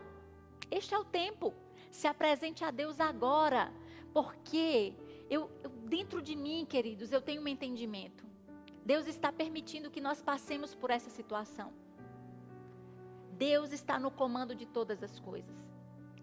Este 0.69 0.93
é 0.93 0.97
o 0.97 1.05
tempo. 1.05 1.53
Se 1.91 2.07
apresente 2.07 2.63
a 2.63 2.71
Deus 2.71 2.99
agora. 2.99 3.73
Porque 4.13 4.93
eu, 5.29 5.49
eu, 5.63 5.69
dentro 5.69 6.21
de 6.21 6.35
mim, 6.35 6.65
queridos, 6.65 7.11
eu 7.11 7.21
tenho 7.21 7.41
um 7.41 7.47
entendimento. 7.47 8.25
Deus 8.85 9.05
está 9.05 9.31
permitindo 9.31 9.91
que 9.91 9.99
nós 9.99 10.21
passemos 10.21 10.73
por 10.73 10.89
essa 10.89 11.09
situação. 11.09 11.73
Deus 13.33 13.71
está 13.71 13.99
no 13.99 14.09
comando 14.09 14.55
de 14.55 14.65
todas 14.65 15.03
as 15.03 15.19
coisas. 15.19 15.55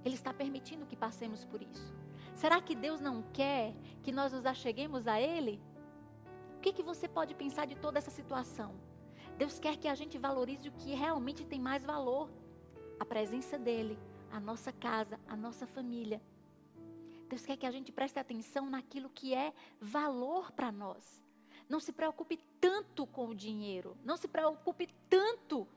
Ele 0.05 0.15
está 0.15 0.33
permitindo 0.33 0.87
que 0.87 0.97
passemos 0.97 1.45
por 1.45 1.62
isso. 1.62 1.95
Será 2.35 2.61
que 2.61 2.75
Deus 2.75 3.01
não 3.01 3.23
quer 3.33 3.75
que 4.03 4.11
nós 4.11 4.33
nos 4.33 4.45
acheguemos 4.45 5.07
a 5.07 5.21
Ele? 5.21 5.61
O 6.57 6.61
que, 6.61 6.73
que 6.73 6.83
você 6.83 7.07
pode 7.07 7.35
pensar 7.35 7.67
de 7.67 7.77
toda 7.77 7.99
essa 7.99 8.11
situação? 8.11 8.75
Deus 9.37 9.59
quer 9.59 9.77
que 9.77 9.89
a 9.89 9.95
gente 9.95 10.19
valorize 10.19 10.69
o 10.69 10.73
que 10.73 10.95
realmente 10.95 11.45
tem 11.45 11.61
mais 11.61 11.85
valor: 11.85 12.31
a 12.99 13.05
presença 13.05 13.59
dEle, 13.59 13.99
a 14.35 14.41
nossa 14.41 14.72
casa, 14.72 15.20
a 15.28 15.37
nossa 15.37 15.64
família. 15.64 16.20
Deus 17.28 17.47
quer 17.47 17.57
que 17.57 17.66
a 17.66 17.70
gente 17.70 17.93
preste 17.93 18.18
atenção 18.18 18.68
naquilo 18.68 19.09
que 19.09 19.32
é 19.32 19.55
valor 19.80 20.51
para 20.51 20.72
nós. 20.72 21.22
Não 21.68 21.78
se 21.78 21.93
preocupe 21.93 22.41
tanto 22.61 23.07
com 23.07 23.28
o 23.28 23.35
dinheiro, 23.35 23.97
não 24.05 24.16
se 24.16 24.26
preocupe 24.26 24.89
tanto 25.09 25.68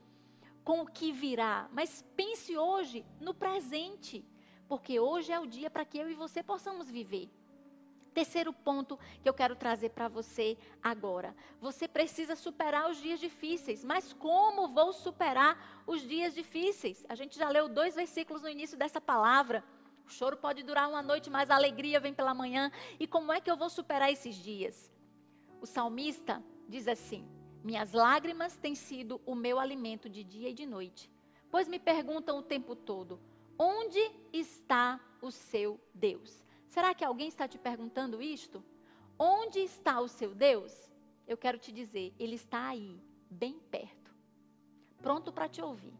com 0.64 0.80
o 0.80 0.86
que 0.86 1.12
virá, 1.12 1.68
mas 1.72 2.04
pense 2.16 2.58
hoje 2.58 3.06
no 3.20 3.32
presente, 3.32 4.24
porque 4.66 4.98
hoje 4.98 5.30
é 5.30 5.38
o 5.38 5.46
dia 5.46 5.70
para 5.70 5.84
que 5.84 5.96
eu 5.96 6.10
e 6.10 6.14
você 6.14 6.42
possamos 6.42 6.90
viver. 6.90 7.30
Terceiro 8.18 8.52
ponto 8.52 8.98
que 9.22 9.28
eu 9.28 9.32
quero 9.32 9.54
trazer 9.54 9.90
para 9.90 10.08
você 10.08 10.58
agora. 10.82 11.36
Você 11.60 11.86
precisa 11.86 12.34
superar 12.34 12.90
os 12.90 13.00
dias 13.00 13.20
difíceis. 13.20 13.84
Mas 13.84 14.12
como 14.12 14.66
vou 14.66 14.92
superar 14.92 15.84
os 15.86 16.02
dias 16.02 16.34
difíceis? 16.34 17.06
A 17.08 17.14
gente 17.14 17.38
já 17.38 17.48
leu 17.48 17.68
dois 17.68 17.94
versículos 17.94 18.42
no 18.42 18.48
início 18.48 18.76
dessa 18.76 19.00
palavra. 19.00 19.62
O 20.04 20.10
choro 20.10 20.36
pode 20.36 20.64
durar 20.64 20.88
uma 20.88 21.00
noite, 21.00 21.30
mas 21.30 21.48
a 21.48 21.54
alegria 21.54 22.00
vem 22.00 22.12
pela 22.12 22.34
manhã. 22.34 22.72
E 22.98 23.06
como 23.06 23.32
é 23.32 23.40
que 23.40 23.48
eu 23.48 23.56
vou 23.56 23.70
superar 23.70 24.10
esses 24.10 24.34
dias? 24.34 24.90
O 25.60 25.66
salmista 25.66 26.42
diz 26.68 26.88
assim: 26.88 27.24
minhas 27.62 27.92
lágrimas 27.92 28.56
têm 28.56 28.74
sido 28.74 29.20
o 29.24 29.36
meu 29.36 29.60
alimento 29.60 30.08
de 30.08 30.24
dia 30.24 30.48
e 30.48 30.54
de 30.54 30.66
noite, 30.66 31.08
pois 31.52 31.68
me 31.68 31.78
perguntam 31.78 32.36
o 32.36 32.42
tempo 32.42 32.74
todo: 32.74 33.20
onde 33.56 34.00
está 34.32 34.98
o 35.22 35.30
seu 35.30 35.80
Deus? 35.94 36.47
Será 36.68 36.94
que 36.94 37.04
alguém 37.04 37.28
está 37.28 37.48
te 37.48 37.58
perguntando 37.58 38.22
isto? 38.22 38.62
Onde 39.18 39.58
está 39.58 40.00
o 40.00 40.08
seu 40.08 40.34
Deus? 40.34 40.90
Eu 41.26 41.36
quero 41.36 41.58
te 41.58 41.72
dizer, 41.72 42.14
ele 42.18 42.36
está 42.36 42.68
aí, 42.68 43.02
bem 43.30 43.58
perto, 43.70 44.14
pronto 44.98 45.32
para 45.32 45.48
te 45.48 45.60
ouvir, 45.60 45.94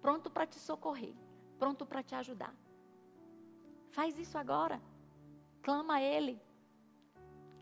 pronto 0.00 0.30
para 0.30 0.46
te 0.46 0.58
socorrer, 0.58 1.14
pronto 1.58 1.86
para 1.86 2.02
te 2.02 2.14
ajudar. 2.14 2.54
Faz 3.90 4.18
isso 4.18 4.36
agora. 4.36 4.82
clama 5.62 5.94
a 5.94 6.02
Ele. 6.02 6.38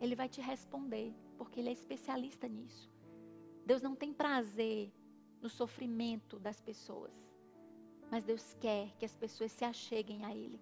Ele 0.00 0.16
vai 0.16 0.28
te 0.28 0.40
responder, 0.40 1.14
porque 1.38 1.60
Ele 1.60 1.68
é 1.68 1.72
especialista 1.72 2.48
nisso. 2.48 2.90
Deus 3.64 3.80
não 3.80 3.94
tem 3.94 4.12
prazer 4.12 4.92
no 5.40 5.48
sofrimento 5.48 6.38
das 6.38 6.60
pessoas, 6.60 7.12
mas 8.10 8.24
Deus 8.24 8.54
quer 8.54 8.90
que 8.96 9.04
as 9.04 9.14
pessoas 9.14 9.52
se 9.52 9.64
acheguem 9.64 10.24
a 10.24 10.34
Ele. 10.34 10.60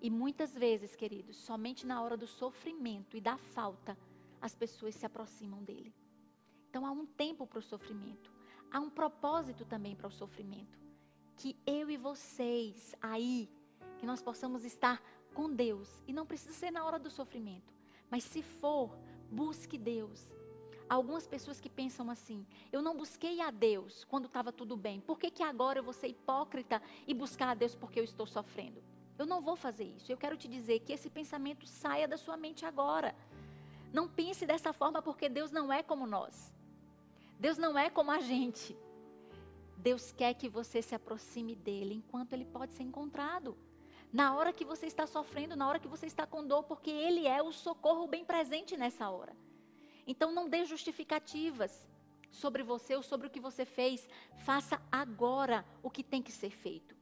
E 0.00 0.08
muitas 0.08 0.54
vezes, 0.54 0.96
queridos, 0.96 1.36
somente 1.36 1.86
na 1.86 2.02
hora 2.02 2.16
do 2.16 2.26
sofrimento 2.26 3.16
e 3.16 3.20
da 3.20 3.36
falta, 3.36 3.96
as 4.40 4.54
pessoas 4.54 4.94
se 4.94 5.04
aproximam 5.04 5.62
dele. 5.62 5.94
Então 6.70 6.86
há 6.86 6.90
um 6.90 7.04
tempo 7.04 7.46
para 7.46 7.58
o 7.58 7.62
sofrimento, 7.62 8.32
há 8.70 8.80
um 8.80 8.88
propósito 8.88 9.64
também 9.64 9.94
para 9.94 10.06
o 10.06 10.10
sofrimento. 10.10 10.78
Que 11.36 11.56
eu 11.66 11.90
e 11.90 11.96
vocês 11.96 12.94
aí, 13.02 13.50
que 13.98 14.06
nós 14.06 14.22
possamos 14.22 14.64
estar 14.64 15.02
com 15.34 15.52
Deus, 15.52 16.02
e 16.06 16.12
não 16.12 16.24
precisa 16.24 16.54
ser 16.54 16.70
na 16.70 16.84
hora 16.84 16.98
do 16.98 17.10
sofrimento, 17.10 17.72
mas 18.10 18.24
se 18.24 18.42
for, 18.42 18.96
busque 19.30 19.76
Deus. 19.76 20.30
Algumas 20.88 21.26
pessoas 21.26 21.60
que 21.60 21.68
pensam 21.68 22.10
assim: 22.10 22.44
eu 22.72 22.82
não 22.82 22.96
busquei 22.96 23.40
a 23.40 23.50
Deus 23.50 24.04
quando 24.04 24.26
estava 24.26 24.50
tudo 24.50 24.76
bem, 24.76 25.00
por 25.00 25.18
que, 25.18 25.30
que 25.30 25.42
agora 25.42 25.78
eu 25.78 25.84
vou 25.84 25.92
ser 25.92 26.08
hipócrita 26.08 26.82
e 27.06 27.14
buscar 27.14 27.48
a 27.48 27.54
Deus 27.54 27.74
porque 27.74 28.00
eu 28.00 28.04
estou 28.04 28.26
sofrendo? 28.26 28.82
Eu 29.20 29.26
não 29.26 29.42
vou 29.42 29.54
fazer 29.54 29.84
isso. 29.84 30.10
Eu 30.10 30.16
quero 30.16 30.34
te 30.34 30.48
dizer 30.48 30.78
que 30.80 30.94
esse 30.94 31.10
pensamento 31.10 31.66
saia 31.66 32.08
da 32.08 32.16
sua 32.16 32.38
mente 32.38 32.64
agora. 32.64 33.14
Não 33.92 34.08
pense 34.08 34.46
dessa 34.46 34.72
forma 34.72 35.02
porque 35.02 35.28
Deus 35.28 35.50
não 35.52 35.70
é 35.70 35.82
como 35.82 36.06
nós. 36.06 36.50
Deus 37.38 37.58
não 37.58 37.78
é 37.78 37.90
como 37.90 38.10
a 38.10 38.20
gente. 38.20 38.74
Deus 39.76 40.10
quer 40.10 40.32
que 40.32 40.48
você 40.48 40.80
se 40.80 40.94
aproxime 40.94 41.54
dele 41.54 41.96
enquanto 41.96 42.32
ele 42.32 42.46
pode 42.46 42.72
ser 42.72 42.82
encontrado. 42.82 43.58
Na 44.10 44.34
hora 44.34 44.54
que 44.54 44.64
você 44.64 44.86
está 44.86 45.06
sofrendo, 45.06 45.54
na 45.54 45.68
hora 45.68 45.78
que 45.78 45.92
você 45.94 46.06
está 46.06 46.26
com 46.26 46.46
dor, 46.46 46.62
porque 46.62 46.90
ele 46.90 47.26
é 47.26 47.42
o 47.42 47.52
socorro 47.52 48.06
bem 48.06 48.24
presente 48.24 48.74
nessa 48.74 49.10
hora. 49.10 49.36
Então 50.06 50.32
não 50.32 50.48
dê 50.48 50.64
justificativas 50.64 51.86
sobre 52.30 52.62
você 52.62 52.96
ou 52.96 53.02
sobre 53.02 53.26
o 53.26 53.30
que 53.30 53.38
você 53.38 53.66
fez. 53.66 54.08
Faça 54.46 54.80
agora 54.90 55.62
o 55.82 55.90
que 55.90 56.02
tem 56.02 56.22
que 56.22 56.32
ser 56.32 56.50
feito. 56.50 56.99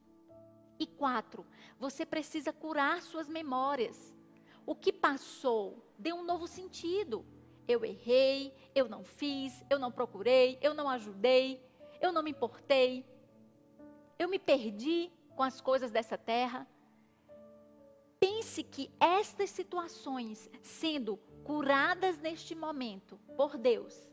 E 0.79 0.87
quatro, 0.87 1.47
você 1.79 2.07
precisa 2.07 2.53
curar 2.53 3.03
suas 3.03 3.29
memórias. 3.29 4.15
O 4.65 4.75
que 4.75 4.93
passou 4.93 5.83
dê 5.99 6.13
um 6.13 6.25
novo 6.25 6.47
sentido. 6.47 7.25
Eu 7.67 7.85
errei, 7.85 8.55
eu 8.75 8.89
não 8.89 9.05
fiz, 9.05 9.65
eu 9.69 9.79
não 9.79 9.93
procurei, 9.93 10.59
eu 10.63 10.73
não 10.73 10.89
ajudei, 10.89 11.63
eu 12.01 12.13
não 12.13 12.23
me 12.23 12.31
importei, 12.31 13.05
eu 14.19 14.29
me 14.29 14.39
perdi 14.39 15.11
com 15.37 15.43
as 15.43 15.61
coisas 15.61 15.91
dessa 15.91 16.17
terra. 16.17 16.67
Pense 18.19 18.63
que 18.63 18.91
estas 18.99 19.51
situações, 19.51 20.51
sendo 20.63 21.19
curadas 21.45 22.19
neste 22.19 22.55
momento 22.55 23.19
por 23.37 23.57
Deus, 23.57 24.11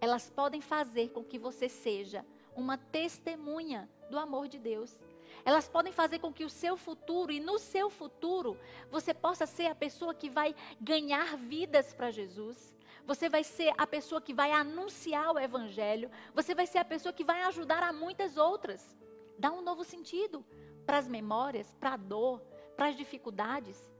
elas 0.00 0.30
podem 0.30 0.60
fazer 0.60 1.10
com 1.10 1.24
que 1.24 1.38
você 1.38 1.68
seja 1.68 2.24
uma 2.54 2.76
testemunha 2.76 3.88
do 4.10 4.18
amor 4.18 4.48
de 4.48 4.58
Deus. 4.58 4.98
Elas 5.44 5.68
podem 5.68 5.92
fazer 5.92 6.18
com 6.18 6.32
que 6.32 6.44
o 6.44 6.50
seu 6.50 6.76
futuro 6.76 7.32
e 7.32 7.40
no 7.40 7.58
seu 7.58 7.90
futuro 7.90 8.56
você 8.90 9.14
possa 9.14 9.46
ser 9.46 9.66
a 9.66 9.74
pessoa 9.74 10.14
que 10.14 10.28
vai 10.28 10.54
ganhar 10.80 11.36
vidas 11.36 11.94
para 11.94 12.10
Jesus. 12.10 12.74
Você 13.06 13.28
vai 13.28 13.42
ser 13.42 13.72
a 13.76 13.86
pessoa 13.86 14.20
que 14.20 14.34
vai 14.34 14.52
anunciar 14.52 15.34
o 15.34 15.38
evangelho. 15.38 16.10
Você 16.34 16.54
vai 16.54 16.66
ser 16.66 16.78
a 16.78 16.84
pessoa 16.84 17.12
que 17.12 17.24
vai 17.24 17.42
ajudar 17.42 17.82
a 17.82 17.92
muitas 17.92 18.36
outras. 18.36 18.96
Dá 19.38 19.50
um 19.50 19.62
novo 19.62 19.84
sentido 19.84 20.44
para 20.86 20.98
as 20.98 21.08
memórias, 21.08 21.74
para 21.80 21.94
a 21.94 21.96
dor, 21.96 22.40
para 22.76 22.88
as 22.88 22.96
dificuldades. 22.96 23.90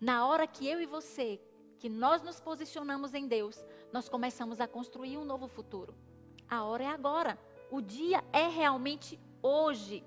Na 0.00 0.26
hora 0.26 0.46
que 0.46 0.66
eu 0.66 0.80
e 0.80 0.86
você, 0.86 1.40
que 1.78 1.88
nós 1.88 2.22
nos 2.22 2.40
posicionamos 2.40 3.14
em 3.14 3.26
Deus, 3.26 3.64
nós 3.92 4.08
começamos 4.08 4.60
a 4.60 4.66
construir 4.66 5.16
um 5.16 5.24
novo 5.24 5.46
futuro. 5.46 5.94
A 6.48 6.64
hora 6.64 6.84
é 6.84 6.88
agora. 6.88 7.38
O 7.70 7.80
dia 7.80 8.22
é 8.32 8.48
realmente 8.48 9.18
hoje. 9.42 10.04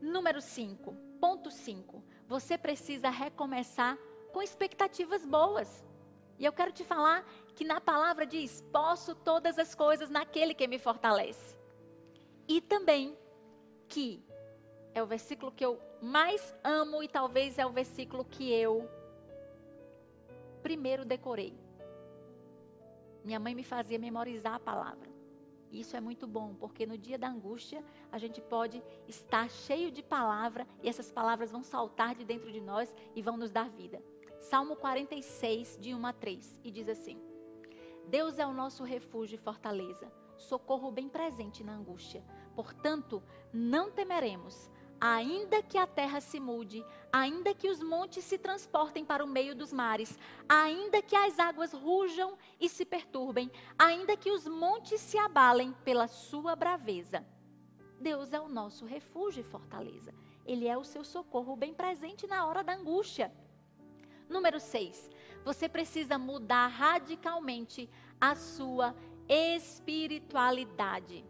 Número 0.00 0.40
5, 0.40 0.94
ponto 1.20 1.50
5. 1.50 2.02
Você 2.26 2.56
precisa 2.56 3.10
recomeçar 3.10 3.98
com 4.32 4.42
expectativas 4.42 5.24
boas. 5.24 5.84
E 6.38 6.44
eu 6.44 6.52
quero 6.52 6.70
te 6.70 6.84
falar 6.84 7.24
que 7.54 7.64
na 7.64 7.80
palavra 7.80 8.24
diz: 8.26 8.62
posso 8.72 9.14
todas 9.14 9.58
as 9.58 9.74
coisas 9.74 10.08
naquele 10.08 10.54
que 10.54 10.68
me 10.68 10.78
fortalece. 10.78 11.56
E 12.46 12.60
também 12.60 13.18
que 13.88 14.24
é 14.94 15.02
o 15.02 15.06
versículo 15.06 15.50
que 15.50 15.64
eu 15.64 15.80
mais 16.00 16.54
amo 16.62 17.02
e 17.02 17.08
talvez 17.08 17.58
é 17.58 17.66
o 17.66 17.70
versículo 17.70 18.24
que 18.24 18.52
eu 18.52 18.88
primeiro 20.62 21.04
decorei. 21.04 21.58
Minha 23.24 23.40
mãe 23.40 23.54
me 23.54 23.64
fazia 23.64 23.98
memorizar 23.98 24.54
a 24.54 24.60
palavra. 24.60 25.17
Isso 25.70 25.96
é 25.96 26.00
muito 26.00 26.26
bom, 26.26 26.54
porque 26.54 26.86
no 26.86 26.96
dia 26.96 27.18
da 27.18 27.28
angústia 27.28 27.84
a 28.10 28.18
gente 28.18 28.40
pode 28.40 28.82
estar 29.06 29.50
cheio 29.50 29.90
de 29.90 30.02
palavra 30.02 30.66
e 30.82 30.88
essas 30.88 31.10
palavras 31.10 31.50
vão 31.50 31.62
saltar 31.62 32.14
de 32.14 32.24
dentro 32.24 32.50
de 32.50 32.60
nós 32.60 32.94
e 33.14 33.22
vão 33.22 33.36
nos 33.36 33.52
dar 33.52 33.68
vida. 33.68 34.02
Salmo 34.40 34.76
46, 34.76 35.78
de 35.80 35.94
1 35.94 36.06
a 36.06 36.12
3, 36.12 36.60
e 36.64 36.70
diz 36.70 36.88
assim: 36.88 37.20
Deus 38.08 38.38
é 38.38 38.46
o 38.46 38.54
nosso 38.54 38.84
refúgio 38.84 39.34
e 39.34 39.38
fortaleza, 39.38 40.10
socorro 40.36 40.90
bem 40.90 41.08
presente 41.08 41.62
na 41.62 41.74
angústia. 41.74 42.24
Portanto, 42.54 43.22
não 43.52 43.90
temeremos, 43.90 44.70
Ainda 45.00 45.62
que 45.62 45.78
a 45.78 45.86
terra 45.86 46.20
se 46.20 46.40
mude, 46.40 46.84
ainda 47.12 47.54
que 47.54 47.68
os 47.68 47.80
montes 47.80 48.24
se 48.24 48.36
transportem 48.36 49.04
para 49.04 49.24
o 49.24 49.28
meio 49.28 49.54
dos 49.54 49.72
mares, 49.72 50.18
ainda 50.48 51.00
que 51.00 51.14
as 51.14 51.38
águas 51.38 51.72
rujam 51.72 52.36
e 52.60 52.68
se 52.68 52.84
perturbem, 52.84 53.50
ainda 53.78 54.16
que 54.16 54.30
os 54.30 54.48
montes 54.48 55.00
se 55.00 55.16
abalem 55.16 55.72
pela 55.84 56.08
sua 56.08 56.56
braveza. 56.56 57.24
Deus 58.00 58.32
é 58.32 58.40
o 58.40 58.48
nosso 58.48 58.84
refúgio 58.86 59.40
e 59.40 59.44
fortaleza. 59.44 60.12
Ele 60.44 60.66
é 60.66 60.76
o 60.76 60.84
seu 60.84 61.04
socorro 61.04 61.54
bem 61.54 61.74
presente 61.74 62.26
na 62.26 62.44
hora 62.46 62.64
da 62.64 62.74
angústia. 62.74 63.32
Número 64.28 64.58
6. 64.58 65.10
Você 65.44 65.68
precisa 65.68 66.18
mudar 66.18 66.66
radicalmente 66.68 67.88
a 68.20 68.34
sua 68.34 68.94
espiritualidade. 69.28 71.24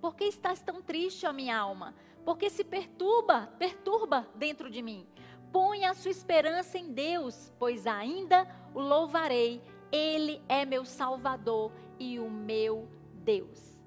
Por 0.00 0.14
que 0.14 0.24
estás 0.24 0.62
tão 0.62 0.82
triste, 0.82 1.26
ó 1.26 1.32
minha 1.32 1.58
alma? 1.58 1.94
Porque 2.26 2.50
se 2.50 2.64
perturba, 2.64 3.46
perturba 3.56 4.26
dentro 4.34 4.68
de 4.68 4.82
mim. 4.82 5.06
Põe 5.52 5.84
a 5.84 5.94
sua 5.94 6.10
esperança 6.10 6.76
em 6.76 6.92
Deus, 6.92 7.52
pois 7.56 7.86
ainda 7.86 8.48
o 8.74 8.80
louvarei. 8.80 9.62
Ele 9.92 10.42
é 10.48 10.64
meu 10.64 10.84
Salvador 10.84 11.70
e 12.00 12.18
o 12.18 12.28
meu 12.28 12.88
Deus. 13.22 13.78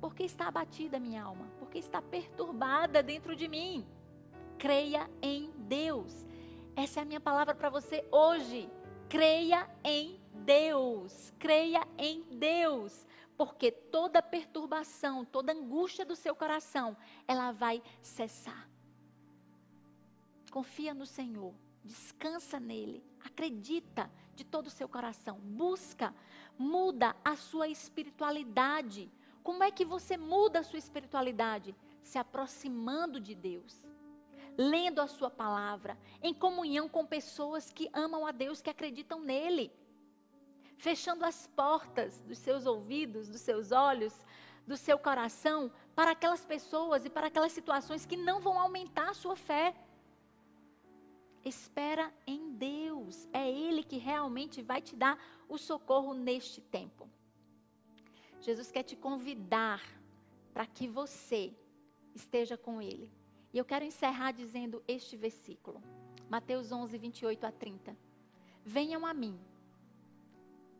Porque 0.00 0.22
está 0.22 0.48
abatida 0.48 0.98
minha 0.98 1.22
alma, 1.22 1.46
porque 1.58 1.78
está 1.78 2.00
perturbada 2.00 3.02
dentro 3.02 3.36
de 3.36 3.46
mim. 3.46 3.86
Creia 4.56 5.08
em 5.20 5.50
Deus. 5.58 6.24
Essa 6.74 7.00
é 7.00 7.02
a 7.02 7.06
minha 7.06 7.20
palavra 7.20 7.54
para 7.54 7.68
você 7.68 8.02
hoje. 8.10 8.70
Creia 9.06 9.68
em 9.84 10.18
Deus. 10.32 11.30
Creia 11.38 11.86
em 11.98 12.22
Deus 12.22 13.06
porque 13.44 13.72
toda 13.72 14.22
perturbação, 14.22 15.24
toda 15.24 15.52
angústia 15.52 16.04
do 16.04 16.14
seu 16.14 16.32
coração, 16.32 16.96
ela 17.26 17.50
vai 17.50 17.82
cessar. 18.00 18.70
Confia 20.48 20.94
no 20.94 21.04
Senhor, 21.04 21.52
descansa 21.82 22.60
nele, 22.60 23.04
acredita 23.18 24.08
de 24.36 24.44
todo 24.44 24.68
o 24.68 24.70
seu 24.70 24.88
coração, 24.88 25.40
busca, 25.40 26.14
muda 26.56 27.16
a 27.24 27.34
sua 27.34 27.66
espiritualidade. 27.66 29.10
Como 29.42 29.64
é 29.64 29.72
que 29.72 29.84
você 29.84 30.16
muda 30.16 30.60
a 30.60 30.62
sua 30.62 30.78
espiritualidade? 30.78 31.74
Se 32.00 32.18
aproximando 32.18 33.18
de 33.18 33.34
Deus 33.34 33.82
lendo 34.56 35.00
a 35.00 35.06
sua 35.06 35.30
palavra, 35.30 35.98
em 36.22 36.34
comunhão 36.34 36.86
com 36.86 37.06
pessoas 37.06 37.72
que 37.72 37.88
amam 37.92 38.26
a 38.26 38.30
Deus, 38.30 38.60
que 38.60 38.68
acreditam 38.68 39.18
nele 39.18 39.72
fechando 40.82 41.24
as 41.24 41.46
portas 41.46 42.20
dos 42.22 42.38
seus 42.38 42.66
ouvidos, 42.66 43.28
dos 43.28 43.40
seus 43.40 43.70
olhos, 43.70 44.12
do 44.66 44.76
seu 44.76 44.98
coração 44.98 45.70
para 45.94 46.10
aquelas 46.10 46.44
pessoas 46.44 47.04
e 47.04 47.10
para 47.10 47.28
aquelas 47.28 47.52
situações 47.52 48.04
que 48.04 48.16
não 48.16 48.40
vão 48.40 48.58
aumentar 48.58 49.10
a 49.10 49.14
sua 49.14 49.36
fé. 49.36 49.72
Espera 51.44 52.12
em 52.26 52.50
Deus, 52.54 53.28
é 53.32 53.48
Ele 53.48 53.84
que 53.84 53.96
realmente 53.96 54.60
vai 54.60 54.82
te 54.82 54.96
dar 54.96 55.16
o 55.48 55.56
socorro 55.56 56.14
neste 56.14 56.60
tempo. 56.60 57.08
Jesus 58.40 58.72
quer 58.72 58.82
te 58.82 58.96
convidar 58.96 59.80
para 60.52 60.66
que 60.66 60.88
você 60.88 61.54
esteja 62.12 62.56
com 62.58 62.82
Ele. 62.82 63.08
E 63.52 63.58
eu 63.58 63.64
quero 63.64 63.84
encerrar 63.84 64.32
dizendo 64.32 64.82
este 64.88 65.16
versículo, 65.16 65.80
Mateus 66.28 66.72
11, 66.72 66.98
28 66.98 67.46
a 67.46 67.52
30. 67.52 67.96
Venham 68.64 69.06
a 69.06 69.14
mim 69.14 69.38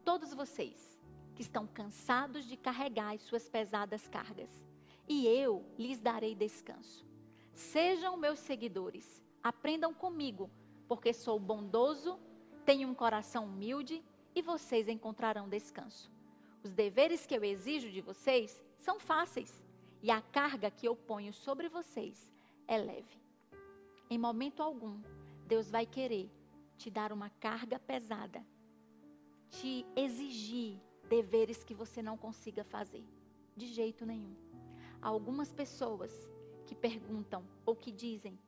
todos 0.05 0.35
vocês 0.35 0.99
que 1.35 1.43
estão 1.43 1.67
cansados 1.67 2.45
de 2.45 2.57
carregar 2.57 3.15
as 3.15 3.23
suas 3.23 3.49
pesadas 3.49 4.07
cargas, 4.09 4.51
e 5.09 5.27
eu 5.27 5.65
lhes 5.79 6.01
darei 6.01 6.35
descanso. 6.35 7.07
Sejam 7.55 8.17
meus 8.17 8.39
seguidores, 8.39 9.23
aprendam 9.43 9.93
comigo, 9.93 10.51
porque 10.87 11.13
sou 11.13 11.39
bondoso, 11.39 12.19
tenho 12.65 12.89
um 12.89 12.95
coração 12.95 13.47
humilde 13.47 14.03
e 14.35 14.43
vocês 14.43 14.89
encontrarão 14.89 15.49
descanso. 15.49 16.11
Os 16.63 16.73
deveres 16.73 17.27
que 17.27 17.35
eu 17.35 17.45
exijo 17.45 17.91
de 17.91 18.01
vocês 18.01 18.63
são 18.79 19.01
fáceis 19.01 19.63
e 20.03 20.11
a 20.11 20.21
carga 20.21 20.71
que 20.71 20.87
eu 20.87 20.95
ponho 20.95 21.33
sobre 21.33 21.69
vocês 21.69 22.33
é 22.67 22.79
leve. 22.79 23.21
Em 24.09 24.19
momento 24.19 24.63
algum, 24.63 25.01
Deus 25.47 25.71
vai 25.71 25.87
querer 25.87 26.31
te 26.77 26.91
dar 26.91 27.13
uma 27.13 27.31
carga 27.31 27.79
pesada, 27.79 28.45
te 29.53 29.87
exigir 29.95 30.81
deveres 31.09 31.63
que 31.63 31.75
você 31.75 32.03
não 32.03 32.17
consiga 32.17 32.65
fazer. 32.65 33.05
De 33.55 33.67
jeito 33.67 34.07
nenhum. 34.07 34.35
Há 35.01 35.09
algumas 35.09 35.53
pessoas 35.53 36.11
que 36.67 36.75
perguntam 36.75 37.45
ou 37.67 37.77
que 37.77 37.93
dizem: 37.93 38.39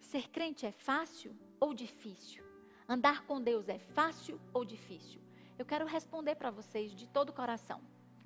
ser 0.00 0.28
crente 0.30 0.64
é 0.64 0.72
fácil 0.72 1.36
ou 1.58 1.74
difícil? 1.74 2.44
Andar 2.88 3.26
com 3.26 3.40
Deus 3.40 3.68
é 3.68 3.78
fácil 3.78 4.40
ou 4.54 4.64
difícil? 4.64 5.20
Eu 5.58 5.66
quero 5.66 5.84
responder 5.86 6.36
para 6.36 6.52
vocês 6.52 6.92
de 6.92 7.08
todo 7.08 7.30
o 7.30 7.34
coração: 7.34 7.82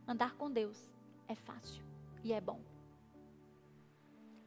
andar 0.07 0.35
com 0.37 0.51
Deus 0.51 0.91
é 1.27 1.35
fácil 1.35 1.83
e 2.23 2.33
é 2.33 2.41
bom. 2.41 2.61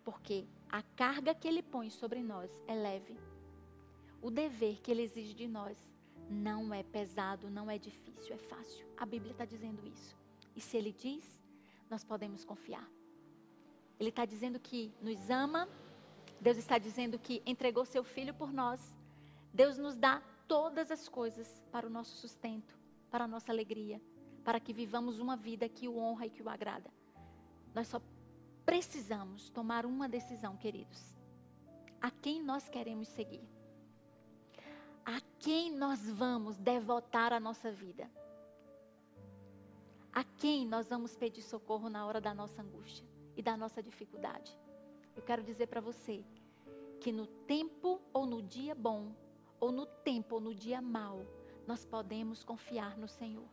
Porque 0.03 0.45
a 0.70 0.84
carga 0.84 1.34
que 1.34 1.47
Ele 1.47 1.63
põe 1.63 1.89
sobre 1.89 2.22
nós 2.22 2.61
é 2.68 2.76
leve. 2.76 3.18
O 4.22 4.30
dever 4.30 4.80
que 4.82 4.91
Ele 4.91 5.01
exige 5.01 5.34
de 5.34 5.47
nós 5.47 5.94
não 6.30 6.73
é 6.73 6.84
pesado, 6.84 7.49
não 7.49 7.69
é 7.69 7.78
difícil, 7.78 8.34
é 8.34 8.38
fácil. 8.38 8.86
A 8.97 9.05
Bíblia 9.05 9.32
está 9.32 9.45
dizendo 9.45 9.86
isso. 9.88 10.15
E 10.55 10.61
se 10.61 10.78
Ele 10.78 10.91
diz, 10.91 11.39
nós 11.89 12.03
podemos 12.03 12.43
confiar. 12.43 12.89
Ele 13.99 14.09
está 14.09 14.26
dizendo 14.26 14.59
que 14.59 14.93
nos 15.01 15.30
ama, 15.30 15.69
Deus 16.39 16.57
está 16.57 16.78
dizendo 16.78 17.17
que 17.17 17.41
entregou 17.45 17.86
seu 17.86 18.03
filho 18.03 18.34
por 18.34 18.51
nós. 18.51 18.95
Deus 19.53 19.78
nos 19.78 19.95
dá 19.95 20.21
todas 20.47 20.91
as 20.91 21.07
coisas 21.07 21.63
para 21.71 21.88
o 21.88 21.89
nosso 21.89 22.15
sustento, 22.17 22.78
para 23.09 23.23
a 23.23 23.28
nossa 23.28 23.51
alegria, 23.51 24.01
para 24.43 24.59
que 24.59 24.73
vivamos 24.73 25.19
uma 25.19 25.36
vida 25.36 25.69
que 25.69 25.88
o 25.88 25.97
honra 25.97 26.26
e 26.26 26.30
que 26.30 26.43
o 26.43 26.49
agrada. 26.49 26.91
Nós 27.73 27.88
só 27.88 28.01
precisamos 28.65 29.49
tomar 29.49 29.86
uma 29.86 30.09
decisão, 30.09 30.57
queridos. 30.57 31.15
A 32.01 32.11
quem 32.11 32.43
nós 32.43 32.67
queremos 32.67 33.07
seguir? 33.07 33.55
A 35.06 35.22
quem 35.39 35.72
nós 35.72 36.10
vamos 36.10 36.58
devotar 36.58 37.32
a 37.32 37.39
nossa 37.39 37.72
vida? 37.72 38.10
A 40.12 40.24
quem 40.24 40.68
nós 40.68 40.89
vamos 40.89 41.16
pedir 41.16 41.43
socorro 41.43 41.89
na 41.89 42.06
hora 42.08 42.20
da 42.20 42.34
nossa 42.34 42.62
angústia 42.62 43.06
e 43.38 43.41
da 43.43 43.56
nossa 43.56 43.84
dificuldade? 43.84 44.58
Eu 45.16 45.22
quero 45.22 45.43
dizer 45.43 45.68
para 45.68 45.80
você 45.80 46.26
que 46.99 47.12
no 47.12 47.28
tempo 47.28 48.01
ou 48.12 48.26
no 48.26 48.41
dia 48.41 48.74
bom, 48.74 49.14
ou 49.60 49.72
no 49.72 49.86
tempo 49.86 50.36
ou 50.36 50.41
no 50.41 50.56
dia 50.56 50.82
mau, 50.82 51.22
nós 51.68 51.86
podemos 51.86 52.43
confiar 52.43 52.97
no 52.97 53.08
Senhor. 53.08 53.47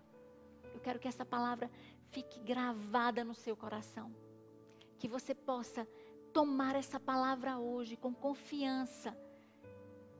Eu 0.72 0.80
quero 0.80 0.98
que 0.98 1.08
essa 1.08 1.24
palavra 1.24 1.70
fique 2.10 2.40
gravada 2.40 3.22
no 3.22 3.34
seu 3.34 3.54
coração. 3.54 4.10
Que 4.98 5.06
você 5.06 5.34
possa 5.34 5.86
tomar 6.32 6.74
essa 6.76 6.98
palavra 6.98 7.58
hoje 7.58 7.96
com 7.96 8.14
confiança. 8.14 9.14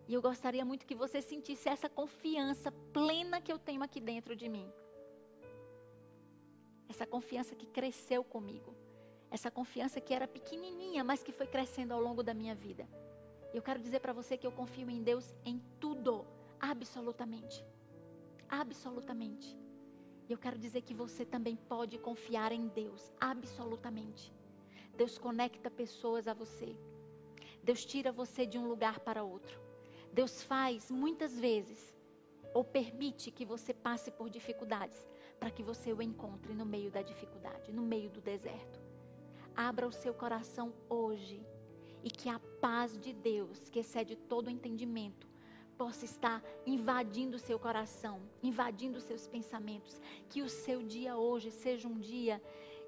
E 0.08 0.14
eu 0.14 0.22
gostaria 0.22 0.64
muito 0.64 0.86
que 0.86 0.94
você 0.94 1.22
sentisse 1.22 1.68
essa 1.68 1.88
confiança 1.88 2.70
plena 2.92 3.40
que 3.40 3.52
eu 3.52 3.58
tenho 3.58 3.82
aqui 3.82 4.00
dentro 4.00 4.34
de 4.34 4.48
mim. 4.48 4.70
Essa 6.88 7.06
confiança 7.06 7.54
que 7.54 7.66
cresceu 7.66 8.22
comigo. 8.24 8.74
Essa 9.30 9.50
confiança 9.50 10.00
que 10.00 10.12
era 10.12 10.28
pequenininha, 10.28 11.02
mas 11.02 11.22
que 11.22 11.32
foi 11.32 11.46
crescendo 11.46 11.92
ao 11.92 12.00
longo 12.00 12.22
da 12.22 12.34
minha 12.34 12.54
vida. 12.54 12.86
Eu 13.54 13.62
quero 13.62 13.80
dizer 13.80 14.00
para 14.00 14.12
você 14.12 14.36
que 14.36 14.46
eu 14.46 14.52
confio 14.52 14.90
em 14.90 15.02
Deus 15.02 15.34
em 15.44 15.58
tudo, 15.80 16.26
absolutamente. 16.60 17.64
Absolutamente. 18.48 19.58
E 20.28 20.32
eu 20.32 20.38
quero 20.38 20.58
dizer 20.58 20.82
que 20.82 20.94
você 20.94 21.24
também 21.24 21.56
pode 21.56 21.98
confiar 21.98 22.52
em 22.52 22.68
Deus, 22.68 23.10
absolutamente. 23.20 24.32
Deus 24.94 25.16
conecta 25.18 25.70
pessoas 25.70 26.28
a 26.28 26.34
você. 26.34 26.76
Deus 27.62 27.84
tira 27.84 28.12
você 28.12 28.44
de 28.44 28.58
um 28.58 28.66
lugar 28.66 29.00
para 29.00 29.22
outro. 29.22 29.60
Deus 30.12 30.42
faz 30.42 30.90
muitas 30.90 31.38
vezes 31.38 31.96
ou 32.52 32.62
permite 32.62 33.30
que 33.30 33.46
você 33.46 33.72
passe 33.72 34.10
por 34.10 34.28
dificuldades 34.28 35.06
para 35.40 35.50
que 35.50 35.62
você 35.62 35.92
o 35.92 36.02
encontre 36.02 36.52
no 36.52 36.66
meio 36.66 36.90
da 36.90 37.00
dificuldade, 37.00 37.72
no 37.72 37.82
meio 37.82 38.10
do 38.10 38.20
deserto. 38.20 38.80
Abra 39.56 39.88
o 39.88 39.92
seu 39.92 40.12
coração 40.12 40.72
hoje 40.88 41.44
e 42.04 42.10
que 42.10 42.28
a 42.28 42.38
paz 42.60 42.98
de 42.98 43.12
Deus, 43.12 43.68
que 43.70 43.78
excede 43.78 44.14
todo 44.14 44.50
entendimento, 44.50 45.26
possa 45.78 46.04
estar 46.04 46.42
invadindo 46.66 47.36
o 47.36 47.40
seu 47.40 47.58
coração, 47.58 48.20
invadindo 48.42 48.98
os 48.98 49.04
seus 49.04 49.26
pensamentos. 49.26 50.00
Que 50.28 50.42
o 50.42 50.48
seu 50.48 50.82
dia 50.82 51.16
hoje 51.16 51.50
seja 51.50 51.88
um 51.88 51.98
dia 51.98 52.40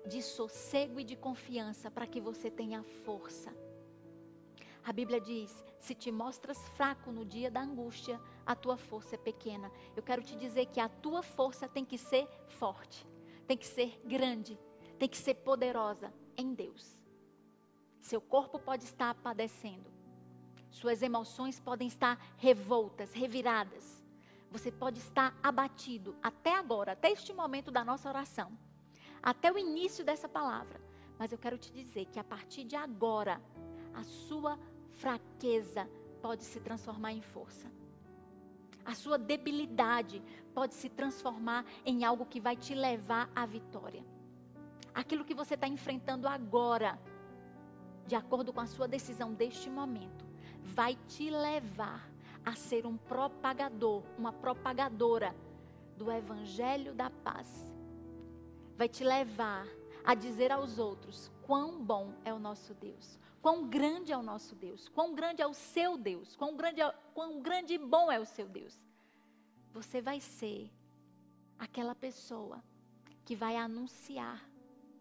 de 0.06 0.22
sossego 0.22 1.00
e 1.00 1.04
de 1.04 1.16
confiança 1.16 1.90
para 1.90 2.06
que 2.06 2.20
você 2.20 2.50
tenha 2.50 2.82
força. 2.82 3.63
A 4.84 4.92
Bíblia 4.92 5.20
diz: 5.20 5.64
se 5.78 5.94
te 5.94 6.12
mostras 6.12 6.58
fraco 6.70 7.10
no 7.10 7.24
dia 7.24 7.50
da 7.50 7.60
angústia, 7.60 8.20
a 8.44 8.54
tua 8.54 8.76
força 8.76 9.14
é 9.14 9.18
pequena. 9.18 9.70
Eu 9.96 10.02
quero 10.02 10.22
te 10.22 10.36
dizer 10.36 10.66
que 10.66 10.80
a 10.80 10.88
tua 10.88 11.22
força 11.22 11.66
tem 11.66 11.84
que 11.84 11.96
ser 11.96 12.28
forte, 12.48 13.06
tem 13.46 13.56
que 13.56 13.66
ser 13.66 14.00
grande, 14.04 14.58
tem 14.98 15.08
que 15.08 15.16
ser 15.16 15.34
poderosa 15.34 16.12
em 16.36 16.52
Deus. 16.52 16.98
Seu 18.00 18.20
corpo 18.20 18.58
pode 18.58 18.84
estar 18.84 19.14
padecendo, 19.14 19.90
suas 20.70 21.02
emoções 21.02 21.58
podem 21.58 21.88
estar 21.88 22.18
revoltas, 22.36 23.12
reviradas. 23.12 24.02
Você 24.50 24.70
pode 24.70 24.98
estar 25.00 25.36
abatido 25.42 26.14
até 26.22 26.54
agora, 26.54 26.92
até 26.92 27.10
este 27.10 27.32
momento 27.32 27.70
da 27.70 27.84
nossa 27.84 28.08
oração, 28.08 28.56
até 29.22 29.50
o 29.50 29.58
início 29.58 30.04
dessa 30.04 30.28
palavra. 30.28 30.80
Mas 31.18 31.32
eu 31.32 31.38
quero 31.38 31.56
te 31.56 31.72
dizer 31.72 32.06
que 32.06 32.18
a 32.18 32.24
partir 32.24 32.64
de 32.64 32.76
agora, 32.76 33.40
a 33.94 34.02
sua 34.02 34.58
fraqueza 34.96 35.88
pode 36.22 36.44
se 36.44 36.60
transformar 36.60 37.12
em 37.12 37.20
força. 37.20 37.70
A 38.84 38.94
sua 38.94 39.16
debilidade 39.16 40.22
pode 40.52 40.74
se 40.74 40.88
transformar 40.88 41.64
em 41.84 42.04
algo 42.04 42.26
que 42.26 42.40
vai 42.40 42.56
te 42.56 42.74
levar 42.74 43.30
à 43.34 43.46
vitória. 43.46 44.04
Aquilo 44.94 45.24
que 45.24 45.34
você 45.34 45.54
está 45.54 45.66
enfrentando 45.66 46.28
agora, 46.28 46.98
de 48.06 48.14
acordo 48.14 48.52
com 48.52 48.60
a 48.60 48.66
sua 48.66 48.86
decisão 48.86 49.32
deste 49.32 49.70
momento, 49.70 50.24
vai 50.62 50.96
te 51.08 51.30
levar 51.30 52.08
a 52.44 52.54
ser 52.54 52.86
um 52.86 52.96
propagador, 52.96 54.02
uma 54.18 54.32
propagadora 54.32 55.34
do 55.96 56.12
Evangelho 56.12 56.94
da 56.94 57.08
paz. 57.08 57.72
Vai 58.76 58.88
te 58.88 59.02
levar 59.02 59.66
a 60.04 60.14
dizer 60.14 60.52
aos 60.52 60.78
outros 60.78 61.30
quão 61.46 61.82
bom 61.82 62.12
é 62.24 62.32
o 62.32 62.38
nosso 62.38 62.74
Deus, 62.74 63.18
quão 63.44 63.68
grande 63.68 64.10
é 64.10 64.16
o 64.16 64.22
nosso 64.22 64.54
Deus, 64.54 64.88
quão 64.88 65.14
grande 65.14 65.42
é 65.42 65.46
o 65.46 65.52
seu 65.52 65.98
Deus, 65.98 66.34
quão 66.34 66.56
grande, 66.56 66.80
é, 66.80 66.90
quão 67.12 67.42
grande 67.42 67.74
e 67.74 67.78
bom 67.78 68.10
é 68.10 68.18
o 68.18 68.24
seu 68.24 68.48
Deus. 68.48 68.80
Você 69.70 70.00
vai 70.00 70.18
ser 70.18 70.72
aquela 71.58 71.94
pessoa 71.94 72.64
que 73.22 73.36
vai 73.36 73.54
anunciar 73.58 74.42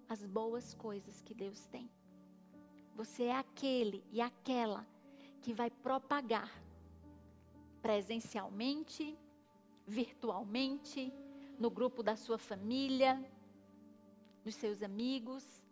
as 0.10 0.26
boas 0.26 0.74
coisas 0.74 1.22
que 1.22 1.34
Deus 1.34 1.68
tem. 1.68 1.90
Você 2.98 3.24
é 3.24 3.36
aquele 3.38 4.04
e 4.12 4.20
aquela 4.20 4.86
que 5.42 5.54
vai 5.54 5.72
propagar 5.72 6.52
presencialmente, 7.82 9.18
virtualmente, 9.88 11.14
no 11.58 11.72
grupo 11.72 12.04
da 12.04 12.18
sua 12.18 12.38
família, 12.38 13.24
nos 14.44 14.56
seus 14.56 14.84
amigos, 14.84 15.63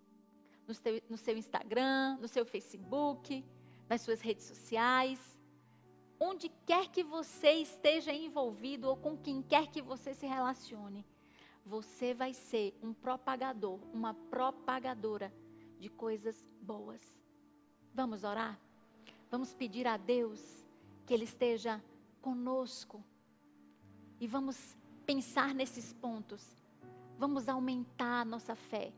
no 0.72 0.76
seu, 0.76 1.02
no 1.10 1.18
seu 1.18 1.38
Instagram, 1.38 2.18
no 2.22 2.28
seu 2.28 2.46
Facebook, 2.46 3.44
nas 3.90 4.02
suas 4.02 4.22
redes 4.22 4.46
sociais. 4.46 5.20
Onde 6.18 6.50
quer 6.66 6.88
que 6.88 7.04
você 7.04 7.52
esteja 7.52 8.14
envolvido 8.14 8.88
ou 8.88 8.96
com 8.96 9.18
quem 9.18 9.42
quer 9.42 9.68
que 9.68 9.82
você 9.82 10.14
se 10.14 10.26
relacione, 10.26 11.06
você 11.66 12.14
vai 12.14 12.34
ser 12.34 12.74
um 12.82 12.94
propagador, 12.94 13.80
uma 13.94 14.14
propagadora 14.14 15.34
de 15.78 15.90
coisas 15.90 16.42
boas. 16.62 17.02
Vamos 17.94 18.24
orar? 18.24 18.58
Vamos 19.30 19.54
pedir 19.54 19.86
a 19.88 19.98
Deus 19.98 20.40
que 21.06 21.14
Ele 21.14 21.26
esteja 21.26 21.84
conosco. 22.22 23.04
E 24.20 24.28
vamos 24.28 24.78
pensar 25.06 25.54
nesses 25.54 25.92
pontos. 25.92 26.64
Vamos 27.18 27.50
aumentar 27.50 28.22
a 28.22 28.26
nossa 28.26 28.56
fé. 28.56 28.94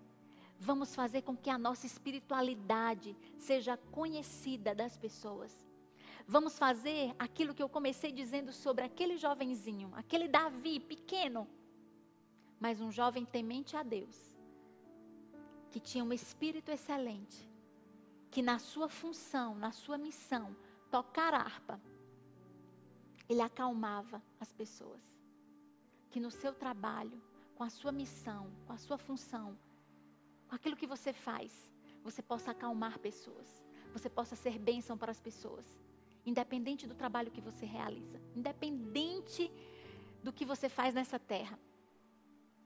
Vamos 0.63 0.95
fazer 0.95 1.23
com 1.23 1.35
que 1.35 1.49
a 1.49 1.57
nossa 1.57 1.85
espiritualidade 1.85 3.17
seja 3.37 3.75
conhecida 3.91 4.73
das 4.73 4.97
pessoas. 4.97 5.53
Vamos 6.25 6.57
fazer 6.57 7.13
aquilo 7.19 7.53
que 7.53 7.61
eu 7.61 7.67
comecei 7.67 8.13
dizendo 8.13 8.53
sobre 8.53 8.85
aquele 8.85 9.17
jovenzinho, 9.17 9.91
aquele 9.93 10.25
Davi 10.29 10.79
pequeno, 10.79 11.49
mas 12.61 12.79
um 12.79 12.89
jovem 12.93 13.25
temente 13.25 13.75
a 13.75 13.83
Deus, 13.83 14.17
que 15.69 15.81
tinha 15.81 16.01
um 16.01 16.13
espírito 16.13 16.71
excelente, 16.71 17.49
que 18.31 18.41
na 18.41 18.57
sua 18.57 18.87
função, 18.87 19.55
na 19.55 19.73
sua 19.73 19.97
missão, 19.97 20.55
tocar 20.89 21.33
harpa, 21.33 21.77
ele 23.27 23.41
acalmava 23.41 24.23
as 24.39 24.53
pessoas. 24.53 25.01
Que 26.09 26.21
no 26.21 26.31
seu 26.31 26.53
trabalho, 26.53 27.21
com 27.53 27.65
a 27.65 27.69
sua 27.69 27.91
missão, 27.91 28.49
com 28.65 28.71
a 28.71 28.77
sua 28.77 28.97
função, 28.97 29.57
aquilo 30.53 30.75
que 30.75 30.87
você 30.87 31.11
faz, 31.11 31.71
você 32.03 32.21
possa 32.21 32.51
acalmar 32.51 32.99
pessoas, 32.99 33.63
você 33.91 34.09
possa 34.09 34.35
ser 34.35 34.59
bênção 34.59 34.97
para 34.97 35.11
as 35.11 35.19
pessoas, 35.19 35.65
independente 36.25 36.87
do 36.87 36.95
trabalho 36.95 37.31
que 37.31 37.41
você 37.41 37.65
realiza, 37.65 38.19
independente 38.35 39.51
do 40.21 40.31
que 40.31 40.45
você 40.45 40.69
faz 40.69 40.93
nessa 40.93 41.19
terra. 41.19 41.59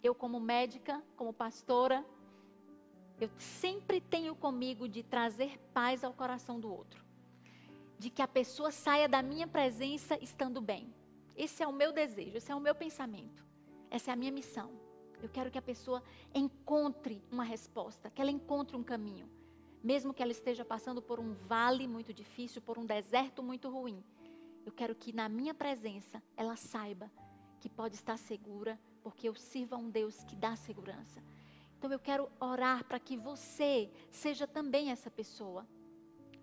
Eu, 0.03 0.13
como 0.13 0.39
médica, 0.39 1.03
como 1.15 1.33
pastora, 1.33 2.05
eu 3.19 3.29
sempre 3.39 3.99
tenho 3.99 4.35
comigo 4.35 4.88
de 4.88 5.01
trazer 5.01 5.57
paz 5.73 6.03
ao 6.03 6.13
coração 6.13 6.59
do 6.59 6.71
outro. 6.71 7.03
De 7.97 8.11
que 8.11 8.21
a 8.21 8.27
pessoa 8.27 8.71
saia 8.71 9.09
da 9.09 9.23
minha 9.23 9.47
presença 9.47 10.17
estando 10.21 10.61
bem. 10.61 10.93
Esse 11.35 11.63
é 11.63 11.67
o 11.67 11.73
meu 11.73 11.91
desejo, 11.91 12.38
esse 12.38 12.51
é 12.51 12.55
o 12.55 12.59
meu 12.59 12.75
pensamento. 12.75 13.43
Essa 13.89 14.11
é 14.11 14.13
a 14.13 14.17
minha 14.17 14.31
missão. 14.31 14.86
Eu 15.22 15.30
quero 15.30 15.49
que 15.49 15.57
a 15.57 15.61
pessoa 15.61 16.03
encontre 16.34 17.22
uma 17.32 17.43
resposta, 17.43 18.09
que 18.09 18.22
ela 18.22 18.32
encontre 18.32 18.76
um 18.76 18.84
caminho. 18.84 19.30
Mesmo 19.84 20.13
que 20.13 20.22
ela 20.22 20.32
esteja 20.32 20.65
passando 20.65 21.01
por 21.01 21.20
um 21.20 21.34
vale 21.34 21.88
muito 21.88 22.13
difícil, 22.13 22.61
por 22.61 22.78
um 22.78 22.86
deserto 22.86 23.41
muito 23.41 23.70
ruim. 23.70 24.03
Eu 24.65 24.72
quero 24.72 24.93
que 24.95 25.13
na 25.13 25.30
minha 25.30 25.53
presença 25.53 26.22
ela 26.36 26.55
saiba 26.55 27.09
que 27.59 27.70
pode 27.70 27.95
estar 27.95 28.18
segura, 28.18 28.80
porque 29.01 29.28
eu 29.28 29.36
sirvo 29.36 29.76
a 29.76 29.78
um 29.78 29.89
Deus 29.89 30.24
que 30.24 30.36
dá 30.36 30.55
segurança. 30.55 31.24
Então 31.78 31.91
eu 31.91 31.99
quero 31.99 32.30
orar 32.39 32.84
para 32.84 32.99
que 32.99 33.15
você 33.15 33.91
seja 34.11 34.47
também 34.47 34.91
essa 34.91 35.09
pessoa. 35.09 35.65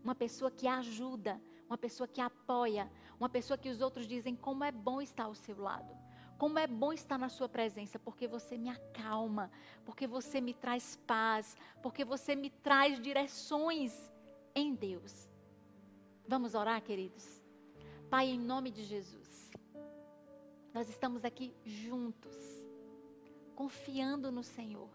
Uma 0.02 0.14
pessoa 0.14 0.50
que 0.50 0.66
ajuda, 0.66 1.40
uma 1.68 1.78
pessoa 1.78 2.06
que 2.08 2.20
apoia, 2.20 2.90
uma 3.18 3.28
pessoa 3.28 3.58
que 3.58 3.68
os 3.68 3.80
outros 3.80 4.06
dizem 4.06 4.34
como 4.34 4.64
é 4.64 4.72
bom 4.72 5.00
estar 5.00 5.24
ao 5.24 5.34
seu 5.34 5.60
lado. 5.60 6.03
Como 6.44 6.58
é 6.58 6.66
bom 6.66 6.92
estar 6.92 7.16
na 7.16 7.30
sua 7.30 7.48
presença, 7.48 7.98
porque 7.98 8.28
você 8.28 8.58
me 8.58 8.68
acalma, 8.68 9.50
porque 9.82 10.06
você 10.06 10.42
me 10.42 10.52
traz 10.52 10.94
paz, 11.06 11.56
porque 11.82 12.04
você 12.04 12.36
me 12.36 12.50
traz 12.50 13.00
direções 13.00 14.12
em 14.54 14.74
Deus. 14.74 15.26
Vamos 16.28 16.54
orar, 16.54 16.82
queridos? 16.82 17.42
Pai, 18.10 18.26
em 18.26 18.38
nome 18.38 18.70
de 18.70 18.84
Jesus, 18.84 19.50
nós 20.74 20.86
estamos 20.90 21.24
aqui 21.24 21.56
juntos, 21.64 22.36
confiando 23.56 24.30
no 24.30 24.42
Senhor 24.42 24.90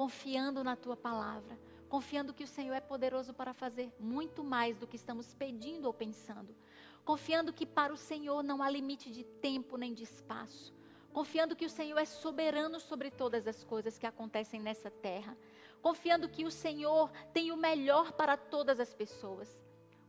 confiando 0.00 0.64
na 0.64 0.76
tua 0.76 0.96
palavra, 0.96 1.60
confiando 1.86 2.32
que 2.32 2.42
o 2.42 2.48
Senhor 2.48 2.72
é 2.72 2.80
poderoso 2.80 3.34
para 3.34 3.52
fazer 3.52 3.92
muito 4.00 4.42
mais 4.42 4.78
do 4.78 4.86
que 4.86 4.96
estamos 4.96 5.34
pedindo 5.34 5.84
ou 5.84 5.92
pensando, 5.92 6.56
confiando 7.04 7.52
que 7.52 7.66
para 7.66 7.92
o 7.92 7.96
Senhor 7.96 8.42
não 8.42 8.62
há 8.62 8.70
limite 8.70 9.10
de 9.10 9.24
tempo 9.24 9.76
nem 9.76 9.92
de 9.92 10.04
espaço, 10.04 10.74
confiando 11.12 11.56
que 11.56 11.66
o 11.66 11.70
Senhor 11.70 11.98
é 11.98 12.04
soberano 12.04 12.78
sobre 12.78 13.10
todas 13.10 13.46
as 13.46 13.64
coisas 13.64 13.98
que 13.98 14.06
acontecem 14.06 14.60
nessa 14.60 14.90
terra, 14.90 15.36
confiando 15.82 16.28
que 16.28 16.44
o 16.44 16.50
Senhor 16.50 17.10
tem 17.32 17.50
o 17.50 17.56
melhor 17.56 18.12
para 18.12 18.36
todas 18.36 18.78
as 18.78 18.94
pessoas, 18.94 19.60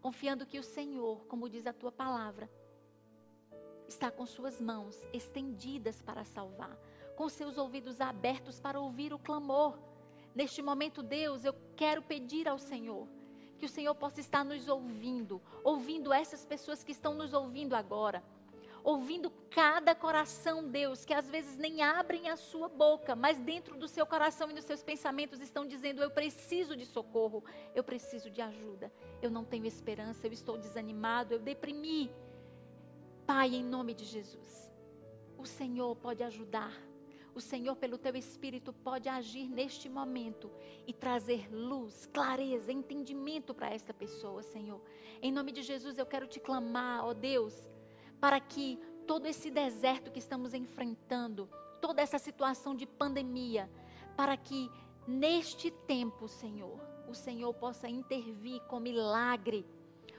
confiando 0.01 0.45
que 0.45 0.59
o 0.59 0.63
Senhor, 0.63 1.25
como 1.25 1.49
diz 1.49 1.65
a 1.65 1.73
tua 1.73 1.91
palavra, 1.91 2.49
está 3.87 4.09
com 4.09 4.25
suas 4.25 4.61
mãos 4.61 4.95
estendidas 5.13 6.01
para 6.01 6.23
salvar 6.23 6.77
com 7.21 7.29
seus 7.29 7.55
ouvidos 7.55 8.01
abertos 8.01 8.59
para 8.59 8.79
ouvir 8.79 9.13
o 9.13 9.19
clamor. 9.19 9.77
Neste 10.33 10.59
momento, 10.59 11.03
Deus, 11.03 11.45
eu 11.45 11.53
quero 11.75 12.01
pedir 12.01 12.47
ao 12.47 12.57
Senhor 12.57 13.07
que 13.61 13.67
o 13.67 13.69
Senhor 13.69 13.93
possa 13.93 14.19
estar 14.19 14.43
nos 14.43 14.67
ouvindo, 14.67 15.39
ouvindo 15.63 16.11
essas 16.11 16.43
pessoas 16.43 16.83
que 16.83 16.91
estão 16.91 17.13
nos 17.13 17.31
ouvindo 17.31 17.75
agora, 17.75 18.23
ouvindo 18.83 19.29
cada 19.51 19.93
coração, 19.93 20.67
Deus, 20.67 21.05
que 21.05 21.13
às 21.13 21.29
vezes 21.29 21.59
nem 21.59 21.83
abrem 21.83 22.27
a 22.27 22.35
sua 22.35 22.67
boca, 22.67 23.15
mas 23.15 23.39
dentro 23.39 23.77
do 23.77 23.87
seu 23.87 24.03
coração 24.03 24.49
e 24.49 24.55
dos 24.55 24.65
seus 24.65 24.81
pensamentos 24.81 25.39
estão 25.39 25.63
dizendo: 25.67 26.01
Eu 26.01 26.09
preciso 26.09 26.75
de 26.75 26.87
socorro, 26.87 27.43
eu 27.75 27.83
preciso 27.83 28.31
de 28.31 28.41
ajuda, 28.41 28.91
eu 29.21 29.29
não 29.29 29.45
tenho 29.45 29.67
esperança, 29.67 30.25
eu 30.25 30.33
estou 30.33 30.57
desanimado, 30.57 31.35
eu 31.35 31.39
deprimi. 31.39 32.11
Pai, 33.27 33.53
em 33.53 33.63
nome 33.63 33.93
de 33.93 34.05
Jesus, 34.05 34.71
o 35.37 35.45
Senhor 35.45 35.95
pode 35.95 36.23
ajudar 36.23 36.73
o 37.33 37.39
Senhor, 37.39 37.75
pelo 37.75 37.97
teu 37.97 38.15
Espírito, 38.15 38.73
pode 38.73 39.07
agir 39.07 39.47
neste 39.47 39.87
momento 39.87 40.51
e 40.85 40.93
trazer 40.93 41.47
luz, 41.53 42.05
clareza, 42.11 42.71
entendimento 42.71 43.53
para 43.53 43.73
esta 43.73 43.93
pessoa, 43.93 44.43
Senhor. 44.43 44.81
Em 45.21 45.31
nome 45.31 45.51
de 45.51 45.61
Jesus, 45.61 45.97
eu 45.97 46.05
quero 46.05 46.27
te 46.27 46.39
clamar, 46.39 47.05
ó 47.05 47.13
Deus, 47.13 47.69
para 48.19 48.39
que 48.39 48.77
todo 49.07 49.25
esse 49.27 49.49
deserto 49.49 50.11
que 50.11 50.19
estamos 50.19 50.53
enfrentando, 50.53 51.49
toda 51.79 52.01
essa 52.01 52.19
situação 52.19 52.75
de 52.75 52.85
pandemia, 52.85 53.69
para 54.17 54.35
que 54.35 54.69
neste 55.07 55.71
tempo, 55.71 56.27
Senhor, 56.27 56.79
o 57.07 57.13
Senhor 57.13 57.53
possa 57.53 57.87
intervir 57.87 58.61
com 58.63 58.79
milagre. 58.79 59.65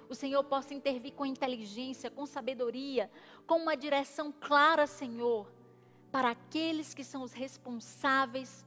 O 0.09 0.15
Senhor 0.15 0.43
possa 0.45 0.75
intervir 0.75 1.13
com 1.13 1.25
inteligência, 1.25 2.11
com 2.11 2.27
sabedoria, 2.27 3.11
com 3.47 3.57
uma 3.57 3.77
direção 3.77 4.33
clara, 4.33 4.87
Senhor 4.87 5.47
para 6.13 6.31
aqueles 6.31 6.93
que 6.93 7.03
são 7.03 7.23
os 7.23 7.33
responsáveis 7.33 8.67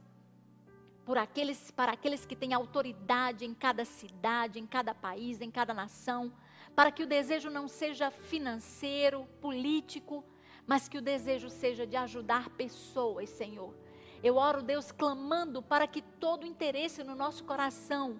por 1.04 1.16
aqueles, 1.16 1.70
para 1.70 1.92
aqueles 1.92 2.26
que 2.26 2.34
têm 2.34 2.52
autoridade 2.52 3.44
em 3.44 3.54
cada 3.54 3.84
cidade, 3.84 4.58
em 4.58 4.66
cada 4.66 4.92
país, 4.92 5.40
em 5.40 5.50
cada 5.50 5.72
nação, 5.72 6.32
para 6.74 6.90
que 6.90 7.04
o 7.04 7.06
desejo 7.06 7.48
não 7.48 7.68
seja 7.68 8.10
financeiro, 8.10 9.24
político, 9.40 10.24
mas 10.66 10.88
que 10.88 10.98
o 10.98 11.02
desejo 11.02 11.48
seja 11.48 11.86
de 11.86 11.96
ajudar 11.96 12.50
pessoas, 12.50 13.30
Senhor. 13.30 13.72
Eu 14.20 14.36
oro, 14.36 14.60
Deus, 14.60 14.90
clamando 14.90 15.62
para 15.62 15.86
que 15.86 16.02
todo 16.02 16.42
o 16.42 16.46
interesse 16.46 17.04
no 17.04 17.14
nosso 17.14 17.44
coração 17.44 18.18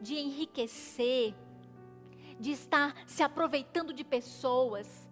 de 0.00 0.14
enriquecer, 0.14 1.34
de 2.38 2.52
estar 2.52 2.94
se 3.08 3.24
aproveitando 3.24 3.92
de 3.92 4.04
pessoas, 4.04 5.03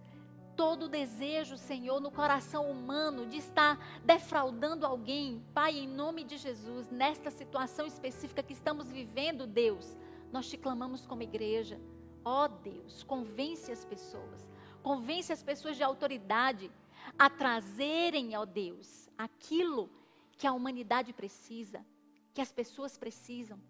todo 0.62 0.88
desejo, 0.88 1.58
Senhor, 1.58 2.00
no 2.00 2.08
coração 2.08 2.70
humano 2.70 3.26
de 3.26 3.38
estar 3.38 4.00
defraudando 4.04 4.86
alguém, 4.86 5.44
Pai, 5.52 5.76
em 5.76 5.88
nome 5.88 6.22
de 6.22 6.36
Jesus, 6.36 6.88
nesta 6.88 7.32
situação 7.32 7.84
específica 7.84 8.44
que 8.44 8.52
estamos 8.52 8.88
vivendo, 8.88 9.44
Deus, 9.44 9.96
nós 10.30 10.48
te 10.48 10.56
clamamos 10.56 11.04
como 11.04 11.24
igreja. 11.24 11.80
Ó 12.24 12.44
oh, 12.44 12.48
Deus, 12.48 13.02
convence 13.02 13.72
as 13.72 13.84
pessoas, 13.84 14.48
convence 14.84 15.32
as 15.32 15.42
pessoas 15.42 15.76
de 15.76 15.82
autoridade 15.82 16.70
a 17.18 17.28
trazerem, 17.28 18.36
ó 18.36 18.42
oh 18.42 18.46
Deus, 18.46 19.08
aquilo 19.18 19.90
que 20.38 20.46
a 20.46 20.52
humanidade 20.52 21.12
precisa, 21.12 21.84
que 22.32 22.40
as 22.40 22.52
pessoas 22.52 22.96
precisam 22.96 23.60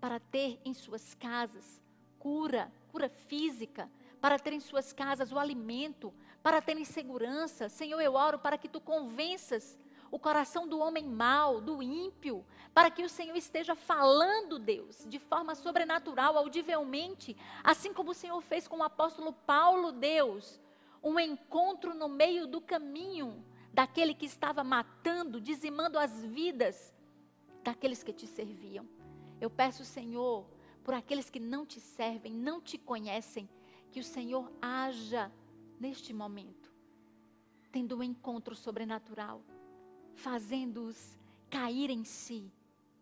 para 0.00 0.18
ter 0.18 0.58
em 0.64 0.72
suas 0.72 1.12
casas 1.12 1.78
cura, 2.18 2.72
cura 2.90 3.10
física, 3.10 3.90
para 4.20 4.38
ter 4.38 4.52
em 4.52 4.60
suas 4.60 4.92
casas 4.92 5.32
o 5.32 5.38
alimento, 5.38 6.12
para 6.42 6.60
terem 6.62 6.84
segurança. 6.84 7.68
Senhor, 7.68 8.00
eu 8.00 8.14
oro 8.14 8.38
para 8.38 8.58
que 8.58 8.68
tu 8.68 8.80
convenças 8.80 9.76
o 10.10 10.18
coração 10.18 10.66
do 10.66 10.78
homem 10.78 11.04
mau, 11.04 11.60
do 11.60 11.82
ímpio, 11.82 12.44
para 12.72 12.90
que 12.90 13.02
o 13.02 13.08
Senhor 13.08 13.36
esteja 13.36 13.74
falando, 13.74 14.58
Deus, 14.58 15.04
de 15.06 15.18
forma 15.18 15.54
sobrenatural, 15.54 16.36
audivelmente, 16.36 17.36
assim 17.62 17.92
como 17.92 18.12
o 18.12 18.14
Senhor 18.14 18.40
fez 18.40 18.66
com 18.66 18.78
o 18.78 18.82
apóstolo 18.82 19.32
Paulo, 19.32 19.92
Deus, 19.92 20.60
um 21.02 21.18
encontro 21.20 21.94
no 21.94 22.08
meio 22.08 22.46
do 22.46 22.60
caminho 22.60 23.44
daquele 23.72 24.14
que 24.14 24.26
estava 24.26 24.64
matando, 24.64 25.40
dizimando 25.40 25.98
as 25.98 26.24
vidas 26.24 26.94
daqueles 27.62 28.02
que 28.02 28.12
te 28.12 28.26
serviam. 28.26 28.88
Eu 29.40 29.50
peço, 29.50 29.84
Senhor, 29.84 30.46
por 30.82 30.94
aqueles 30.94 31.28
que 31.28 31.38
não 31.38 31.66
te 31.66 31.80
servem, 31.80 32.32
não 32.32 32.60
te 32.60 32.78
conhecem, 32.78 33.48
que 33.92 34.00
o 34.00 34.04
Senhor 34.04 34.50
haja 34.60 35.30
neste 35.80 36.12
momento, 36.12 36.72
tendo 37.70 37.96
um 37.96 38.02
encontro 38.02 38.54
sobrenatural, 38.54 39.42
fazendo-os 40.14 41.16
cair 41.48 41.90
em 41.90 42.04
si 42.04 42.50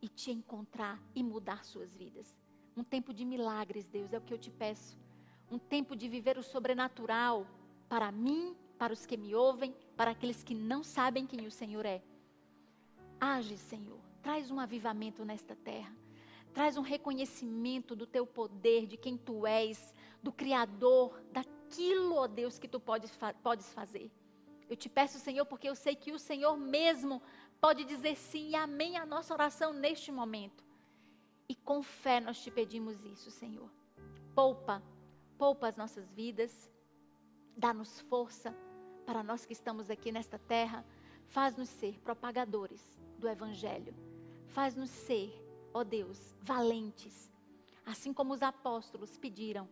e 0.00 0.08
te 0.08 0.30
encontrar 0.30 1.02
e 1.14 1.22
mudar 1.22 1.64
suas 1.64 1.94
vidas. 1.96 2.36
Um 2.76 2.84
tempo 2.84 3.12
de 3.12 3.24
milagres, 3.24 3.86
Deus, 3.86 4.12
é 4.12 4.18
o 4.18 4.20
que 4.20 4.34
eu 4.34 4.38
te 4.38 4.50
peço. 4.50 4.98
Um 5.50 5.58
tempo 5.58 5.96
de 5.96 6.08
viver 6.08 6.36
o 6.36 6.42
sobrenatural 6.42 7.46
para 7.88 8.12
mim, 8.12 8.54
para 8.78 8.92
os 8.92 9.06
que 9.06 9.16
me 9.16 9.34
ouvem, 9.34 9.74
para 9.96 10.10
aqueles 10.10 10.42
que 10.42 10.54
não 10.54 10.82
sabem 10.82 11.26
quem 11.26 11.46
o 11.46 11.50
Senhor 11.50 11.86
é. 11.86 12.02
Age, 13.18 13.56
Senhor, 13.56 13.98
traz 14.22 14.50
um 14.50 14.60
avivamento 14.60 15.24
nesta 15.24 15.56
terra. 15.56 15.94
Traz 16.52 16.76
um 16.76 16.82
reconhecimento 16.82 17.94
do 17.96 18.06
teu 18.06 18.26
poder, 18.26 18.86
de 18.86 18.96
quem 18.96 19.16
tu 19.16 19.46
és, 19.46 19.94
do 20.22 20.32
Criador, 20.32 21.22
da 21.32 21.44
aquilo, 21.66 22.14
ó 22.14 22.26
Deus, 22.26 22.58
que 22.58 22.68
tu 22.68 22.78
podes, 22.78 23.12
podes 23.42 23.72
fazer. 23.72 24.10
Eu 24.68 24.76
te 24.76 24.88
peço, 24.88 25.18
Senhor, 25.18 25.44
porque 25.46 25.68
eu 25.68 25.74
sei 25.74 25.94
que 25.94 26.12
o 26.12 26.18
Senhor 26.18 26.56
mesmo 26.56 27.20
pode 27.60 27.84
dizer 27.84 28.16
sim 28.16 28.50
e 28.50 28.54
amém 28.54 28.96
à 28.96 29.04
nossa 29.04 29.34
oração 29.34 29.72
neste 29.72 30.10
momento. 30.10 30.64
E 31.48 31.54
com 31.54 31.82
fé 31.82 32.20
nós 32.20 32.40
te 32.42 32.50
pedimos 32.50 33.04
isso, 33.04 33.30
Senhor. 33.30 33.70
Poupa, 34.34 34.82
poupa 35.38 35.68
as 35.68 35.76
nossas 35.76 36.10
vidas. 36.12 36.70
Dá-nos 37.56 38.00
força 38.02 38.54
para 39.04 39.22
nós 39.22 39.46
que 39.46 39.52
estamos 39.52 39.88
aqui 39.90 40.10
nesta 40.10 40.38
terra. 40.38 40.84
Faz-nos 41.28 41.68
ser 41.68 42.00
propagadores 42.00 42.82
do 43.18 43.28
Evangelho. 43.28 43.94
Faz-nos 44.48 44.90
ser, 44.90 45.32
ó 45.72 45.84
Deus, 45.84 46.34
valentes. 46.40 47.30
Assim 47.84 48.12
como 48.12 48.34
os 48.34 48.42
apóstolos 48.42 49.16
pediram 49.16 49.68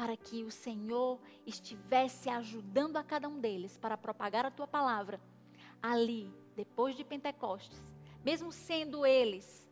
para 0.00 0.16
que 0.16 0.42
o 0.44 0.50
Senhor 0.50 1.20
estivesse 1.46 2.30
ajudando 2.30 2.96
a 2.96 3.04
cada 3.04 3.28
um 3.28 3.38
deles 3.38 3.76
para 3.76 3.98
propagar 3.98 4.46
a 4.46 4.50
tua 4.50 4.66
palavra. 4.66 5.20
Ali, 5.82 6.32
depois 6.56 6.96
de 6.96 7.04
Pentecostes, 7.04 7.78
mesmo 8.24 8.50
sendo 8.50 9.04
eles 9.04 9.68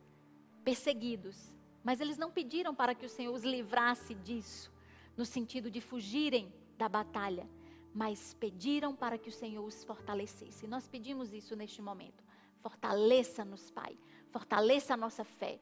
perseguidos, 0.62 1.50
mas 1.82 1.98
eles 1.98 2.18
não 2.18 2.30
pediram 2.30 2.74
para 2.74 2.94
que 2.94 3.06
o 3.06 3.08
Senhor 3.08 3.32
os 3.32 3.42
livrasse 3.42 4.14
disso, 4.14 4.70
no 5.16 5.24
sentido 5.24 5.70
de 5.70 5.80
fugirem 5.80 6.52
da 6.76 6.90
batalha, 6.90 7.48
mas 7.94 8.34
pediram 8.34 8.94
para 8.94 9.16
que 9.16 9.30
o 9.30 9.32
Senhor 9.32 9.64
os 9.64 9.82
fortalecesse. 9.82 10.66
Nós 10.66 10.86
pedimos 10.86 11.32
isso 11.32 11.56
neste 11.56 11.80
momento. 11.80 12.22
Fortaleça-nos, 12.60 13.70
Pai. 13.70 13.98
Fortaleça 14.30 14.92
a 14.92 14.96
nossa 14.98 15.24
fé. 15.24 15.58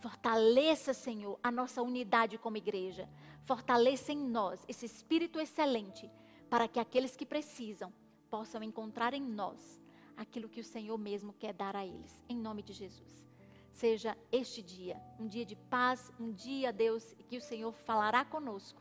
Fortaleça, 0.00 0.94
Senhor, 0.94 1.38
a 1.42 1.50
nossa 1.50 1.82
unidade 1.82 2.38
como 2.38 2.56
igreja. 2.56 3.08
Fortaleça 3.44 4.12
em 4.12 4.18
nós 4.18 4.64
esse 4.68 4.86
espírito 4.86 5.40
excelente, 5.40 6.10
para 6.48 6.68
que 6.68 6.78
aqueles 6.78 7.16
que 7.16 7.26
precisam 7.26 7.92
possam 8.30 8.62
encontrar 8.62 9.14
em 9.14 9.22
nós 9.22 9.80
aquilo 10.16 10.48
que 10.48 10.60
o 10.60 10.64
Senhor 10.64 10.96
mesmo 10.98 11.32
quer 11.32 11.52
dar 11.52 11.76
a 11.76 11.84
eles. 11.84 12.24
Em 12.28 12.36
nome 12.36 12.62
de 12.62 12.72
Jesus. 12.72 13.26
Seja 13.72 14.16
este 14.32 14.62
dia 14.62 15.00
um 15.18 15.26
dia 15.26 15.44
de 15.44 15.54
paz, 15.54 16.12
um 16.18 16.32
dia, 16.32 16.72
Deus, 16.72 17.14
que 17.28 17.36
o 17.36 17.42
Senhor 17.42 17.72
falará 17.72 18.24
conosco 18.24 18.80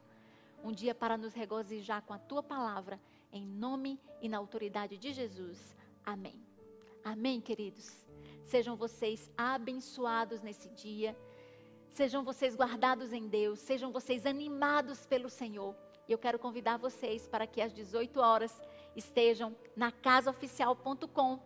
um 0.63 0.72
dia 0.72 0.93
para 0.93 1.18
nos 1.18 1.34
regozijar 1.34 2.01
com 2.03 2.13
a 2.13 2.20
tua 2.20 2.43
palavra, 2.43 2.99
em 3.32 3.45
nome 3.45 3.99
e 4.22 4.28
na 4.28 4.38
autoridade 4.38 4.97
de 4.97 5.13
Jesus. 5.13 5.76
Amém. 6.05 6.41
Amém, 7.03 7.39
queridos. 7.39 8.07
Sejam 8.48 8.78
vocês 8.78 9.30
abençoados 9.38 10.41
nesse 10.41 10.70
dia. 10.70 11.14
Sejam 11.91 12.24
vocês 12.24 12.56
guardados 12.56 13.12
em 13.12 13.28
Deus, 13.28 13.60
sejam 13.60 13.91
vocês 13.91 14.26
animados 14.26 15.06
pelo 15.06 15.30
Senhor. 15.30 15.76
E 16.08 16.14
eu 16.14 16.18
quero 16.18 16.39
convidar 16.39 16.78
vocês 16.78 17.28
para 17.28 17.45
que 17.45 17.62
às 17.62 17.74
18 17.74 18.22
horas 18.22 18.62
estejam 18.95 19.54
na 19.76 19.91
casaoficial.com 19.91 21.41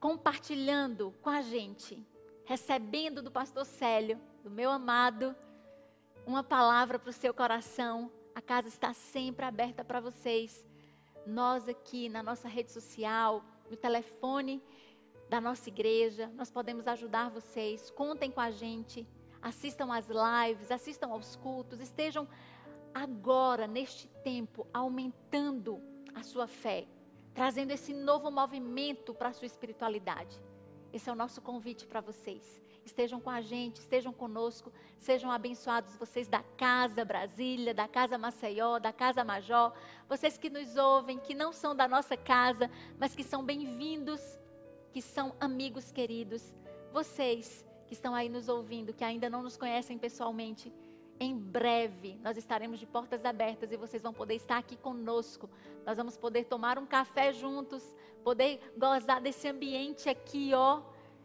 compartilhando 0.00 1.14
com 1.22 1.30
a 1.30 1.40
gente, 1.40 2.04
recebendo 2.44 3.22
do 3.22 3.30
pastor 3.30 3.64
Célio, 3.64 4.20
do 4.42 4.50
meu 4.50 4.72
amado, 4.72 5.36
uma 6.26 6.42
palavra 6.42 6.98
para 6.98 7.10
o 7.10 7.12
seu 7.12 7.32
coração. 7.32 8.10
A 8.34 8.42
casa 8.42 8.66
está 8.66 8.92
sempre 8.92 9.44
aberta 9.44 9.84
para 9.84 10.00
vocês. 10.00 10.66
Nós 11.24 11.68
aqui 11.68 12.08
na 12.08 12.24
nossa 12.24 12.48
rede 12.48 12.72
social, 12.72 13.44
no 13.70 13.76
telefone 13.76 14.60
da 15.28 15.40
nossa 15.40 15.68
igreja, 15.68 16.30
nós 16.34 16.50
podemos 16.50 16.86
ajudar 16.86 17.30
vocês. 17.30 17.90
Contem 17.90 18.30
com 18.30 18.40
a 18.40 18.50
gente. 18.50 19.06
Assistam 19.40 19.92
às 19.92 20.06
lives, 20.08 20.70
assistam 20.70 21.10
aos 21.10 21.36
cultos, 21.36 21.80
estejam 21.80 22.26
agora, 22.94 23.66
neste 23.66 24.08
tempo, 24.22 24.66
aumentando 24.72 25.82
a 26.14 26.22
sua 26.22 26.46
fé, 26.46 26.86
trazendo 27.34 27.72
esse 27.72 27.92
novo 27.92 28.30
movimento 28.30 29.12
para 29.12 29.28
a 29.28 29.32
sua 29.32 29.46
espiritualidade. 29.46 30.40
Esse 30.92 31.10
é 31.10 31.12
o 31.12 31.16
nosso 31.16 31.42
convite 31.42 31.86
para 31.86 32.00
vocês 32.00 32.64
estejam 32.84 33.20
com 33.20 33.30
a 33.30 33.40
gente, 33.40 33.76
estejam 33.76 34.12
conosco, 34.12 34.72
sejam 34.98 35.30
abençoados 35.30 35.96
vocês 35.96 36.28
da 36.28 36.42
Casa 36.56 37.04
Brasília, 37.04 37.72
da 37.72 37.88
Casa 37.88 38.18
Maceió, 38.18 38.78
da 38.78 38.92
Casa 38.92 39.24
Major, 39.24 39.72
vocês 40.08 40.36
que 40.36 40.50
nos 40.50 40.76
ouvem, 40.76 41.18
que 41.18 41.34
não 41.34 41.52
são 41.52 41.74
da 41.74 41.88
nossa 41.88 42.16
casa, 42.16 42.70
mas 42.98 43.14
que 43.14 43.24
são 43.24 43.44
bem-vindos, 43.44 44.38
que 44.94 45.02
são 45.02 45.34
amigos 45.40 45.90
queridos, 45.90 46.54
vocês 46.92 47.64
que 47.84 47.94
estão 47.94 48.14
aí 48.14 48.28
nos 48.28 48.48
ouvindo, 48.48 48.94
que 48.94 49.02
ainda 49.02 49.28
não 49.28 49.42
nos 49.42 49.56
conhecem 49.56 49.98
pessoalmente, 49.98 50.72
em 51.18 51.36
breve 51.36 52.16
nós 52.22 52.36
estaremos 52.36 52.78
de 52.78 52.86
portas 52.86 53.24
abertas 53.24 53.72
e 53.72 53.76
vocês 53.76 54.00
vão 54.00 54.12
poder 54.12 54.36
estar 54.36 54.56
aqui 54.56 54.76
conosco. 54.76 55.50
Nós 55.84 55.96
vamos 55.96 56.16
poder 56.16 56.44
tomar 56.44 56.78
um 56.78 56.86
café 56.86 57.32
juntos, 57.32 57.82
poder 58.22 58.72
gozar 58.78 59.20
desse 59.20 59.48
ambiente 59.48 60.08
aqui, 60.08 60.52
ó 60.54 60.80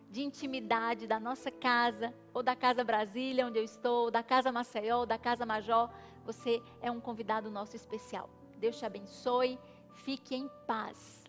de 0.10 0.24
intimidade 0.24 1.06
da 1.06 1.20
nossa 1.20 1.52
casa, 1.52 2.12
ou 2.34 2.42
da 2.42 2.56
Casa 2.56 2.84
Brasília, 2.84 3.46
onde 3.46 3.60
eu 3.60 3.64
estou, 3.64 4.06
ou 4.06 4.12
da 4.12 4.24
Casa 4.24 4.52
Maceió, 4.52 5.02
ou 5.02 5.06
da 5.06 5.20
Casa 5.20 5.46
Major, 5.46 5.88
você 6.26 6.64
é 6.82 6.90
um 6.90 7.00
convidado 7.00 7.52
nosso 7.52 7.76
especial. 7.76 8.28
Deus 8.58 8.80
te 8.80 8.88
abençoe, 8.88 9.60
fique 9.94 10.36
em 10.36 10.50
paz. 10.66 11.29